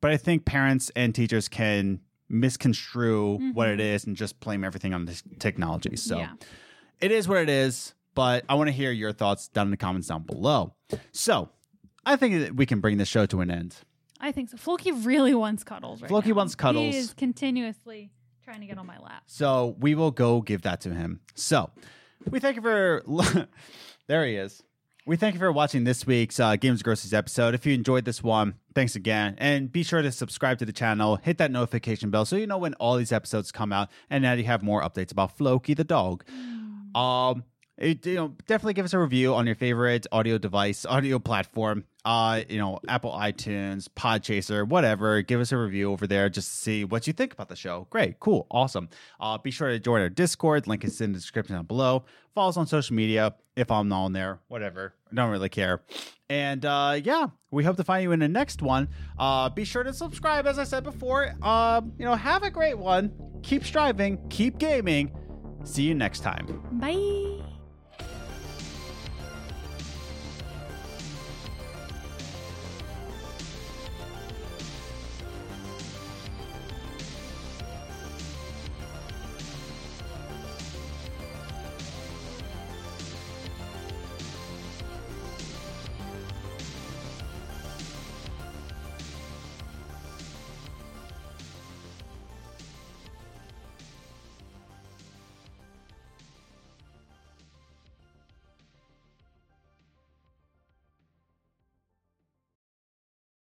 but 0.00 0.10
I 0.10 0.16
think 0.16 0.44
parents 0.44 0.90
and 0.96 1.14
teachers 1.14 1.48
can 1.48 2.00
misconstrue 2.28 3.38
what 3.52 3.68
it 3.68 3.78
mm-hmm. 3.78 3.94
is 3.94 4.04
and 4.04 4.16
just 4.16 4.38
blame 4.40 4.64
everything 4.64 4.94
on 4.94 5.04
this 5.04 5.22
technology. 5.38 5.96
So 5.96 6.18
Yeah. 6.18 6.32
it 7.00 7.10
is 7.10 7.26
what 7.26 7.38
it 7.38 7.48
is, 7.48 7.94
but 8.14 8.44
I 8.48 8.54
want 8.54 8.68
to 8.68 8.72
hear 8.72 8.92
your 8.92 9.12
thoughts 9.12 9.48
down 9.48 9.66
in 9.66 9.70
the 9.70 9.76
comments 9.76 10.08
down 10.08 10.22
below. 10.22 10.74
So 11.12 11.50
I 12.06 12.16
think 12.16 12.40
that 12.40 12.56
we 12.56 12.66
can 12.66 12.80
bring 12.80 12.98
this 12.98 13.08
show 13.08 13.26
to 13.26 13.40
an 13.40 13.50
end. 13.50 13.76
I 14.20 14.32
think 14.32 14.50
so. 14.50 14.56
Floki 14.56 14.92
really 14.92 15.34
wants 15.34 15.64
cuddles 15.64 16.02
right 16.02 16.08
Floki 16.08 16.28
now. 16.28 16.36
wants 16.36 16.54
cuddles. 16.54 16.94
He 16.94 16.98
is 16.98 17.14
continuously 17.14 18.12
trying 18.44 18.60
to 18.60 18.66
get 18.66 18.78
on 18.78 18.86
my 18.86 18.98
lap. 18.98 19.22
So 19.26 19.76
we 19.80 19.94
will 19.94 20.10
go 20.10 20.40
give 20.40 20.62
that 20.62 20.82
to 20.82 20.94
him. 20.94 21.20
So 21.34 21.70
we 22.28 22.38
thank 22.38 22.56
you 22.56 22.62
for. 22.62 23.02
there 24.06 24.26
he 24.26 24.36
is. 24.36 24.62
We 25.10 25.16
thank 25.16 25.34
you 25.34 25.40
for 25.40 25.50
watching 25.50 25.82
this 25.82 26.06
week's 26.06 26.38
uh, 26.38 26.54
Games 26.54 26.84
Groceries 26.84 27.12
episode. 27.12 27.52
If 27.52 27.66
you 27.66 27.74
enjoyed 27.74 28.04
this 28.04 28.22
one, 28.22 28.54
thanks 28.76 28.94
again. 28.94 29.34
And 29.38 29.72
be 29.72 29.82
sure 29.82 30.02
to 30.02 30.12
subscribe 30.12 30.58
to 30.58 30.64
the 30.64 30.72
channel, 30.72 31.16
hit 31.16 31.36
that 31.38 31.50
notification 31.50 32.10
bell 32.10 32.24
so 32.24 32.36
you 32.36 32.46
know 32.46 32.58
when 32.58 32.74
all 32.74 32.94
these 32.94 33.10
episodes 33.10 33.50
come 33.50 33.72
out. 33.72 33.90
And 34.08 34.22
now 34.22 34.34
you 34.34 34.44
have 34.44 34.62
more 34.62 34.80
updates 34.82 35.10
about 35.10 35.36
Floki 35.36 35.74
the 35.74 35.82
dog. 35.82 36.22
Um, 36.94 37.42
it, 37.80 38.04
you 38.06 38.14
know, 38.14 38.34
definitely 38.46 38.74
give 38.74 38.84
us 38.84 38.92
a 38.92 38.98
review 38.98 39.34
on 39.34 39.46
your 39.46 39.54
favorite 39.54 40.06
audio 40.12 40.38
device, 40.38 40.84
audio 40.84 41.18
platform. 41.18 41.84
Uh, 42.04 42.42
you 42.48 42.58
know, 42.58 42.78
Apple 42.88 43.12
iTunes, 43.12 43.88
Podchaser, 43.88 44.66
whatever. 44.66 45.20
Give 45.22 45.40
us 45.40 45.50
a 45.52 45.56
review 45.56 45.90
over 45.90 46.06
there 46.06 46.28
just 46.28 46.48
to 46.48 46.54
see 46.56 46.84
what 46.84 47.06
you 47.06 47.12
think 47.12 47.32
about 47.32 47.48
the 47.48 47.56
show. 47.56 47.86
Great, 47.90 48.20
cool, 48.20 48.46
awesome. 48.50 48.88
Uh, 49.18 49.38
be 49.38 49.50
sure 49.50 49.68
to 49.68 49.78
join 49.78 50.00
our 50.00 50.08
Discord. 50.08 50.66
Link 50.66 50.84
is 50.84 51.00
in 51.00 51.12
the 51.12 51.18
description 51.18 51.56
down 51.56 51.64
below. 51.64 52.04
Follow 52.34 52.50
us 52.50 52.56
on 52.56 52.66
social 52.66 52.94
media 52.94 53.34
if 53.56 53.70
I'm 53.70 53.88
not 53.88 54.04
on 54.04 54.12
there. 54.12 54.40
Whatever, 54.48 54.94
don't 55.12 55.30
really 55.30 55.48
care. 55.48 55.82
And 56.28 56.64
uh, 56.64 57.00
yeah, 57.02 57.26
we 57.50 57.64
hope 57.64 57.76
to 57.78 57.84
find 57.84 58.02
you 58.02 58.12
in 58.12 58.20
the 58.20 58.28
next 58.28 58.62
one. 58.62 58.88
Uh, 59.18 59.48
be 59.48 59.64
sure 59.64 59.82
to 59.82 59.92
subscribe, 59.92 60.46
as 60.46 60.58
I 60.58 60.64
said 60.64 60.84
before. 60.84 61.34
Um, 61.42 61.92
you 61.98 62.04
know, 62.04 62.14
have 62.14 62.42
a 62.42 62.50
great 62.50 62.78
one. 62.78 63.12
Keep 63.42 63.64
striving. 63.64 64.18
Keep 64.28 64.58
gaming. 64.58 65.12
See 65.64 65.82
you 65.82 65.94
next 65.94 66.20
time. 66.20 66.62
Bye. 66.72 67.49